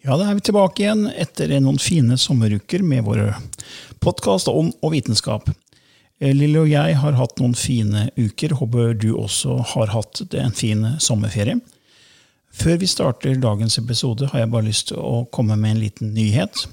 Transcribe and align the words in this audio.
Ja, 0.00 0.14
da 0.16 0.30
er 0.30 0.38
vi 0.38 0.40
tilbake 0.48 0.80
igjen 0.80 1.02
etter 1.12 1.50
noen 1.60 1.76
fine 1.76 2.16
sommeruker 2.16 2.80
med 2.80 3.04
våre 3.04 3.34
podkast 4.00 4.48
om 4.48 4.70
og 4.80 4.94
vitenskap. 4.94 5.50
Eh, 6.16 6.32
Lille 6.32 6.62
og 6.62 6.70
jeg 6.70 6.94
har 7.02 7.18
hatt 7.18 7.36
noen 7.36 7.52
fine 7.52 8.06
uker. 8.16 8.54
Håper 8.56 8.94
du 8.96 9.10
også 9.12 9.58
har 9.74 9.92
hatt 9.92 10.22
en 10.40 10.56
fin 10.56 10.86
sommerferie. 10.96 11.58
Før 12.50 12.80
vi 12.80 12.88
starter 12.88 13.36
dagens 13.44 13.76
episode, 13.76 14.30
har 14.32 14.46
jeg 14.46 14.52
bare 14.54 14.70
lyst 14.70 14.88
til 14.88 15.04
å 15.04 15.26
komme 15.36 15.58
med 15.60 15.76
en 15.76 15.84
liten 15.84 16.14
nyhet. 16.16 16.64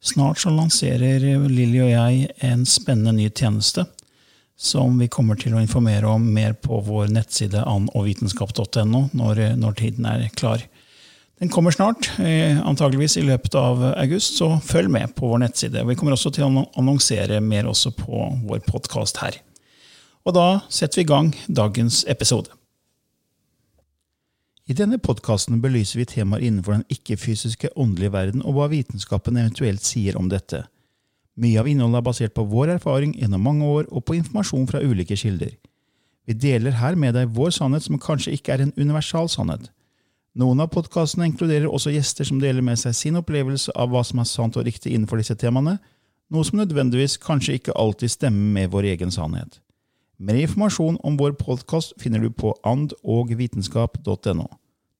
Snart 0.00 0.40
så 0.40 0.48
lanserer 0.50 1.20
Lilly 1.52 1.84
og 1.84 1.92
jeg 1.92 2.30
en 2.40 2.64
spennende 2.64 3.18
ny 3.20 3.28
tjeneste 3.28 3.84
som 4.56 4.96
vi 4.96 5.12
kommer 5.12 5.36
til 5.36 5.58
å 5.58 5.60
informere 5.60 6.08
om 6.08 6.24
mer 6.32 6.56
på 6.56 6.80
vår 6.88 7.12
nettside 7.12 7.68
annovitenskap.no 7.68 9.10
når, 9.12 9.44
når 9.60 9.78
tiden 9.84 10.08
er 10.08 10.30
klar. 10.40 10.64
Den 11.40 11.48
kommer 11.48 11.70
snart, 11.70 12.10
eh, 12.18 12.58
antageligvis 12.66 13.16
i 13.16 13.22
løpet 13.26 13.54
av 13.54 13.82
august, 13.96 14.36
så 14.38 14.60
følg 14.62 14.90
med 14.90 15.14
på 15.14 15.26
vår 15.26 15.38
nettside. 15.38 15.86
Vi 15.86 15.94
kommer 15.94 16.12
også 16.12 16.32
til 16.32 16.44
å 16.44 16.66
annonsere 16.78 17.40
mer 17.40 17.64
også 17.64 17.90
på 17.96 18.26
vår 18.46 18.60
podkast 18.68 19.16
her. 19.16 19.40
Og 20.26 20.34
da 20.34 20.60
setter 20.68 21.00
vi 21.00 21.02
i 21.02 21.10
gang 21.10 21.32
dagens 21.48 22.04
episode. 22.06 22.48
I 24.70 24.76
denne 24.78 25.00
podkasten 25.02 25.58
belyser 25.60 25.98
vi 25.98 26.04
temaer 26.06 26.44
innenfor 26.46 26.76
den 26.78 26.84
ikke-fysiske 26.94 27.72
åndelige 27.74 28.12
verden 28.14 28.44
og 28.46 28.54
hva 28.54 28.68
vitenskapen 28.70 29.36
eventuelt 29.40 29.82
sier 29.82 30.16
om 30.16 30.28
dette. 30.30 30.62
Mye 31.36 31.58
av 31.58 31.66
innholdet 31.66 31.98
er 31.98 32.06
basert 32.06 32.34
på 32.36 32.46
vår 32.46 32.76
erfaring 32.76 33.16
gjennom 33.18 33.42
mange 33.42 33.66
år 33.66 33.88
og 33.90 34.04
på 34.06 34.14
informasjon 34.20 34.68
fra 34.70 34.82
ulike 34.84 35.16
kilder. 35.18 35.56
Vi 36.28 36.36
deler 36.38 36.78
her 36.78 36.94
med 36.94 37.16
deg 37.18 37.32
vår 37.34 37.50
sannhet 37.56 37.82
som 37.88 37.98
kanskje 37.98 38.36
ikke 38.36 38.54
er 38.54 38.62
en 38.62 38.74
universal 38.78 39.26
sannhet. 39.32 39.72
Noen 40.32 40.62
av 40.64 40.70
podkastene 40.72 41.26
inkluderer 41.28 41.68
også 41.68 41.90
gjester 41.92 42.24
som 42.24 42.38
deler 42.40 42.64
med 42.64 42.78
seg 42.80 42.94
sin 42.96 43.18
opplevelse 43.20 43.74
av 43.76 43.90
hva 43.92 44.00
som 44.00 44.22
er 44.22 44.28
sant 44.30 44.54
og 44.56 44.64
riktig 44.64 44.94
innenfor 44.94 45.20
disse 45.20 45.36
temaene, 45.36 45.74
noe 46.32 46.48
som 46.48 46.56
nødvendigvis 46.56 47.18
kanskje 47.20 47.58
ikke 47.58 47.74
alltid 47.76 48.14
stemmer 48.14 48.54
med 48.54 48.72
vår 48.72 48.88
egen 48.94 49.12
sannhet. 49.12 49.60
Mer 50.16 50.40
informasjon 50.40 50.96
om 51.04 51.20
vår 51.20 51.36
podkast 51.36 51.92
finner 52.00 52.24
du 52.24 52.32
på 52.32 52.54
andogvitenskap.no. 52.64 54.48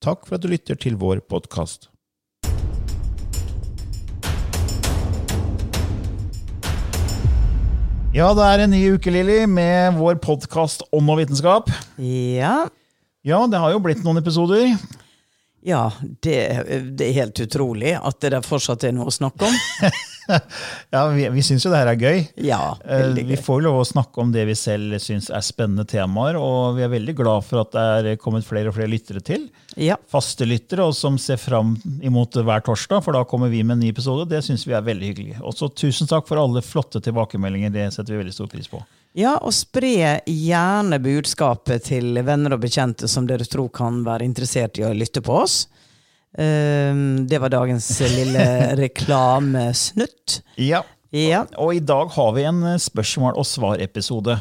Takk 0.05 0.29
for 0.29 0.37
at 0.37 0.45
du 0.45 0.51
lytter 0.53 0.77
til 0.77 1.01
vår 1.01 1.25
podkast. 1.25 1.89
Ja, 8.13 8.35
det 8.37 8.45
er 8.45 8.67
en 8.67 8.75
ny 8.77 8.85
uke, 8.93 9.09
Lilly, 9.09 9.47
med 9.49 9.97
vår 9.97 10.21
podkast 10.21 10.85
Ånd 10.93 11.09
og 11.09 11.23
vitenskap. 11.23 11.73
Ja. 11.97 12.67
Ja, 13.25 13.47
det 13.49 13.57
har 13.57 13.73
jo 13.73 13.81
blitt 13.81 14.05
noen 14.05 14.21
episoder. 14.21 14.75
Ja, 15.63 15.91
det, 16.21 16.37
det 16.97 17.05
er 17.07 17.19
helt 17.21 17.39
utrolig 17.39 17.93
at 17.95 18.19
det 18.23 18.33
der 18.35 18.43
fortsatt 18.43 18.83
er 18.83 18.91
noe 18.95 19.07
å 19.07 19.13
snakke 19.13 19.47
om. 19.47 19.55
ja, 20.93 21.03
Vi, 21.15 21.27
vi 21.31 21.43
syns 21.45 21.63
jo 21.63 21.71
det 21.71 21.79
her 21.79 21.91
er 21.93 21.99
gøy. 21.99 22.23
Ja, 22.43 22.61
veldig 22.83 23.23
gøy. 23.23 23.29
Vi 23.31 23.39
får 23.45 23.61
lov 23.63 23.79
å 23.79 23.85
snakke 23.87 24.23
om 24.23 24.33
det 24.35 24.43
vi 24.49 24.55
selv 24.59 24.97
syns 25.03 25.29
er 25.31 25.45
spennende 25.45 25.85
temaer, 25.87 26.35
og 26.39 26.75
vi 26.77 26.83
er 26.83 26.91
veldig 26.91 27.15
glad 27.19 27.47
for 27.47 27.63
at 27.63 27.71
det 28.03 28.15
er 28.15 28.19
kommet 28.19 28.47
flere 28.47 28.71
og 28.71 28.75
flere 28.77 28.91
lyttere 28.91 29.23
til. 29.23 29.47
Ja. 29.79 29.95
Faste 30.11 30.47
lyttere, 30.47 30.89
og 30.89 30.97
som 30.97 31.15
ser 31.21 31.39
fram 31.39 31.77
imot 32.03 32.35
hver 32.35 32.65
torsdag, 32.67 33.03
for 33.05 33.15
da 33.15 33.23
kommer 33.27 33.51
vi 33.53 33.63
med 33.63 33.77
en 33.77 33.85
ny 33.85 33.93
episode. 33.93 34.27
Det 34.31 34.43
syns 34.43 34.67
vi 34.67 34.75
er 34.75 34.83
veldig 34.83 35.13
hyggelig. 35.13 35.37
Også 35.43 35.71
tusen 35.71 36.11
takk 36.11 36.27
for 36.27 36.41
alle 36.43 36.65
flotte 36.65 36.99
tilbakemeldinger. 37.03 37.71
Det 37.73 37.87
setter 37.95 38.17
vi 38.17 38.23
veldig 38.25 38.35
stor 38.35 38.51
pris 38.51 38.67
på. 38.71 38.83
Ja, 39.13 39.35
og 39.41 39.53
spre 39.53 40.19
gjerne 40.25 40.99
budskapet 41.03 41.85
til 41.89 42.17
venner 42.25 42.55
og 42.55 42.63
bekjente 42.63 43.07
som 43.11 43.27
dere 43.29 43.45
tror 43.45 43.69
kan 43.73 44.01
være 44.05 44.25
interessert 44.25 44.79
i 44.81 44.85
å 44.87 44.93
lytte 44.97 45.21
på 45.25 45.35
oss. 45.43 45.67
Ehm, 46.37 47.27
det 47.29 47.37
var 47.43 47.53
dagens 47.53 47.91
lille 48.15 48.47
reklamesnutt. 48.83 50.41
Ja, 50.57 50.83
Ja. 51.13 51.43
Og 51.61 51.75
i 51.75 51.79
dag 51.85 52.09
har 52.15 52.31
vi 52.33 52.41
en 52.49 52.63
eh, 52.65 52.79
spørsmål- 52.81 53.37
og 53.37 53.45
svar-episode. 53.45 54.39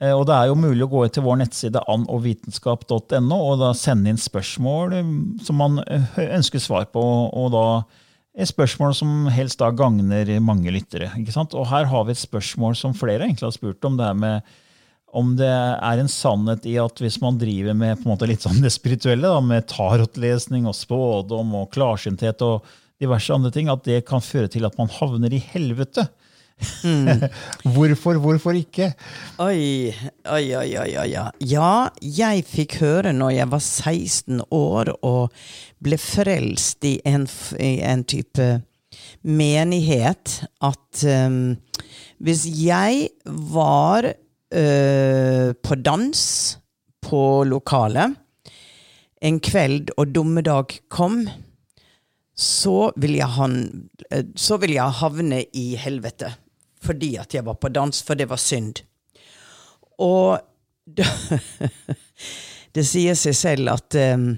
Eh, 0.00 0.12
Og 0.16 0.24
det 0.26 0.32
er 0.32 0.46
jo 0.48 0.54
mulig 0.56 0.86
å 0.86 0.88
gå 0.88 1.02
til 1.12 1.22
vår 1.26 1.42
nettside 1.42 1.82
annovitenskap.no 1.92 3.36
og 3.36 3.58
da 3.60 3.74
sende 3.76 4.08
inn 4.14 4.16
spørsmål 4.20 4.94
eh, 4.96 5.10
som 5.44 5.60
man 5.60 5.76
ønsker 6.16 6.58
svar 6.58 6.88
på. 6.88 7.02
Og 7.36 7.52
da 7.52 7.66
er 8.36 8.48
spørsmål 8.48 8.92
som 8.96 9.26
helst 9.32 9.60
da 9.62 9.70
gagner 9.72 10.28
mange 10.44 10.72
lyttere. 10.74 11.08
ikke 11.16 11.32
sant? 11.32 11.56
Og 11.56 11.68
her 11.70 11.88
har 11.88 12.04
vi 12.04 12.12
et 12.12 12.20
spørsmål 12.20 12.76
som 12.76 12.94
flere 12.96 13.24
egentlig 13.24 13.46
har 13.48 13.56
spurt 13.56 13.84
om. 13.88 13.96
det 13.96 14.06
her 14.06 14.14
med 14.14 14.56
om 15.16 15.32
det 15.38 15.48
er 15.48 16.00
en 16.00 16.10
sannhet 16.10 16.66
i 16.68 16.74
at 16.82 17.00
hvis 17.00 17.20
man 17.22 17.38
driver 17.40 17.76
med 17.76 17.96
på 17.96 18.04
en 18.04 18.12
måte 18.12 18.28
litt 18.28 18.44
sånn 18.44 18.60
det 18.60 18.72
spirituelle, 18.74 19.30
da, 19.30 19.40
med 19.40 19.68
tarotlesning 19.70 20.66
og 20.68 20.76
spådom 20.76 21.54
og 21.56 21.70
klarsynthet 21.72 22.42
og 22.44 22.66
diverse 23.00 23.32
andre 23.32 23.52
ting, 23.54 23.70
at 23.72 23.84
det 23.86 24.02
kan 24.08 24.24
føre 24.24 24.50
til 24.52 24.66
at 24.68 24.76
man 24.76 24.92
havner 24.92 25.32
i 25.32 25.40
helvete. 25.54 26.06
hvorfor, 27.74 28.18
hvorfor 28.22 28.56
ikke? 28.56 28.92
Oi, 29.42 29.92
oi, 30.24 30.44
oi, 30.56 30.70
oi, 30.80 30.92
oi. 31.02 31.08
ja. 31.40 31.70
Jeg 32.00 32.44
fikk 32.48 32.78
høre 32.80 33.12
når 33.12 33.34
jeg 33.36 33.50
var 33.52 33.62
16 33.62 34.40
år 34.50 34.92
og 35.04 35.34
ble 35.84 35.98
frelst 36.00 36.86
i 36.88 36.96
en, 37.04 37.26
i 37.60 37.76
en 37.84 38.04
type 38.08 38.48
menighet, 39.26 40.38
at 40.64 41.06
um, 41.26 41.56
hvis 42.24 42.46
jeg 42.48 43.08
var 43.26 44.08
uh, 44.08 45.48
på 45.52 45.80
dans 45.84 46.22
på 47.06 47.24
lokalet 47.46 48.16
en 49.26 49.40
kveld 49.42 49.92
og 49.96 50.12
dommedag 50.14 50.78
kom, 50.92 51.24
så 52.36 52.90
vil 53.00 53.16
jeg, 53.16 53.28
han, 53.32 53.54
eh, 54.10 54.26
så 54.36 54.58
vil 54.60 54.76
jeg 54.76 54.98
havne 55.00 55.40
i 55.56 55.70
helvete. 55.80 56.34
Fordi 56.86 57.16
at 57.20 57.34
jeg 57.34 57.46
var 57.46 57.58
på 57.60 57.70
dans, 57.74 58.02
for 58.06 58.18
det 58.18 58.28
var 58.30 58.40
synd. 58.40 58.82
Og 60.02 60.38
det, 60.96 61.06
det 62.76 62.84
sier 62.86 63.18
seg 63.18 63.34
selv 63.36 63.72
at 63.74 63.96
um, 64.14 64.28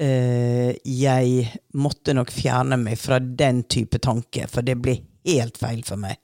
uh, 0.00 0.70
jeg 0.72 1.50
måtte 1.76 2.16
nok 2.16 2.32
fjerne 2.32 2.78
meg 2.80 2.98
fra 3.00 3.20
den 3.20 3.64
type 3.68 4.00
tanke, 4.02 4.48
for 4.48 4.66
det 4.66 4.78
blir 4.80 5.04
helt 5.26 5.58
feil 5.60 5.82
for 5.84 6.00
meg. 6.00 6.20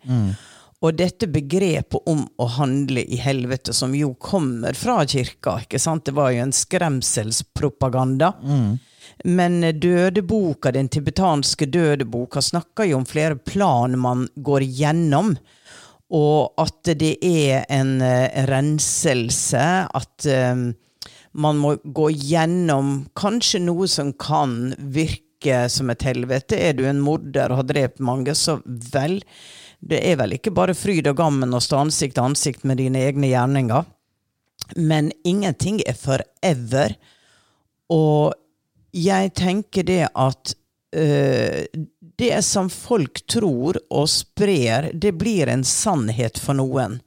Og 0.83 0.97
dette 0.99 1.29
begrepet 1.31 2.09
om 2.11 2.25
å 2.43 2.47
handle 2.57 3.05
i 3.07 3.19
helvete, 3.23 3.75
som 3.75 3.93
jo 3.95 4.15
kommer 4.19 4.75
fra 4.75 5.05
kirka, 5.07 5.61
ikke 5.63 5.79
sant? 5.79 6.09
det 6.09 6.15
var 6.17 6.33
jo 6.35 6.43
en 6.43 6.55
skremselspropaganda. 6.57 8.33
Men 9.25 9.61
dødeboka, 9.81 10.73
den 10.75 10.89
tibetanske 10.93 11.67
dødeboka, 11.71 12.43
snakker 12.43 12.89
jo 12.91 13.01
om 13.01 13.07
flere 13.09 13.37
plan 13.37 13.99
man 13.99 14.27
går 14.37 14.67
gjennom. 14.67 15.35
Og 16.13 16.53
at 16.61 16.93
det 17.01 17.17
er 17.25 17.65
en 17.73 18.01
eh, 18.05 18.45
renselse, 18.51 19.67
at 19.89 20.27
eh, 20.29 20.67
man 21.33 21.61
må 21.61 21.77
gå 21.83 22.11
gjennom 22.13 23.07
kanskje 23.17 23.63
noe 23.65 23.89
som 23.89 24.13
kan 24.13 24.75
virke 24.77 25.65
som 25.73 25.91
et 25.91 26.05
helvete. 26.07 26.59
Er 26.59 26.77
du 26.77 26.85
en 26.87 27.01
morder 27.03 27.51
og 27.51 27.63
har 27.63 27.71
drept 27.71 28.05
mange, 28.05 28.35
så 28.37 28.61
vel. 28.67 29.21
Det 29.83 29.99
er 30.07 30.21
vel 30.21 30.37
ikke 30.37 30.53
bare 30.55 30.77
fryd 30.79 31.09
og 31.11 31.19
gammen 31.19 31.57
å 31.57 31.63
stå 31.63 31.81
ansikt 31.87 32.19
til 32.19 32.29
ansikt 32.29 32.69
med 32.69 32.79
dine 32.79 33.03
egne 33.09 33.33
gjerninger. 33.33 33.89
Men 34.77 35.11
ingenting 35.25 35.81
er 35.89 35.97
forever. 35.99 36.95
Og 37.93 38.37
jeg 38.93 39.33
tenker 39.39 39.87
det 39.89 40.05
at 40.09 40.55
uh, 40.97 41.63
det 42.23 42.37
som 42.45 42.69
folk 42.71 43.23
tror 43.31 43.81
og 43.91 44.07
sprer, 44.13 44.91
det 44.95 45.15
blir 45.19 45.51
en 45.51 45.65
sannhet 45.67 46.39
for 46.39 46.59
noen. 46.59 47.01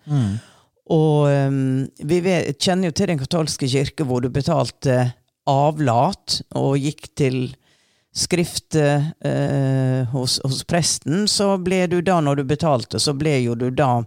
Og 0.92 1.30
um, 1.30 1.86
vi 1.98 2.18
vet, 2.26 2.58
kjenner 2.62 2.90
jo 2.90 2.96
til 2.98 3.10
Den 3.14 3.22
katolske 3.22 3.70
kirke, 3.70 4.06
hvor 4.06 4.22
du 4.22 4.30
betalte 4.34 5.14
avlat 5.50 6.42
og 6.58 6.76
gikk 6.82 7.08
til 7.18 7.40
skriftet 8.16 9.04
eh, 9.28 10.08
hos, 10.12 10.40
hos 10.44 10.64
presten, 10.64 11.28
så 11.28 11.58
ble 11.60 11.84
du 11.92 12.00
da, 12.02 12.22
når 12.24 12.40
du 12.40 12.44
betalte, 12.48 13.00
så 13.00 13.14
ble 13.18 13.38
jo 13.44 13.58
du 13.60 13.68
da 13.76 14.00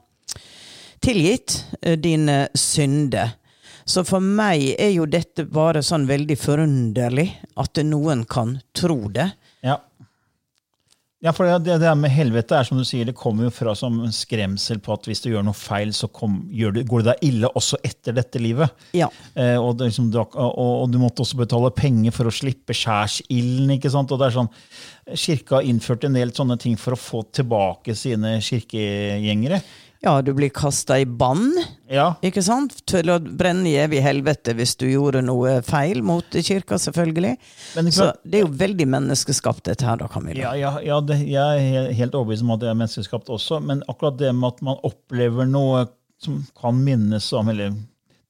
tilgitt 1.04 1.60
eh, 1.82 1.98
dine 2.00 2.46
synder. 2.56 3.36
Så 3.88 4.04
for 4.04 4.20
meg 4.20 4.74
er 4.76 4.92
jo 4.92 5.06
dette 5.08 5.46
bare 5.48 5.80
sånn 5.84 6.04
veldig 6.08 6.36
forunderlig 6.36 7.30
at 7.56 7.80
noen 7.88 8.26
kan 8.28 8.58
tro 8.76 9.06
det. 9.12 9.30
Ja. 9.64 9.78
Ja, 11.24 11.32
for 11.34 11.48
det, 11.50 11.80
det 11.82 11.92
med 11.98 12.12
helvete 12.14 12.54
er 12.54 12.66
som 12.68 12.78
du 12.78 12.84
sier, 12.86 13.08
det 13.08 13.16
kommer 13.18 13.48
jo 13.48 13.50
fra 13.50 13.72
som 13.74 13.96
en 14.06 14.12
skremsel 14.14 14.78
på 14.78 14.92
at 14.94 15.08
hvis 15.08 15.24
du 15.24 15.32
gjør 15.32 15.42
noe 15.48 15.56
feil, 15.56 15.90
så 15.96 16.06
kom, 16.14 16.36
du, 16.46 16.78
går 16.86 17.02
det 17.02 17.08
deg 17.08 17.24
ille 17.26 17.50
også 17.58 17.80
etter 17.82 18.14
dette 18.14 18.38
livet. 18.38 18.70
Ja. 18.94 19.08
Eh, 19.34 19.56
og, 19.58 19.80
det, 19.80 19.88
liksom, 19.88 20.12
du, 20.14 20.20
og, 20.20 20.52
og 20.60 20.86
du 20.92 21.00
måtte 21.02 21.24
også 21.24 21.40
betale 21.40 21.72
penger 21.74 22.14
for 22.14 22.30
å 22.30 22.34
slippe 22.34 22.76
skjærsilden. 22.76 23.74
ikke 23.74 23.90
sant? 23.90 24.14
Og 24.14 24.22
det 24.22 24.28
er 24.28 24.36
sånn, 24.36 24.52
Kirka 25.08 25.58
har 25.58 25.66
innført 25.66 26.06
en 26.06 26.20
del 26.20 26.30
sånne 26.36 26.60
ting 26.62 26.78
for 26.78 26.94
å 26.94 27.00
få 27.00 27.24
tilbake 27.34 27.98
sine 27.98 28.36
kirkegjengere. 28.44 29.58
Ja, 30.04 30.12
du 30.22 30.30
blir 30.36 30.52
kasta 30.54 31.00
i 31.02 31.04
bann, 31.04 31.50
Ja, 31.90 32.12
ikke 32.22 32.42
sant? 32.44 32.76
Til 32.86 33.10
å 33.10 33.16
brenne 33.18 33.66
i 33.66 33.74
evig 33.82 33.98
helvete 34.04 34.52
hvis 34.54 34.76
du 34.78 34.84
gjorde 34.86 35.24
noe 35.24 35.56
feil 35.66 36.04
mot 36.06 36.36
kirka, 36.44 36.78
selvfølgelig. 36.78 37.32
Men 37.74 37.90
Så 37.90 38.12
det 38.22 38.40
er 38.40 38.44
jo 38.44 38.52
veldig 38.60 38.86
menneskeskapt, 38.94 39.64
dette 39.66 39.88
her, 39.88 39.98
da, 39.98 40.06
Camilla. 40.12 40.38
ja, 40.38 40.54
ja, 40.54 40.72
ja 40.84 41.00
det, 41.02 41.18
jeg 41.26 41.66
er 41.72 41.92
helt 41.98 42.14
overbevist 42.14 42.46
om 42.46 42.54
at 42.54 42.62
det 42.62 42.70
er 42.70 42.78
menneskeskapt 42.78 43.32
også, 43.34 43.58
men 43.64 43.82
akkurat 43.88 44.20
det 44.20 44.30
med 44.36 44.52
at 44.52 44.62
man 44.70 44.78
opplever 44.86 45.48
noe 45.50 45.86
som 46.22 46.44
kan 46.60 46.78
minnes 46.84 47.32
om, 47.32 47.50
eller 47.50 47.74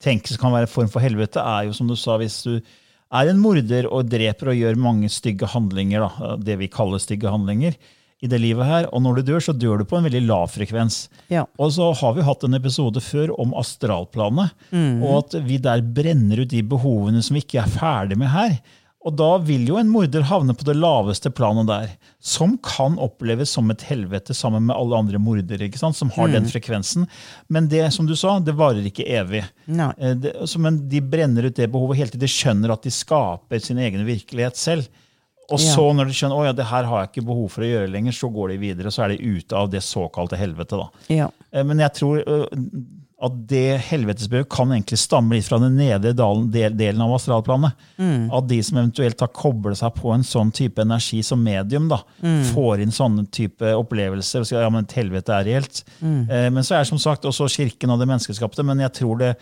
tenkes 0.00 0.38
kan 0.40 0.54
være 0.54 0.68
en 0.68 0.72
form 0.72 0.88
for 0.92 1.04
helvete, 1.04 1.42
er 1.42 1.68
jo 1.68 1.76
som 1.76 1.88
du 1.90 1.96
sa, 1.98 2.16
hvis 2.20 2.40
du 2.46 2.60
er 3.08 3.28
en 3.28 3.40
morder 3.40 3.88
og 3.90 4.08
dreper 4.08 4.52
og 4.52 4.58
gjør 4.58 4.80
mange 4.80 5.08
stygge 5.12 5.48
handlinger, 5.52 6.04
da, 6.06 6.34
det 6.40 6.58
vi 6.60 6.68
kaller 6.72 7.00
stygge 7.02 7.32
handlinger, 7.32 7.76
i 8.20 8.26
det 8.26 8.40
livet 8.42 8.66
her, 8.66 8.88
og 8.94 9.02
når 9.04 9.20
du 9.20 9.28
dør, 9.28 9.40
så 9.44 9.52
dør 9.54 9.78
du 9.78 9.84
på 9.86 9.98
en 10.00 10.08
veldig 10.08 10.24
lav 10.26 10.48
frekvens. 10.50 11.04
Ja. 11.30 11.44
Og 11.58 11.70
så 11.76 11.92
har 12.00 12.16
vi 12.16 12.24
hatt 12.26 12.42
en 12.48 12.58
episode 12.58 12.98
før 13.04 13.30
om 13.38 13.52
astralplanet, 13.54 14.50
og 14.74 15.12
at 15.20 15.38
vi 15.46 15.58
der 15.62 15.82
brenner 15.82 16.42
ut 16.42 16.50
de 16.50 16.62
behovene 16.66 17.22
som 17.22 17.38
vi 17.38 17.44
ikke 17.46 17.62
er 17.62 17.70
ferdig 17.78 18.18
med 18.18 18.32
her. 18.34 18.58
Og 19.06 19.14
da 19.14 19.28
vil 19.38 19.62
jo 19.70 19.76
en 19.78 19.88
morder 19.88 20.24
havne 20.26 20.52
på 20.58 20.66
det 20.66 20.74
laveste 20.74 21.30
planet 21.30 21.68
der, 21.70 21.92
som 22.18 22.56
kan 22.58 22.96
oppleves 22.98 23.52
som 23.54 23.70
et 23.70 23.84
helvete 23.86 24.34
sammen 24.34 24.66
med 24.66 24.74
alle 24.74 24.98
andre 24.98 25.20
mordere, 25.22 25.68
ikke 25.68 25.78
sant? 25.78 25.96
som 25.96 26.10
har 26.16 26.28
den 26.34 26.48
frekvensen. 26.50 27.06
Men 27.48 27.68
det 27.70 27.86
som 27.94 28.08
du 28.10 28.16
sa, 28.18 28.34
det 28.42 28.56
varer 28.58 28.84
ikke 28.90 29.06
evig. 29.06 29.44
Nei. 29.70 29.92
Eh, 30.02 30.16
Det, 30.18 30.34
men 30.58 30.88
de 30.90 31.00
brenner 31.00 31.46
ut 31.46 31.54
det 31.56 31.70
behovet 31.70 31.96
hele 32.02 32.10
tiden. 32.10 32.26
De 32.26 32.32
skjønner 32.34 32.74
at 32.74 32.82
de 32.82 32.90
skaper 32.90 33.62
sin 33.62 33.78
egen 33.78 34.02
virkelighet 34.04 34.58
selv. 34.58 34.90
Og 35.50 35.58
Ja. 35.60 35.74
så 35.74 35.86
når 35.96 36.06
de 36.10 36.12
skjønner 36.12 36.36
å 36.36 36.44
ja, 36.44 36.52
det 36.52 36.66
her 36.68 36.84
har 36.84 37.00
jeg 37.06 37.10
ikke 37.14 37.26
behov 37.26 37.50
for 37.50 37.62
å 37.64 37.70
gjøre 37.72 37.90
lenger, 37.90 38.12
så 38.12 38.28
går 38.32 38.48
de 38.52 38.58
videre, 38.58 38.90
så 38.92 39.04
er 39.06 39.16
de 39.16 39.24
ute 39.38 39.52
av 39.56 39.70
det 39.70 39.80
såkalte 39.80 40.36
helvete. 40.36 40.76
da. 40.76 40.88
Ja. 41.08 41.30
Eh, 41.52 41.62
Men 41.64 41.78
jeg 41.78 41.94
tror 41.94 42.22
at 43.20 43.32
det 43.50 43.80
helvetesbrevet 43.80 44.48
kan 44.48 44.68
egentlig 44.70 44.98
stamme 45.00 45.34
litt 45.34 45.44
fra 45.48 45.58
den 45.58 45.74
nedre 45.76 46.12
delen 46.14 47.00
av 47.02 47.16
astralplanet. 47.16 47.72
At 48.30 48.46
de 48.46 48.60
som 48.62 48.78
eventuelt 48.78 49.18
har 49.18 49.32
koblet 49.34 49.76
seg 49.80 49.92
på 49.96 50.12
en 50.14 50.22
sånn 50.22 50.52
type 50.54 50.78
energi 50.78 51.24
som 51.24 51.42
medium, 51.42 51.88
da, 51.88 51.98
får 52.54 52.80
inn 52.84 52.92
sånne 52.94 53.26
type 53.32 53.60
opplevelser 53.74 54.40
og 54.40 54.46
sier 54.46 54.60
ja, 54.62 54.70
men 54.70 54.84
et 54.84 54.92
helvete 55.00 55.34
er 55.34 55.44
reelt. 55.50 55.82
Mm. 56.00 56.28
Men 56.52 56.62
så 56.62 56.76
er 56.76 56.84
det 56.84 56.92
som 56.92 56.98
sagt 57.02 57.24
også 57.26 57.48
kirken 57.50 57.90
og 57.90 57.98
det 57.98 58.06
menneskeskapte, 58.06 58.62
men 58.64 58.78
jeg 58.78 58.92
tror 58.92 59.18
det 59.18 59.36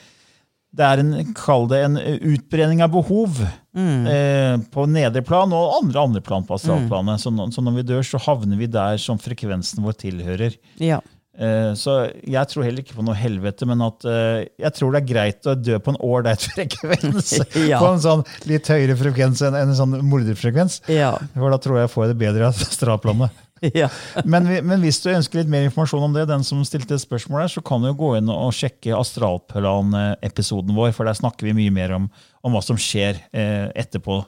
det 0.76 0.84
er 0.84 1.00
en, 1.02 1.12
kall 1.36 1.66
det 1.70 1.78
en 1.86 1.96
utbredning 1.96 2.82
av 2.84 2.90
behov 2.92 3.38
eh, 3.40 4.56
på 4.72 4.86
nedre 4.92 5.22
plan 5.24 5.52
og 5.56 5.78
andre 5.82 6.02
andre 6.08 6.20
plan 6.24 6.44
på 6.44 6.56
astralplanet. 6.58 7.20
Så, 7.22 7.32
når- 7.32 7.52
så 7.54 7.64
når 7.64 7.78
vi 7.80 7.86
dør, 7.94 8.02
så 8.04 8.20
havner 8.26 8.56
vi 8.60 8.66
der 8.68 8.98
som 9.00 9.18
frekvensen 9.18 9.84
vår 9.84 9.96
tilhører. 10.06 10.56
ja. 10.78 11.00
Eh, 11.38 11.74
Så 11.76 11.92
jeg 12.24 12.48
tror 12.48 12.64
heller 12.64 12.80
ikke 12.80 12.94
på 12.96 13.04
noe 13.04 13.12
helvete, 13.14 13.66
men 13.68 13.82
at 13.84 14.04
eh, 14.08 14.46
jeg 14.58 14.72
tror 14.72 14.92
det 14.94 15.02
er 15.02 15.08
greit 15.10 15.44
å 15.44 15.52
dø 15.54 15.76
på 15.84 15.92
en 15.92 15.98
ålreit 16.00 16.40
frekvens. 16.54 17.34
Ja. 17.68 17.76
På 17.82 17.90
en 17.92 18.00
sånn 18.00 18.22
litt 18.48 18.64
høyere 18.72 18.96
frekvens 18.96 19.42
enn 19.44 19.54
en 19.54 19.74
sånn 19.76 19.98
morderfrekvens. 20.08 20.78
Ja. 20.88 21.10
For 21.34 21.52
da 21.52 21.58
tror 21.60 21.76
jeg 21.76 21.90
jeg 21.90 21.92
får 21.92 22.08
det 22.14 22.16
bedre 22.24 22.48
av 22.48 22.56
astralplanet. 22.64 23.42
ja. 23.82 23.88
Men, 24.28 24.48
men 24.68 24.82
hvis 24.84 24.98
du 25.04 25.10
ønsker 25.12 25.40
litt 25.40 25.50
mer 25.52 25.66
informasjon 25.66 26.04
om 26.08 26.16
det, 26.16 26.26
den 26.28 26.44
som 26.44 26.64
stilte 26.68 26.98
spørsmål 27.00 27.44
her, 27.44 27.52
så 27.52 27.62
kan 27.64 27.84
du 27.84 27.92
gå 27.96 28.12
inn 28.18 28.28
og 28.32 28.52
sjekke 28.56 28.96
Astralplan-episoden 28.98 30.76
vår, 30.76 30.92
for 30.96 31.08
der 31.08 31.16
snakker 31.16 31.48
vi 31.48 31.56
mye 31.56 31.74
mer 31.74 31.94
om, 31.96 32.10
om 32.44 32.56
hva 32.56 32.64
som 32.64 32.78
skjer 32.80 33.22
eh, 33.32 33.68
etterpå, 33.78 34.20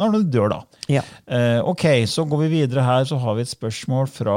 når 0.00 0.14
du 0.14 0.28
dør, 0.32 0.52
da. 0.52 0.60
ja. 0.88 1.02
Eh, 1.28 1.58
ok, 1.66 1.84
så 2.08 2.24
går 2.28 2.44
vi 2.46 2.52
videre 2.60 2.84
her, 2.86 3.06
så 3.08 3.18
har 3.20 3.36
vi 3.36 3.44
et 3.44 3.52
spørsmål 3.52 4.08
fra 4.10 4.36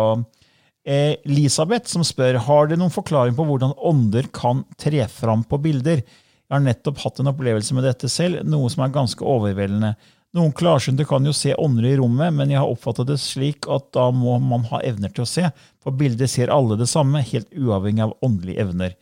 eh, 0.83 1.15
Elisabeth, 1.23 1.87
som 1.91 2.03
spør 2.05 2.41
har 2.47 2.67
dere 2.69 2.81
noen 2.81 2.93
forklaring 2.93 3.37
på 3.37 3.45
hvordan 3.47 3.75
ånder 3.77 4.27
kan 4.35 4.65
tre 4.81 5.05
fram 5.11 5.45
på 5.47 5.61
bilder. 5.63 6.03
Jeg 6.03 6.57
har 6.57 6.65
nettopp 6.65 6.99
hatt 7.05 7.21
en 7.21 7.31
opplevelse 7.31 7.77
med 7.77 7.87
dette 7.87 8.09
selv, 8.11 8.43
noe 8.45 8.69
som 8.69 8.83
er 8.85 8.93
ganske 8.93 9.23
overveldende. 9.25 9.95
Noen 10.33 10.53
klarsynte 10.57 11.05
kan 11.05 11.25
jo 11.25 11.33
se 11.37 11.53
ånder 11.61 11.85
i 11.85 11.97
rommet, 11.99 12.33
men 12.33 12.49
jeg 12.49 12.57
har 12.57 12.69
oppfattet 12.69 13.11
det 13.11 13.19
slik 13.21 13.67
at 13.69 13.91
da 13.93 14.07
må 14.09 14.39
man 14.41 14.63
ha 14.71 14.79
evner 14.81 15.11
til 15.13 15.27
å 15.27 15.29
se. 15.29 15.45
På 15.83 15.93
bildet 15.93 16.31
ser 16.31 16.53
alle 16.53 16.77
det 16.79 16.87
samme, 16.89 17.21
helt 17.21 17.51
uavhengig 17.53 18.07
av 18.07 18.15
åndelige 18.25 18.65
evner. 18.65 18.95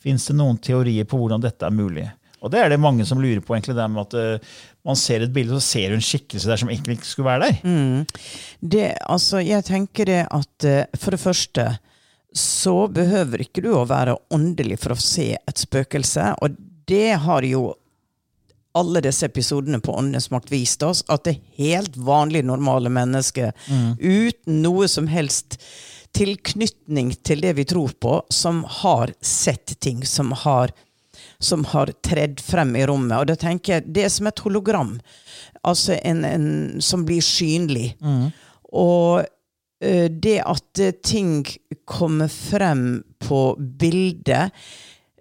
Fins 0.00 0.30
det 0.30 0.38
noen 0.38 0.56
teorier 0.64 1.04
på 1.04 1.20
hvordan 1.20 1.44
dette 1.44 1.68
er 1.68 1.76
mulig? 1.76 2.06
Og 2.40 2.48
det 2.54 2.62
er 2.62 2.72
det 2.72 2.80
mange 2.80 3.04
som 3.04 3.20
lurer 3.20 3.42
på, 3.44 3.52
egentlig, 3.52 3.76
det 3.76 3.88
med 3.92 4.06
at 4.06 4.16
uh, 4.16 4.56
man 4.88 4.96
ser 4.96 5.20
et 5.20 5.34
bilde, 5.34 5.58
så 5.60 5.74
ser 5.74 5.92
du 5.92 5.98
en 5.98 6.06
skikkelse 6.06 6.48
der 6.48 6.62
som 6.62 6.72
egentlig 6.72 6.96
ikke 6.96 7.10
skulle 7.10 7.28
være 7.28 7.50
der. 7.50 7.60
Det, 8.60 8.86
altså, 9.04 9.42
jeg 9.44 9.66
tenker 9.68 10.08
det 10.08 10.22
at 10.32 10.68
uh, 10.70 10.96
for 10.96 11.12
det 11.12 11.20
første 11.20 11.68
så 12.32 12.74
behøver 12.88 13.44
ikke 13.44 13.66
du 13.66 13.72
å 13.74 13.84
være 13.90 14.16
åndelig 14.32 14.80
for 14.80 14.94
å 14.94 15.02
se 15.02 15.34
et 15.36 15.60
spøkelse. 15.60 16.30
Og 16.40 16.56
det 16.88 17.18
har 17.26 17.44
jo 17.44 17.74
alle 18.78 19.00
disse 19.02 19.26
episodene 19.26 19.80
på 19.82 19.94
Åndenes 19.98 20.30
makt 20.30 20.52
vist 20.52 20.82
oss, 20.86 21.02
at 21.08 21.24
det 21.26 21.36
er 21.36 21.64
helt 21.64 21.96
vanlig, 21.96 22.44
normale 22.46 22.90
mennesker 22.92 23.50
uten 23.98 24.60
noe 24.62 24.88
som 24.88 25.08
helst 25.10 25.58
tilknytning 26.16 27.12
til 27.26 27.42
det 27.42 27.54
vi 27.58 27.64
tror 27.64 27.92
på, 28.02 28.22
som 28.30 28.64
har 28.82 29.12
sett 29.22 29.76
ting, 29.80 30.04
som 30.06 30.32
har 30.32 30.72
som 31.40 31.64
har 31.64 31.90
tredd 32.04 32.40
frem 32.40 32.74
i 32.76 32.84
rommet. 32.86 33.18
Og 33.18 33.26
da 33.30 33.36
tenker 33.36 33.72
jeg, 33.74 33.92
Det 33.92 34.04
er 34.04 34.08
som 34.08 34.26
et 34.26 34.38
hologram, 34.44 35.00
altså 35.64 35.96
en, 36.04 36.24
en 36.24 36.80
som 36.80 37.04
blir 37.04 37.20
synlig. 37.24 37.96
Og 38.72 39.24
eh, 39.82 40.08
det 40.08 40.38
at 40.44 40.80
eh, 40.80 40.92
ting 41.04 41.44
kommer 41.84 42.28
frem 42.28 43.02
på 43.20 43.56
bildet 43.58 44.52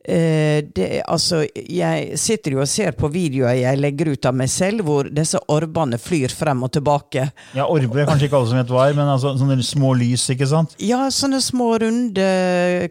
eh, 0.04 0.64
det, 0.76 1.02
altså, 1.08 1.44
Jeg 1.44 2.18
sitter 2.20 2.56
jo 2.56 2.64
og 2.64 2.70
ser 2.70 2.96
på 2.98 3.10
videoer 3.14 3.60
jeg 3.60 3.80
legger 3.80 4.14
ut 4.14 4.26
av 4.30 4.36
meg 4.36 4.50
selv, 4.52 4.84
hvor 4.88 5.10
disse 5.12 5.40
orbene 5.52 6.00
flyr 6.02 6.34
frem 6.36 6.64
og 6.66 6.74
tilbake. 6.76 7.30
Ja, 7.58 7.68
Orber 7.70 8.04
er 8.04 8.10
kanskje 8.10 8.30
ikke 8.30 8.40
alle 8.42 8.52
som 8.52 8.60
vet 8.62 8.74
hva 8.74 8.90
er, 8.90 8.98
men 8.98 9.12
altså, 9.12 9.36
sånne 9.40 9.60
små 9.66 9.94
lys, 10.00 10.28
ikke 10.34 10.50
sant? 10.50 10.76
Ja, 10.84 11.06
sånne 11.14 11.42
små, 11.44 11.74
runde 11.84 12.28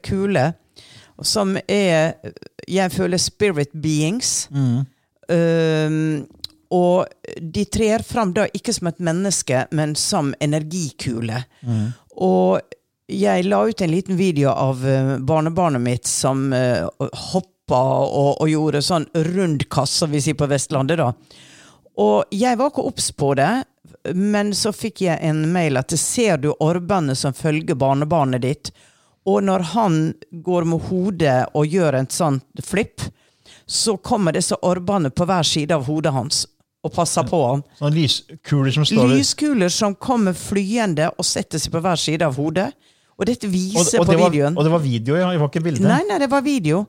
kuler 0.07 0.57
som 1.25 1.57
er 1.67 2.15
Jeg 2.69 2.93
føler 2.95 3.19
spirit 3.19 3.73
beings. 3.73 4.49
Um, 5.29 6.27
og 6.69 7.09
de 7.41 7.65
trer 7.65 8.05
fram 8.05 8.35
da 8.37 8.45
ikke 8.53 8.75
som 8.77 8.91
et 8.91 9.01
menneske, 9.01 9.65
men 9.73 9.95
som 9.97 10.35
energikule. 10.41 11.43
Og 12.19 12.61
jeg 13.09 13.45
la 13.49 13.63
ut 13.69 13.81
en 13.81 13.91
liten 13.91 14.17
video 14.17 14.51
av 14.51 14.87
eh, 14.87 15.17
barnebarnet 15.19 15.81
mitt 15.81 16.07
som 16.07 16.53
uh, 16.53 16.89
hoppa 17.33 17.81
og, 18.05 18.43
og 18.43 18.51
gjorde 18.51 18.83
sånn 18.85 19.07
rundkast, 19.15 20.03
som 20.03 20.13
vi 20.13 20.21
sier 20.25 20.37
på 20.37 20.49
Vestlandet, 20.51 21.01
da. 21.01 21.13
Og 21.99 22.29
jeg 22.31 22.59
var 22.61 22.71
ikke 22.71 22.85
obs 22.87 23.09
på 23.17 23.33
det, 23.39 23.51
men 24.15 24.53
så 24.55 24.73
fikk 24.77 25.03
jeg 25.07 25.19
en 25.25 25.41
mail 25.53 25.81
at 25.81 25.95
ser 25.99 26.39
du 26.43 26.53
orbene 26.53 27.17
som 27.19 27.35
følger 27.35 27.79
barnebarnet 27.81 28.45
ditt, 28.45 28.71
og 29.29 29.43
når 29.45 29.65
han 29.73 29.97
går 30.45 30.69
med 30.69 30.87
hodet 30.89 31.39
og 31.57 31.67
gjør 31.67 31.99
en 31.99 32.13
sånn 32.13 32.39
flipp, 32.65 33.03
så 33.67 33.97
kommer 33.97 34.37
disse 34.37 34.57
orbene 34.65 35.11
på 35.11 35.27
hver 35.29 35.45
side 35.45 35.75
av 35.75 35.89
hodet 35.89 36.15
hans 36.15 36.47
og 36.87 36.95
passer 36.95 37.27
på 37.29 37.41
ham. 37.43 37.65
Sånne 37.81 37.97
lyskuler 37.97 38.73
som 38.73 38.87
står 38.87 39.11
Lyskuler 39.11 39.73
som 39.73 39.97
kommer 39.99 40.37
flyende 40.37 41.11
og 41.17 41.27
setter 41.27 41.61
seg 41.61 41.75
på 41.75 41.83
hver 41.85 42.01
side 42.01 42.25
av 42.25 42.39
hodet. 42.39 42.71
Og 43.19 43.27
dette 43.27 43.51
viser 43.51 43.99
og, 43.99 44.07
på 44.07 44.13
det 44.13 44.21
var, 44.21 44.31
videoen. 44.31 44.59
og 44.59 44.67
det 44.67 44.73
var 44.73 44.85
video, 44.85 45.17
ja? 45.19 45.33
Det 45.33 45.41
var 45.43 45.51
ikke 45.51 45.65
bilde? 45.65 45.89
Nei, 45.89 46.05
nei, 46.07 46.21
det 46.23 46.31
var 46.31 46.45
video. 46.47 46.85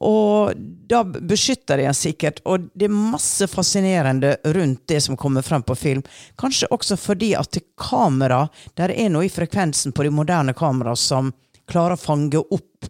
Og 0.00 0.56
da 0.88 1.02
beskytter 1.04 1.76
de 1.76 1.84
ham 1.90 1.96
sikkert, 1.96 2.40
og 2.48 2.70
det 2.72 2.88
er 2.88 2.94
masse 2.94 3.44
fascinerende 3.52 4.32
rundt 4.56 4.86
det 4.88 5.02
som 5.04 5.18
kommer 5.20 5.44
frem 5.44 5.62
på 5.62 5.76
film. 5.76 6.02
Kanskje 6.40 6.70
også 6.72 6.96
fordi 6.98 7.34
at 7.36 7.60
kamera, 7.78 8.46
der 8.80 8.94
er 8.96 9.12
noe 9.12 9.28
i 9.28 9.32
frekvensen 9.32 9.92
på 9.92 10.06
de 10.08 10.14
moderne 10.14 10.56
kamera 10.56 10.96
som 10.96 11.30
klarer 11.70 11.98
å 11.98 12.00
fange 12.00 12.40
opp 12.40 12.88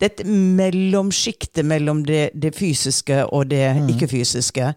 dette 0.00 0.24
mellomsjiktet 0.24 1.66
mellom 1.66 2.04
det, 2.06 2.30
det 2.32 2.54
fysiske 2.56 3.24
og 3.26 3.50
det 3.50 3.66
ikke-fysiske. 3.92 4.70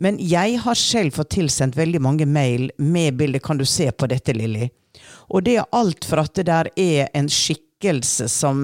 Men 0.00 0.16
jeg 0.22 0.56
har 0.62 0.78
selv 0.78 1.18
fått 1.18 1.34
tilsendt 1.34 1.76
veldig 1.76 2.00
mange 2.00 2.24
mail 2.24 2.70
med 2.78 3.18
bilder. 3.18 3.42
Kan 3.44 3.60
du 3.60 3.66
se 3.68 3.90
på 3.92 4.08
dette, 4.08 4.32
Lilly? 4.32 4.70
Og 5.30 5.44
det 5.46 5.58
er 5.60 5.68
alt 5.72 6.04
for 6.08 6.22
at 6.22 6.34
det 6.34 6.46
der 6.48 6.70
er 6.76 7.10
en 7.14 7.28
skikkelse 7.28 8.28
som, 8.30 8.62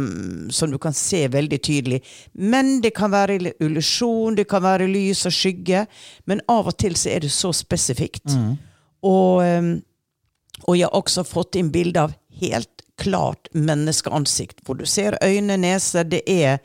som 0.50 0.70
du 0.70 0.78
kan 0.78 0.94
se 0.94 1.24
veldig 1.28 1.60
tydelig. 1.62 2.00
Men 2.32 2.80
det 2.80 2.94
kan 2.96 3.10
være 3.10 3.38
illusjon, 3.60 4.36
det 4.38 4.48
kan 4.50 4.62
være 4.62 4.86
lys 4.90 5.26
og 5.26 5.34
skygge. 5.34 5.86
Men 6.26 6.42
av 6.48 6.70
og 6.70 6.78
til 6.78 6.96
så 6.96 7.10
er 7.14 7.26
det 7.26 7.32
så 7.34 7.52
spesifikt. 7.52 8.30
Og, 9.02 9.42
um, 9.42 9.72
og 10.66 10.76
jeg 10.78 10.88
har 10.88 10.98
også 10.98 11.24
fått 11.26 11.58
inn 11.58 11.70
bilde 11.74 12.08
av 12.08 12.14
helt 12.40 12.82
klart 12.98 13.48
menneskeansikt, 13.54 14.60
hvor 14.66 14.74
du 14.78 14.86
ser 14.86 15.18
øyne, 15.22 15.56
nese. 15.56 16.02
Det 16.02 16.22
er, 16.26 16.58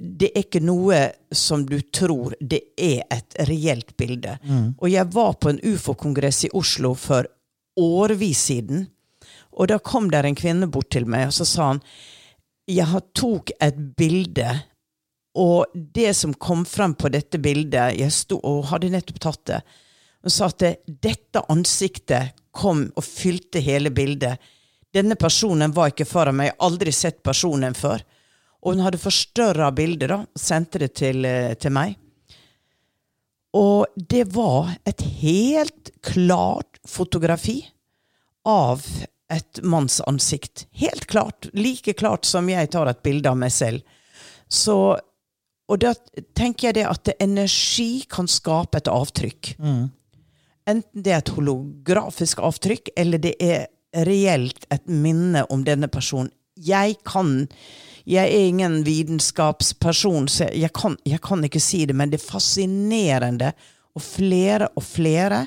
det 0.00 0.30
er 0.30 0.44
ikke 0.44 0.62
noe 0.64 1.02
som 1.36 1.66
du 1.68 1.78
tror. 1.92 2.34
Det 2.40 2.62
er 2.80 3.02
et 3.12 3.36
reelt 3.48 3.92
bilde. 4.00 4.38
Og 4.80 4.88
jeg 4.90 5.10
var 5.12 5.36
på 5.40 5.52
en 5.52 5.60
ufo-kongress 5.60 6.46
i 6.48 6.52
Oslo 6.56 6.94
for 6.94 7.28
årevis 7.80 8.46
siden. 8.50 8.86
Og 9.56 9.70
da 9.70 9.78
kom 9.82 10.10
der 10.12 10.26
en 10.26 10.38
kvinne 10.38 10.68
bort 10.70 10.90
til 10.94 11.08
meg, 11.10 11.28
og 11.30 11.34
så 11.34 11.46
sa 11.48 11.70
han 11.72 11.84
Jeg 12.70 13.02
tok 13.14 13.50
et 13.60 13.78
bilde, 13.98 14.50
og 15.34 15.72
det 15.74 16.14
som 16.18 16.34
kom 16.34 16.64
frem 16.66 16.94
på 16.98 17.08
dette 17.08 17.38
bildet 17.38 17.98
Jeg 17.98 18.10
sto 18.12 18.40
og 18.42 18.66
hadde 18.72 18.90
nettopp 18.90 19.20
tatt 19.22 19.44
det. 19.46 19.60
Hun 20.22 20.34
sa 20.34 20.50
at 20.50 20.64
dette 20.84 21.44
ansiktet 21.48 22.34
kom 22.52 22.88
og 22.94 23.04
fylte 23.06 23.62
hele 23.64 23.92
bildet. 23.94 24.36
Denne 24.92 25.14
personen 25.16 25.72
var 25.72 25.92
ikke 25.92 26.08
foran 26.08 26.36
meg, 26.36 26.50
jeg 26.50 26.56
har 26.56 26.66
aldri 26.66 26.92
sett 26.92 27.22
personen 27.22 27.76
før. 27.78 28.02
Og 28.60 28.74
hun 28.74 28.82
hadde 28.84 29.00
forstørra 29.00 29.70
bildet 29.72 30.10
da, 30.10 30.18
og 30.26 30.40
sendte 30.40 30.82
det 30.82 30.92
til, 30.98 31.24
eh, 31.24 31.54
til 31.54 31.72
meg. 31.72 31.96
Og 33.56 33.86
det 33.96 34.26
var 34.34 34.76
et 34.86 35.00
helt 35.22 35.90
klart 36.02 36.78
fotografi 36.86 37.64
av 38.46 38.84
et 39.30 39.60
manns 39.62 40.00
ansikt. 40.10 40.66
Helt 40.72 41.06
klart. 41.06 41.48
Like 41.52 41.92
klart 41.98 42.24
som 42.28 42.48
jeg 42.50 42.70
tar 42.72 42.90
et 42.90 43.02
bilde 43.02 43.30
av 43.30 43.38
meg 43.38 43.52
selv. 43.54 43.82
Så, 44.50 44.98
og 45.70 45.78
da 45.82 45.94
tenker 46.34 46.68
jeg 46.70 46.80
det 46.80 46.86
at 46.90 47.12
energi 47.22 48.04
kan 48.10 48.26
skape 48.30 48.80
et 48.80 48.90
avtrykk. 48.90 49.54
Enten 50.70 51.02
det 51.02 51.12
er 51.14 51.22
et 51.22 51.34
holografisk 51.34 52.42
avtrykk, 52.42 52.92
eller 52.98 53.22
det 53.22 53.36
er 53.42 53.68
reelt 54.06 54.66
et 54.70 54.86
minne 54.86 55.44
om 55.50 55.64
denne 55.66 55.88
personen. 55.90 56.30
Jeg 56.54 56.98
kan 57.06 57.48
Jeg 58.06 58.32
er 58.32 58.48
ingen 58.48 58.82
vitenskapsperson, 58.82 60.26
så 60.28 60.48
jeg 60.56 60.72
kan, 60.72 60.96
jeg 61.04 61.20
kan 61.20 61.44
ikke 61.44 61.60
si 61.60 61.84
det, 61.86 61.94
men 61.94 62.10
det 62.10 62.18
er 62.18 62.30
fascinerende. 62.32 63.52
Og 63.94 64.02
flere 64.02 64.68
og 64.74 64.82
flere 64.82 65.46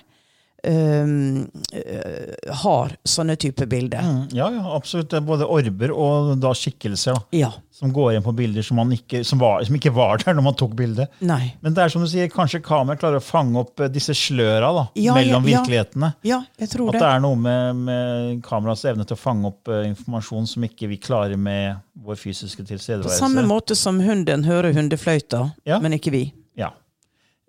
øh, 0.66 2.54
har 2.64 2.94
sånne 3.08 3.36
typer 3.40 3.68
bilder. 3.70 4.02
Mm, 4.04 4.22
Ja, 4.34 4.50
ja, 4.52 4.64
absolutt. 4.76 5.14
Både 5.26 5.46
orber 5.50 5.92
og 5.94 6.34
da 6.42 6.54
skikkelser 6.58 7.14
da, 7.18 7.22
Ja. 7.32 7.52
som 7.72 7.92
går 7.94 8.14
inn 8.16 8.24
på 8.24 8.34
bilder 8.36 8.62
som, 8.64 8.78
man 8.78 8.92
ikke, 8.92 9.24
som, 9.26 9.40
var, 9.40 9.64
som 9.66 9.76
ikke 9.76 9.92
var 9.94 10.18
der 10.24 10.34
når 10.38 10.44
man 10.44 10.56
tok 10.56 10.76
bildet. 10.78 11.10
Nei. 11.22 11.54
Men 11.62 11.74
det 11.74 11.84
er 11.84 11.90
som 11.94 12.02
du 12.04 12.08
sier, 12.08 12.30
kanskje 12.32 12.62
kameraet 12.64 13.00
klarer 13.02 13.20
å 13.22 13.24
fange 13.26 13.60
opp 13.60 13.80
eh, 13.84 13.92
disse 13.92 14.14
sløra 14.18 14.72
da, 14.74 14.86
Ja, 14.96 15.14
mellom 15.18 15.48
ja, 15.48 15.60
virkelighetene. 15.60 16.14
Ja, 16.24 16.42
jeg 16.60 16.70
tror 16.70 16.90
At 16.90 16.94
det. 17.00 17.02
det 17.04 17.10
er 17.12 17.24
noe 17.26 17.36
med, 17.40 17.76
med 17.90 18.44
kameraets 18.46 18.86
evne 18.86 19.06
til 19.10 19.18
å 19.18 19.20
fange 19.24 19.48
opp 19.50 19.68
uh, 19.72 19.82
informasjon 19.88 20.48
som 20.48 20.64
ikke 20.68 20.88
vi 20.92 20.98
klarer 21.02 21.38
med 21.38 21.82
vår 22.04 22.16
fysiske 22.20 22.64
tilstedeværelse. 22.66 23.20
På 23.20 23.26
samme 23.28 23.44
måte 23.48 23.76
som 23.76 24.00
hunden 24.04 24.44
hører 24.48 24.74
hundefløyta, 24.74 25.46
men 25.82 25.94
ikke 26.00 26.12
vi. 26.14 26.24
Ja. 26.60 26.72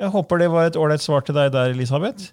Jeg 0.00 0.10
håper 0.10 0.38
det 0.42 0.48
var 0.50 0.66
et 0.68 0.76
ålreit 0.76 1.02
svar 1.02 1.22
til 1.26 1.36
deg 1.36 1.52
der, 1.54 1.70
Elisabeth. 1.74 2.32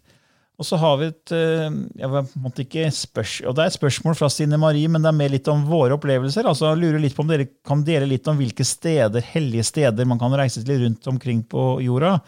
Og 0.62 0.66
så 0.68 0.78
har 0.78 1.00
vi 1.00 1.08
et 1.10 1.32
eh, 1.34 1.72
jeg 1.98 2.10
var 2.12 2.28
på 2.28 2.38
en 2.38 2.44
måte 2.44 2.62
ikke 2.62 2.84
spørs, 2.94 3.40
og 3.50 3.56
Det 3.58 3.64
er 3.64 3.72
et 3.72 3.78
spørsmål 3.80 4.18
fra 4.20 4.28
Stine 4.30 4.60
Marie, 4.62 4.90
men 4.92 5.02
det 5.02 5.10
er 5.10 5.18
mer 5.18 5.34
litt 5.34 5.50
om 5.50 5.64
våre 5.66 5.96
opplevelser. 5.98 6.46
altså 6.46 6.70
jeg 6.70 6.84
lurer 6.84 7.02
litt 7.02 7.16
på 7.18 7.26
Om 7.26 7.32
dere 7.32 7.48
kan 7.66 7.82
dele 7.88 8.10
litt 8.12 8.30
om 8.30 8.38
hvilke 8.38 8.66
steder, 8.68 9.26
hellige 9.34 9.66
steder 9.66 10.06
man 10.06 10.22
kan 10.22 10.36
reise 10.38 10.62
til 10.62 10.84
rundt 10.84 11.10
omkring 11.10 11.42
på 11.50 11.66
jorda. 11.82 12.20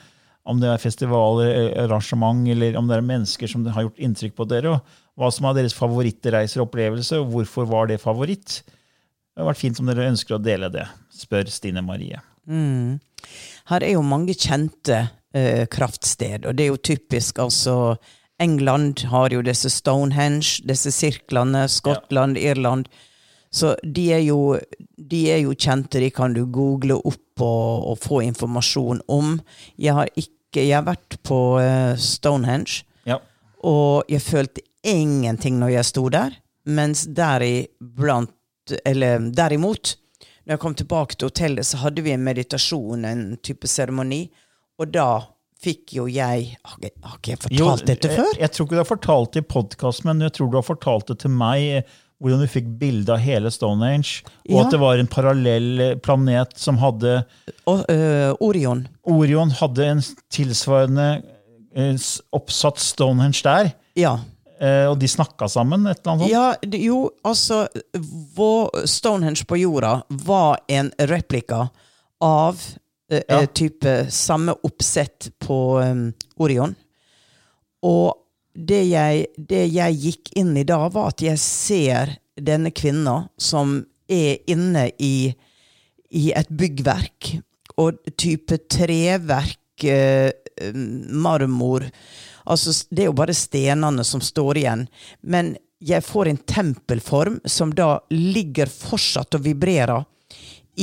Om 0.49 0.59
det 0.59 0.71
er 0.71 0.81
festivaler, 0.81 1.53
eh, 1.53 1.83
arrangement, 1.85 2.41
eller 2.49 2.75
om 2.79 2.89
det 2.89 2.97
er 2.97 3.05
mennesker 3.05 3.47
som 3.47 3.67
har 3.69 3.85
gjort 3.85 4.01
inntrykk 4.01 4.35
på 4.35 4.49
dere. 4.49 4.73
og 4.73 4.81
Hva 5.15 5.29
som 5.31 5.45
er 5.45 5.61
deres 5.61 5.77
favorittreiser 5.77 6.63
og 6.63 6.71
opplevelse, 6.71 7.21
og 7.21 7.29
hvorfor 7.35 7.69
var 7.69 7.87
det 7.87 8.01
favoritt. 8.01 8.63
Det 8.65 9.37
hadde 9.37 9.51
vært 9.51 9.61
fint 9.61 9.79
om 9.79 9.85
dere 9.85 10.09
ønsker 10.09 10.39
å 10.39 10.41
dele 10.41 10.73
det, 10.73 10.87
spør 11.13 11.53
Stine 11.53 11.85
Marie. 11.85 12.17
Her 13.69 13.85
er 13.85 13.93
jo 13.93 14.01
mange 14.01 14.33
kjente 14.33 15.03
eh, 15.33 15.65
kraftsted, 15.69 16.47
og 16.49 16.57
det 16.57 16.65
er 16.65 16.73
jo 16.73 16.81
typisk 16.81 17.39
altså 17.45 17.95
England 18.43 19.05
har 19.11 19.31
jo 19.33 19.41
disse 19.45 19.69
Stonehenge, 19.71 20.59
disse 20.67 20.91
sirklene, 20.91 21.65
Skottland, 21.71 22.37
Irland. 22.37 22.89
Så 23.53 23.75
de 23.85 24.07
er, 24.15 24.23
jo, 24.25 24.57
de 24.97 25.19
er 25.31 25.43
jo 25.45 25.53
kjente, 25.53 25.99
de 26.01 26.09
kan 26.13 26.33
du 26.33 26.43
google 26.49 26.97
opp 27.05 27.41
og, 27.45 27.87
og 27.93 27.99
få 28.01 28.21
informasjon 28.25 29.01
om. 29.13 29.35
Jeg 29.77 29.93
har 29.97 30.09
ikke 30.15 30.29
Jeg 30.53 30.69
har 30.75 30.83
vært 30.85 31.15
på 31.25 31.37
eh, 31.61 31.95
Stonehenge, 31.97 32.83
Ja. 33.09 33.15
og 33.65 34.03
jeg 34.09 34.21
følte 34.21 34.61
ingenting 34.85 35.55
når 35.57 35.71
jeg 35.79 35.85
sto 35.89 36.03
der, 36.13 36.35
mens 36.69 37.07
deriblant 37.07 38.29
Eller 38.85 39.19
derimot, 39.33 39.95
når 40.45 40.53
jeg 40.53 40.59
kom 40.61 40.75
tilbake 40.75 41.15
til 41.17 41.27
hotellet, 41.31 41.65
så 41.65 41.77
hadde 41.81 42.01
vi 42.05 42.11
en 42.13 42.23
meditasjon, 42.23 43.03
en 43.05 43.23
type 43.43 43.67
seremoni, 43.67 44.29
og 44.79 44.91
da 44.93 45.07
fikk 45.63 45.93
jo 45.97 46.05
jeg 46.11 46.53
Har 46.65 46.77
ikke, 46.79 47.33
jeg 47.33 47.39
fortalt 47.45 47.85
dette 47.87 48.09
jeg, 48.11 48.17
før? 48.19 48.31
Jeg, 48.39 48.51
tror 48.53 48.67
ikke 48.67 48.75
du 48.77 48.81
har 48.81 48.89
fortalt 48.89 49.35
det 49.35 49.43
i 49.43 49.47
podkast, 49.53 50.03
men 50.07 50.23
jeg 50.25 50.33
tror 50.37 50.49
du 50.51 50.57
har 50.59 50.65
fortalt 50.67 51.11
det 51.13 51.19
til 51.23 51.31
meg. 51.35 51.85
Hvordan 52.23 52.43
du 52.45 52.47
fikk 52.47 52.67
bilde 52.79 53.11
av 53.11 53.19
hele 53.19 53.49
Stonehenge, 53.51 54.21
og 54.47 54.53
Ja. 54.53 54.61
at 54.63 54.71
det 54.71 54.79
var 54.79 54.99
en 55.01 55.09
parallell 55.11 55.81
eh, 55.83 55.95
planet 55.99 56.53
som 56.55 56.77
hadde 56.79 57.25
Og, 57.67 57.81
øh, 57.91 58.31
Orion. 58.39 58.85
Orion 59.03 59.51
hadde 59.51 59.87
en 59.91 60.03
tilsvarende 60.31 61.07
eh, 61.75 61.97
oppsatt 62.31 62.79
Stonehenge 62.79 63.41
der. 63.43 63.73
Ja. 63.99 64.17
Og 64.63 64.95
de 65.01 65.07
snakka 65.11 65.49
sammen? 65.51 65.83
et 65.91 65.99
eller 65.99 66.13
annet 66.13 66.29
sånt? 66.29 66.31
Ja, 66.71 66.77
jo, 66.87 67.09
altså 67.27 67.65
vår 68.37 68.85
Stonehenge 68.87 69.43
på 69.49 69.57
jorda 69.59 70.03
var 70.23 70.61
en 70.71 70.91
replika 70.99 71.65
av 72.23 72.61
Ja. 73.21 73.41
eh, 73.41 73.47
type 73.49 73.95
samme 74.11 74.55
oppsett 74.63 75.31
på 75.43 75.59
um, 75.79 76.09
Orion. 76.41 76.75
Og 77.83 78.13
det 78.53 78.83
jeg, 78.91 79.25
det 79.37 79.65
jeg 79.73 79.99
gikk 79.99 80.33
inn 80.39 80.53
i 80.57 80.65
da, 80.67 80.85
var 80.93 81.13
at 81.13 81.23
jeg 81.25 81.41
ser 81.41 82.15
denne 82.39 82.71
kvinna 82.73 83.23
som 83.37 83.79
er 84.09 84.43
inne 84.49 84.89
i, 85.01 85.33
i 86.13 86.29
et 86.35 86.49
byggverk, 86.53 87.35
og 87.81 87.97
type 88.21 88.59
treverk, 88.69 89.83
eh, 89.89 90.29
marmor 91.09 91.87
Altså, 92.43 92.73
det 92.91 93.05
er 93.05 93.07
jo 93.07 93.15
bare 93.15 93.35
stenene 93.35 94.03
som 94.03 94.19
står 94.19 94.57
igjen. 94.59 94.81
Men 95.23 95.53
jeg 95.83 96.03
får 96.03 96.27
en 96.27 96.39
tempelform 96.43 97.37
som 97.47 97.71
da 97.75 98.01
ligger 98.11 98.67
fortsatt 98.71 99.37
og 99.37 99.45
vibrerer 99.45 100.03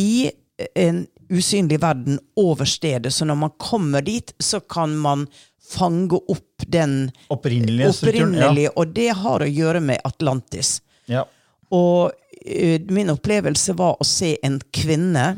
i 0.01 0.31
en 0.73 1.03
usynlig 1.31 1.81
verden 1.83 2.19
over 2.37 2.69
stedet. 2.69 3.13
Så 3.15 3.25
når 3.25 3.39
man 3.45 3.55
kommer 3.59 4.03
dit, 4.03 4.35
så 4.39 4.61
kan 4.61 4.97
man 4.99 5.27
fange 5.71 6.19
opp 6.19 6.65
den 6.67 7.11
Opprinnelige 7.31 7.93
opprinnelige 7.93 8.67
ja. 8.67 8.73
og 8.75 8.95
det 8.97 9.11
har 9.21 9.45
å 9.45 9.51
gjøre 9.51 9.83
med 9.85 10.03
Atlantis. 10.05 10.81
Ja. 11.07 11.23
Og 11.71 12.11
uh, 12.11 12.79
min 12.91 13.13
opplevelse 13.13 13.77
var 13.79 14.01
å 14.01 14.07
se 14.07 14.35
en 14.47 14.59
kvinne 14.75 15.37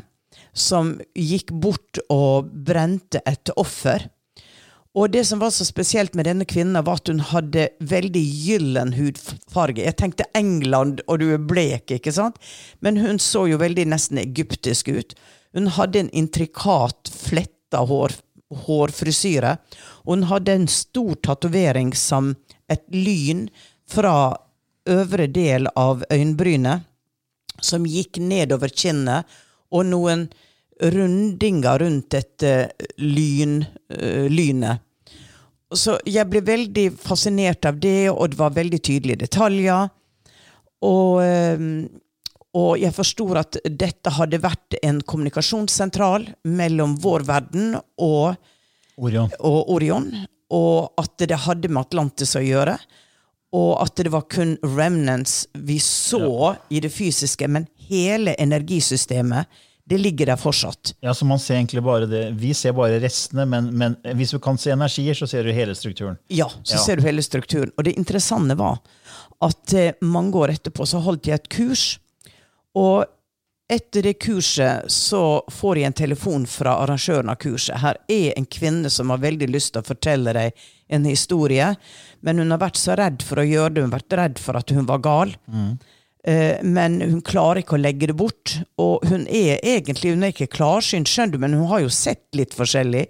som 0.53 0.95
gikk 1.17 1.51
bort 1.61 2.01
og 2.13 2.49
brente 2.65 3.21
et 3.29 3.49
offer. 3.57 4.07
Og 4.93 5.09
det 5.09 5.23
som 5.25 5.39
var 5.41 5.49
så 5.49 5.65
spesielt 5.65 6.13
med 6.13 6.27
denne 6.29 6.45
kvinnen, 6.45 6.77
var 6.85 6.99
at 6.99 7.09
hun 7.09 7.23
hadde 7.31 7.65
veldig 7.81 8.21
gyllen 8.21 8.93
hudfarge. 8.93 9.81
Jeg 9.81 9.97
tenkte 9.97 10.27
England, 10.37 11.01
og 11.07 11.23
du 11.23 11.31
er 11.33 11.41
blek, 11.41 11.95
ikke 11.95 12.13
sant? 12.13 12.37
Men 12.85 13.01
hun 13.01 13.17
så 13.21 13.47
jo 13.49 13.57
veldig 13.61 13.87
nesten 13.89 14.21
egyptisk 14.21 14.93
ut. 14.93 15.15
Hun 15.53 15.69
hadde 15.75 15.99
en 15.99 16.09
intrikat 16.09 17.11
fletta 17.13 17.83
hår, 17.89 18.15
hårfrisyre. 18.65 19.57
Og 20.05 20.15
hun 20.17 20.27
hadde 20.31 20.57
en 20.57 20.69
stor 20.71 21.15
tatovering 21.25 21.93
som 21.97 22.33
et 22.71 22.83
lyn 22.93 23.47
fra 23.89 24.35
øvre 24.89 25.27
del 25.31 25.69
av 25.79 26.03
øyenbrynet, 26.11 26.83
som 27.63 27.85
gikk 27.87 28.19
nedover 28.19 28.73
kinnet, 28.73 29.29
og 29.71 29.85
noen 29.87 30.25
rundinger 30.83 31.79
rundt 31.79 32.09
dette 32.11 32.53
lyn, 32.99 33.61
uh, 33.93 34.25
lynet. 34.29 34.83
Så 35.73 35.95
jeg 36.05 36.27
ble 36.29 36.43
veldig 36.45 36.87
fascinert 37.01 37.65
av 37.65 37.79
det, 37.81 38.11
og 38.11 38.33
det 38.33 38.37
var 38.37 38.53
veldig 38.53 38.79
tydelige 38.83 39.23
detaljer. 39.23 39.89
Og, 40.85 41.23
eh, 41.23 41.63
og 42.53 42.75
jeg 42.81 42.93
forsto 42.93 43.25
at 43.39 43.57
dette 43.65 44.11
hadde 44.13 44.37
vært 44.43 44.75
en 44.83 44.99
kommunikasjonssentral 45.01 46.27
mellom 46.45 46.95
vår 47.01 47.25
verden 47.25 47.73
og, 47.97 48.35
Orion. 48.97 49.31
og 49.39 49.71
Orion. 49.73 50.11
Og 50.53 50.93
at 51.01 51.17
det 51.25 51.39
hadde 51.47 51.71
med 51.73 51.87
Atlantis 51.87 52.35
å 52.37 52.43
gjøre. 52.45 52.75
Og 53.53 53.71
at 53.81 53.97
det 54.01 54.11
var 54.13 54.27
kun 54.29 54.55
remnants 54.61 55.47
vi 55.65 55.79
så 55.81 56.55
i 56.73 56.79
det 56.81 56.91
fysiske, 56.93 57.47
men 57.49 57.65
hele 57.89 58.35
energisystemet 58.41 59.49
det 59.89 59.97
ligger 59.99 60.29
der 60.31 60.39
fortsatt. 60.39 60.93
Ja, 61.03 61.11
så 61.13 61.25
man 61.27 61.41
ser 61.43 61.57
egentlig 61.57 61.81
bare 61.83 62.05
det. 62.07 62.21
Vi 62.39 62.53
ser 62.55 62.71
bare 62.77 63.01
restene, 63.03 63.43
men, 63.49 63.67
men 63.77 63.97
hvis 64.15 64.31
du 64.31 64.39
kan 64.39 64.55
se 64.57 64.71
energier, 64.71 65.17
så 65.17 65.27
ser 65.27 65.43
du 65.43 65.51
hele 65.53 65.73
strukturen. 65.75 66.15
Ja, 66.31 66.47
så 66.63 66.77
Ja. 66.77 66.83
ser 66.85 66.95
du 66.95 67.03
hele 67.03 67.21
strukturen. 67.25 67.73
Og 67.77 67.83
det 67.83 67.97
interessante 67.99 68.55
var 68.57 68.77
at 69.43 69.73
eh, 69.73 69.91
mange 70.01 70.39
år 70.39 70.53
etterpå 70.55 70.87
så 70.87 71.01
holdt 71.03 71.27
jeg 71.27 71.35
et 71.41 71.49
kurs. 71.51 71.83
Og 72.79 73.05
etter 73.73 74.03
det 74.05 74.17
kurset 74.21 74.91
så 74.91 75.41
får 75.51 75.79
jeg 75.79 75.89
en 75.89 75.95
telefon 75.97 76.43
fra 76.49 76.75
arrangøren 76.83 77.31
av 77.31 77.39
kurset. 77.41 77.79
Her 77.81 77.97
er 78.11 78.33
en 78.37 78.45
kvinne 78.45 78.89
som 78.91 79.09
har 79.13 79.21
veldig 79.23 79.47
lyst 79.49 79.73
til 79.73 79.81
å 79.81 79.87
fortelle 79.87 80.33
deg 80.35 80.65
en 80.93 81.07
historie, 81.07 81.71
men 82.21 82.41
hun 82.43 82.51
har 82.53 82.61
vært 82.61 82.77
så 82.77 82.97
redd 82.99 83.23
for 83.25 83.41
å 83.41 83.47
gjøre 83.47 83.73
det. 83.73 83.83
Hun 83.85 83.93
har 83.93 83.99
vært 84.01 84.17
redd 84.19 84.41
for 84.43 84.59
at 84.59 84.73
hun 84.75 84.85
var 84.89 85.01
gal. 85.05 85.31
Eh, 86.23 86.59
Men 86.63 87.01
hun 87.01 87.21
klarer 87.25 87.63
ikke 87.63 87.75
å 87.75 87.81
legge 87.81 88.07
det 88.11 88.15
bort. 88.19 88.57
Og 88.77 89.05
hun 89.09 89.25
er 89.27 89.57
egentlig 89.63 90.13
hun 90.13 90.23
er 90.23 90.35
ikke 90.35 90.51
klarsynt, 90.53 91.09
skjønner 91.09 91.33
du, 91.33 91.39
men 91.39 91.53
hun 91.57 91.67
har 91.71 91.81
jo 91.83 91.89
sett 91.89 92.27
litt 92.37 92.53
forskjellig. 92.53 93.07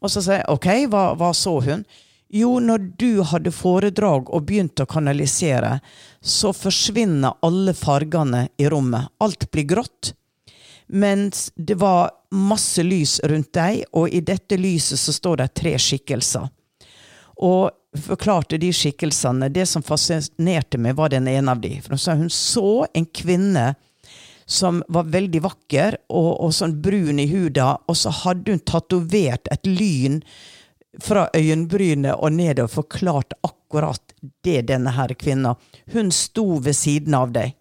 Og 0.00 0.08
så 0.10 0.22
sier 0.24 0.40
jeg 0.40 0.48
OK, 0.54 0.68
hva, 0.90 1.04
hva 1.18 1.34
så 1.36 1.58
hun? 1.66 1.84
Jo, 2.32 2.60
når 2.62 2.78
du 2.98 3.22
hadde 3.26 3.50
foredrag 3.50 4.28
og 4.30 4.44
begynte 4.46 4.84
å 4.86 4.90
kanalisere, 4.90 5.80
så 6.22 6.52
forsvinner 6.54 7.40
alle 7.42 7.74
fargene 7.74 8.44
i 8.60 8.68
rommet. 8.70 9.10
Alt 9.18 9.48
blir 9.50 9.66
grått. 9.66 10.12
Mens 10.86 11.48
det 11.56 11.74
var 11.80 12.12
masse 12.30 12.82
lys 12.86 13.18
rundt 13.26 13.50
deg, 13.54 13.82
og 13.98 14.14
i 14.14 14.22
dette 14.22 14.58
lyset 14.58 14.98
så 15.02 15.14
står 15.14 15.42
det 15.42 15.48
tre 15.58 15.74
skikkelser. 15.78 16.46
Og 17.42 17.98
forklarte 17.98 18.60
de 18.62 18.70
skikkelsene. 18.74 19.50
Det 19.50 19.66
som 19.66 19.82
fascinerte 19.82 20.78
meg, 20.78 20.94
var 20.98 21.10
den 21.10 21.26
ene 21.30 21.50
av 21.50 21.62
de. 21.62 21.76
For 21.82 21.96
hun 21.96 22.02
sa 22.02 22.14
hun 22.18 22.30
så 22.30 22.86
en 22.94 23.10
kvinne 23.10 23.72
som 24.50 24.84
var 24.90 25.10
veldig 25.10 25.42
vakker 25.42 25.98
og, 26.10 26.30
og 26.46 26.54
sånn 26.54 26.78
brun 26.82 27.18
i 27.22 27.28
huda, 27.30 27.72
og 27.86 27.98
så 27.98 28.10
hadde 28.22 28.54
hun 28.54 28.64
tatovert 28.66 29.50
et 29.50 29.66
lyn 29.66 30.18
fra 30.98 31.28
øyenbrynet 31.36 32.18
og 32.18 32.32
ned 32.34 32.60
og 32.64 32.70
forklart 32.72 33.36
akkurat 33.46 34.14
det 34.44 34.66
denne 34.70 34.90
her 34.96 35.14
kvinna. 35.14 35.54
Hun 35.92 36.10
sto 36.10 36.58
ved 36.58 36.74
siden 36.76 37.14
av 37.14 37.32
deg. 37.34 37.54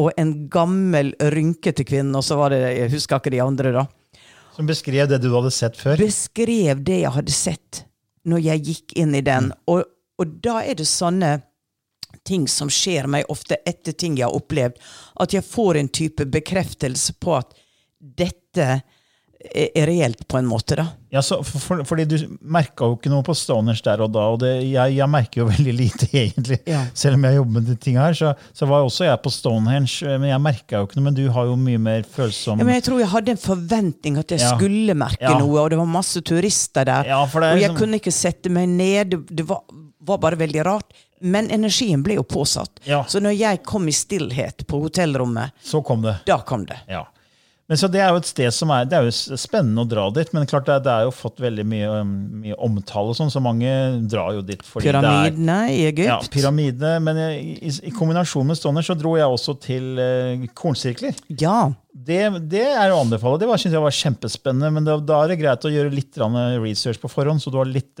Og 0.00 0.12
en 0.16 0.48
gammel, 0.48 1.12
rynkete 1.20 1.84
kvinne, 1.84 2.16
og 2.16 2.24
så 2.24 2.38
var 2.40 2.54
det 2.54 2.62
Jeg 2.78 2.92
husker 2.94 3.20
ikke 3.20 3.32
de 3.34 3.42
andre, 3.44 3.72
da 3.72 3.86
Som 4.56 4.66
beskrev 4.66 5.08
det 5.08 5.18
du 5.20 5.28
hadde 5.34 5.50
sett 5.52 5.76
før. 5.76 5.96
beskrev 6.00 6.80
det 6.80 7.02
jeg 7.02 7.12
hadde 7.12 7.32
sett 7.32 7.84
når 8.24 8.38
jeg 8.38 8.64
gikk 8.64 8.92
inn 8.96 9.14
i 9.14 9.20
den. 9.20 9.50
Og, 9.66 9.82
og 10.18 10.26
da 10.44 10.62
er 10.62 10.78
det 10.78 10.86
sånne 10.86 11.40
ting 12.24 12.46
som 12.48 12.70
skjer 12.70 13.08
meg 13.10 13.28
ofte 13.32 13.58
etter 13.66 13.92
ting 13.92 14.16
jeg 14.16 14.28
har 14.28 14.36
opplevd, 14.36 14.78
at 15.20 15.34
jeg 15.34 15.44
får 15.44 15.80
en 15.80 15.88
type 15.88 16.26
bekreftelse 16.30 17.16
på 17.18 17.34
at 17.40 17.56
dette 17.98 18.82
er 19.54 19.86
reelt, 19.88 20.26
på 20.28 20.38
en 20.38 20.46
måte. 20.46 20.76
da. 20.78 20.84
Ja, 21.12 21.20
så, 21.22 21.40
for, 21.44 21.58
for, 21.60 21.80
fordi 21.84 22.04
du 22.08 22.14
merka 22.40 22.86
jo 22.88 22.94
ikke 22.96 23.10
noe 23.12 23.24
på 23.26 23.34
Stoners 23.36 23.82
der 23.84 24.00
og 24.00 24.12
da, 24.14 24.22
og 24.32 24.38
det, 24.40 24.52
jeg, 24.70 24.94
jeg 24.96 25.08
merker 25.12 25.42
jo 25.42 25.46
veldig 25.54 25.74
lite, 25.76 26.08
egentlig. 26.12 26.60
Ja. 26.70 26.84
Selv 26.94 27.18
om 27.18 27.26
jeg 27.28 27.36
jobber 27.40 27.56
med 27.58 27.68
de 27.68 27.76
tinga 27.82 28.06
her, 28.06 28.16
så, 28.16 28.32
så 28.56 28.68
var 28.70 28.86
også 28.86 29.04
jeg 29.08 29.20
på 29.24 29.32
Stonehenge, 29.34 30.14
men 30.22 30.30
jeg 30.30 30.40
merka 30.46 30.80
jo 30.80 30.88
ikke 30.88 30.98
noe. 31.00 31.06
Men 31.10 31.18
du 31.18 31.24
har 31.34 31.50
jo 31.50 31.56
mye 31.60 31.82
mer 31.82 32.02
følsom 32.16 32.62
Ja, 32.62 32.64
men 32.68 32.78
jeg 32.78 32.86
tror 32.88 33.02
jeg 33.02 33.12
hadde 33.12 33.34
en 33.36 33.42
forventning 33.44 34.18
at 34.22 34.30
jeg 34.36 34.40
Ja. 34.46 34.52
skulle 34.56 34.94
merke 34.96 35.36
noe, 35.38 35.60
og 35.60 35.70
det 35.74 35.78
var 35.82 35.90
masse 35.98 36.22
turister 36.24 36.88
der. 36.88 37.08
Er 37.12 37.16
og 37.22 37.32
jeg 37.42 37.58
liksom- 37.64 37.78
kunne 37.82 38.00
ikke 38.00 38.12
sette 38.14 38.50
meg 38.50 38.68
ned. 38.68 39.18
Det, 39.28 39.44
var, 39.48 39.62
var 40.00 40.18
bare 40.22 40.36
veldig 40.40 40.64
rart. 40.66 40.92
Men 41.22 41.46
energien 41.54 42.00
ble 42.02 42.16
jo 42.16 42.24
påsatt. 42.26 42.80
Ja. 42.88 43.04
Så 43.06 43.20
når 43.22 43.36
jeg 43.38 43.60
kom 43.62 43.84
i 43.86 43.92
stillhet 43.94 44.64
på 44.66 44.80
hotellrommet, 44.82 45.52
Så 45.62 45.78
kom 45.86 46.02
det. 46.02 46.16
da 46.26 46.40
kom 46.42 46.64
det. 46.66 46.80
Ja. 46.88 47.04
Men 47.70 47.78
så 47.78 47.88
Det 47.88 48.00
er 48.02 48.10
jo 48.10 48.18
et 48.20 48.26
sted 48.28 48.50
som 48.52 48.70
er, 48.74 48.84
det 48.90 48.96
er 48.98 49.06
jo 49.06 49.36
spennende 49.38 49.84
å 49.84 49.88
dra 49.88 50.08
dit, 50.12 50.28
men 50.34 50.48
klart 50.50 50.66
det, 50.68 50.80
det 50.84 50.92
er 50.92 51.04
jo 51.06 51.12
fått 51.14 51.38
veldig 51.40 51.64
mye, 51.70 51.90
um, 52.02 52.10
mye 52.42 52.56
omtale, 52.58 53.12
og 53.14 53.16
sånn, 53.16 53.30
så 53.32 53.40
mange 53.44 53.70
drar 54.10 54.34
jo 54.36 54.42
dit. 54.44 54.60
fordi 54.66 54.90
det 54.90 54.94
er- 54.98 55.06
Pyramidene 55.06 55.58
i 55.70 55.78
Egypt. 55.86 56.08
Ja, 56.10 56.18
pyramidene. 56.34 56.92
Men 57.06 57.20
i, 57.22 57.54
i, 57.62 57.70
i 57.88 57.94
kombinasjon 57.94 58.50
med 58.50 58.58
Stoner 58.58 58.82
så 58.84 58.98
dro 58.98 59.14
jeg 59.16 59.30
også 59.30 59.54
til 59.62 59.94
uh, 60.02 60.44
kornsirkler. 60.58 61.16
Ja. 61.38 61.70
Det, 61.94 62.20
det 62.50 62.66
er 62.66 62.90
å 62.90 63.00
anbefale. 63.04 63.38
Det 63.40 63.48
var- 63.48 63.62
synes 63.62 63.78
jeg 63.78 63.86
var 63.86 63.98
kjempespennende. 64.02 64.72
Men 64.74 64.84
da, 64.90 64.98
da 64.98 65.22
er 65.22 65.32
det 65.32 65.40
greit 65.40 65.64
å 65.64 65.72
gjøre 65.72 65.94
litt 65.94 66.18
research 66.60 67.00
på 67.00 67.08
forhånd, 67.08 67.40
så 67.40 67.50
du 67.52 67.58
har 67.62 67.70
litt 67.70 67.94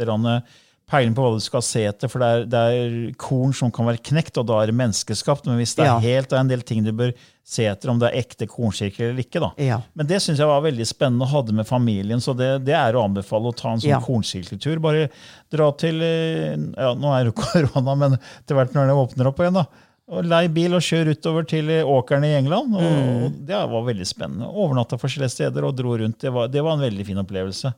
peiling 0.92 1.14
på 1.16 1.24
hva 1.24 1.32
du 1.34 1.42
skal 1.42 1.62
se 1.64 1.82
etter. 1.88 2.10
For 2.12 2.20
det 2.22 2.28
er, 2.28 2.42
det 2.52 2.62
er 2.76 2.96
korn 3.20 3.54
som 3.56 3.72
kan 3.74 3.88
være 3.88 4.02
knekt, 4.12 4.36
og 4.38 4.46
da 4.50 4.60
er 4.62 4.70
det 4.70 4.76
menneskeskapt. 4.78 5.48
Men 5.48 5.56
hvis 5.62 5.72
det 5.78 5.86
er 5.86 5.94
Ja. 5.94 5.98
helt, 6.04 6.28
det 6.30 6.36
er 6.36 6.44
en 6.44 6.52
del 6.52 6.62
ting 6.68 6.84
du 6.84 6.92
bør 6.92 7.14
se 7.44 7.64
etter, 7.66 7.90
om 7.90 7.98
det 7.98 8.10
er 8.12 8.20
ekte 8.22 8.46
kornsirkel 8.48 9.08
eller 9.10 9.24
ikke. 9.24 9.40
da. 9.42 9.50
Ja. 9.58 9.80
Men 9.98 10.06
det 10.06 10.20
syns 10.22 10.38
jeg 10.38 10.46
var 10.46 10.60
veldig 10.62 10.86
spennende 10.86 11.26
å 11.26 11.32
ha 11.32 11.42
det 11.42 11.54
med 11.58 11.66
familien, 11.66 12.20
så 12.22 12.36
det, 12.38 12.64
det 12.68 12.76
er 12.78 12.94
å 12.94 13.02
anbefale 13.08 13.50
å 13.50 13.56
ta 13.56 13.72
en 13.72 13.80
sånn 13.82 13.90
Ja. 13.96 14.00
kornsirkeltur. 14.04 14.78
Bare 14.84 15.08
dra 15.50 15.70
til 15.72 16.00
eh, 16.02 16.54
ja, 16.76 16.92
Nå 16.94 17.10
er 17.18 17.24
det 17.30 17.34
korona, 17.40 17.96
men 17.98 18.18
etter 18.20 18.54
hvert 18.60 18.76
når 18.76 18.86
det 18.92 19.00
åpner 19.02 19.26
opp 19.32 19.40
igjen, 19.42 19.58
da. 19.58 19.66
Og 20.12 20.26
Lei 20.28 20.46
bil 20.52 20.74
og 20.76 20.82
kjør 20.84 21.08
utover 21.14 21.46
til 21.48 21.64
åkerne 21.64 21.86
åkrene 21.88 22.26
i 22.28 22.36
England. 22.36 22.74
Og, 22.74 22.82
Mm. 22.82 23.46
Det 23.46 23.54
var 23.70 23.82
veldig 23.86 24.04
spennende. 24.06 24.48
Overnatta 24.50 24.98
forskjellige 25.00 25.30
steder 25.30 25.64
og 25.64 25.76
dro 25.78 25.94
rundt. 25.96 26.18
Det 26.20 26.30
var, 26.34 26.48
det 26.52 26.60
var 26.62 26.74
en 26.76 26.82
veldig 26.84 27.06
fin 27.06 27.16
opplevelse. 27.22 27.72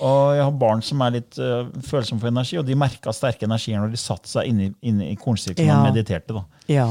Og 0.00 0.34
jeg 0.36 0.42
har 0.44 0.50
barn 0.58 0.80
som 0.82 1.02
er 1.04 1.10
litt 1.18 1.36
uh, 1.38 1.66
følsomme 1.84 2.20
for 2.22 2.28
energi, 2.32 2.56
og 2.58 2.64
de 2.66 2.74
merka 2.74 3.12
sterke 3.12 3.44
energier 3.44 3.78
når 3.82 3.90
de 3.92 4.00
satte 4.00 4.28
seg 4.30 4.48
inne, 4.48 4.70
i- 4.70 4.88
inne 4.90 5.10
i 5.12 5.16
kornsirkelen 5.20 5.68
Ja. 5.68 5.80
og 5.82 5.90
mediterte. 5.92 6.32
da. 6.34 6.44
ja. 6.72 6.86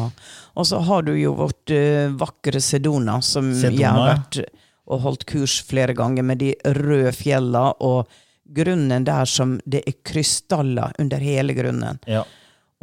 Og 0.55 0.65
så 0.69 0.79
har 0.85 1.01
du 1.07 1.13
jo 1.17 1.33
vårt 1.33 1.71
uh, 1.73 2.11
vakre 2.21 2.61
Sedona, 2.61 3.19
som 3.21 3.49
Sedona, 3.53 3.79
jeg 3.81 3.89
har 3.89 4.11
vært 4.13 4.43
og 4.85 4.99
holdt 5.01 5.25
kurs 5.25 5.61
flere 5.63 5.93
ganger 5.95 6.23
med 6.23 6.37
de 6.43 6.53
røde 6.65 7.11
fjella, 7.15 7.71
og 7.81 8.07
grunnen 8.53 9.05
der 9.07 9.25
som 9.25 9.59
det 9.65 9.81
er 9.87 9.93
krystaller 10.03 10.91
under 10.99 11.17
hele 11.23 11.53
grunnen. 11.55 11.97
Ja. 12.05 12.23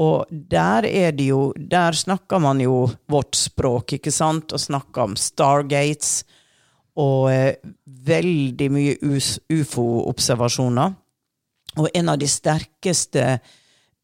Og 0.01 0.25
der 0.31 0.87
er 0.89 1.13
det 1.13 1.27
jo 1.29 1.53
Der 1.55 1.93
snakker 1.93 2.41
man 2.41 2.59
jo 2.59 2.87
vårt 3.07 3.37
språk, 3.37 3.93
ikke 3.99 4.11
sant? 4.11 4.51
Og 4.53 4.59
snakker 4.59 5.03
om 5.03 5.15
stargates. 5.15 6.25
Og 6.99 7.31
eh, 7.33 7.55
veldig 8.11 8.71
mye 8.73 8.97
ufo-observasjoner. 9.51 10.97
Og 11.79 11.89
en 11.95 12.09
av 12.11 12.19
de 12.19 12.27
sterkeste 12.29 13.39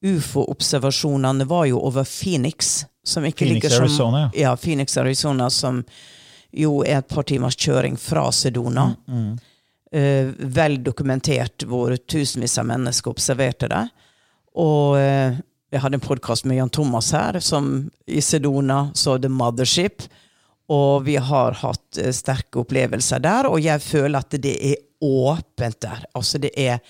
ufo-observasjonene 0.06 1.48
var 1.50 1.66
jo 1.66 1.80
over 1.82 2.06
Phoenix. 2.06 2.84
Som 3.06 3.26
ikke 3.26 3.44
Phoenix, 3.44 3.54
ligger 3.54 3.74
som, 3.74 3.84
Arizona, 3.84 4.30
ja. 4.34 4.54
Phoenix, 4.56 4.96
Arizona, 4.98 5.50
som 5.50 5.82
jo 6.56 6.80
er 6.86 7.00
et 7.00 7.08
par 7.08 7.26
timers 7.26 7.58
kjøring 7.58 7.98
fra 8.00 8.30
Sedona. 8.34 8.88
Mm, 9.06 9.36
Eh, 9.92 10.26
vel 10.38 10.80
dokumentert 10.82 11.62
hvor 11.64 11.94
tusenvis 11.96 12.58
av 12.58 12.66
mennesker 12.66 13.12
observerte 13.12 13.68
det. 13.70 13.84
Og 14.58 14.98
eh, 14.98 15.38
jeg 15.72 15.82
hadde 15.82 16.00
en 16.00 16.04
podkast 16.04 16.46
med 16.48 16.58
Jan 16.58 16.72
Thomas 16.74 17.12
her, 17.14 17.38
som 17.40 17.86
i 18.06 18.20
Sedona 18.20 18.88
så 18.98 19.14
The 19.22 19.30
Mothership. 19.30 20.02
Og 20.72 21.04
vi 21.06 21.16
har 21.22 21.58
hatt 21.62 21.98
eh, 22.02 22.12
sterke 22.14 22.62
opplevelser 22.62 23.22
der, 23.22 23.48
og 23.50 23.60
jeg 23.62 23.82
føler 23.84 24.18
at 24.18 24.38
det 24.42 24.54
er 24.72 24.80
åpent 25.04 25.80
der. 25.84 26.06
Altså 26.16 26.38
det 26.42 26.52
er 26.56 26.80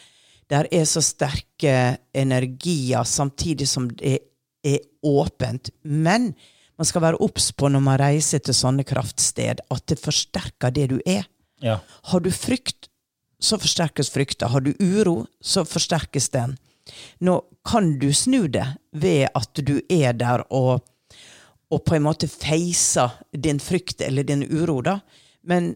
Der 0.48 0.66
er 0.70 0.84
så 0.84 1.00
sterke 1.02 1.98
energier, 2.14 3.02
samtidig 3.02 3.66
som 3.68 3.88
det 3.90 4.20
er 4.62 4.78
åpent. 5.02 5.70
Men 5.82 6.34
man 6.78 6.86
skal 6.86 7.02
være 7.02 7.18
obs 7.18 7.50
på 7.52 7.68
når 7.68 7.82
man 7.82 7.98
reiser 7.98 8.38
til 8.38 8.54
sånne 8.54 8.84
kraftsted, 8.86 9.58
at 9.58 9.86
det 9.90 9.98
forsterker 9.98 10.70
det 10.70 10.90
du 10.92 11.00
er. 11.04 11.26
Ja. 11.64 11.80
Har 12.12 12.20
du 12.20 12.30
frykt, 12.30 12.86
så 13.40 13.58
forsterkes 13.58 14.10
frykta. 14.12 14.46
Har 14.52 14.60
du 14.60 14.72
uro, 14.78 15.24
så 15.40 15.64
forsterkes 15.64 16.28
den. 16.30 16.56
Nå 17.18 17.40
kan 17.66 17.96
du 17.98 18.12
snu 18.14 18.46
det 18.46 18.66
ved 18.92 19.26
at 19.34 19.62
du 19.66 19.80
er 19.90 20.14
der 20.14 20.44
og, 20.54 20.84
og 21.70 21.84
på 21.84 21.96
en 21.96 22.02
måte 22.06 22.28
face 22.30 23.08
din 23.34 23.58
frykt 23.60 24.00
eller 24.06 24.22
din 24.28 24.42
uro, 24.46 24.80
da. 24.86 24.98
Men 25.46 25.72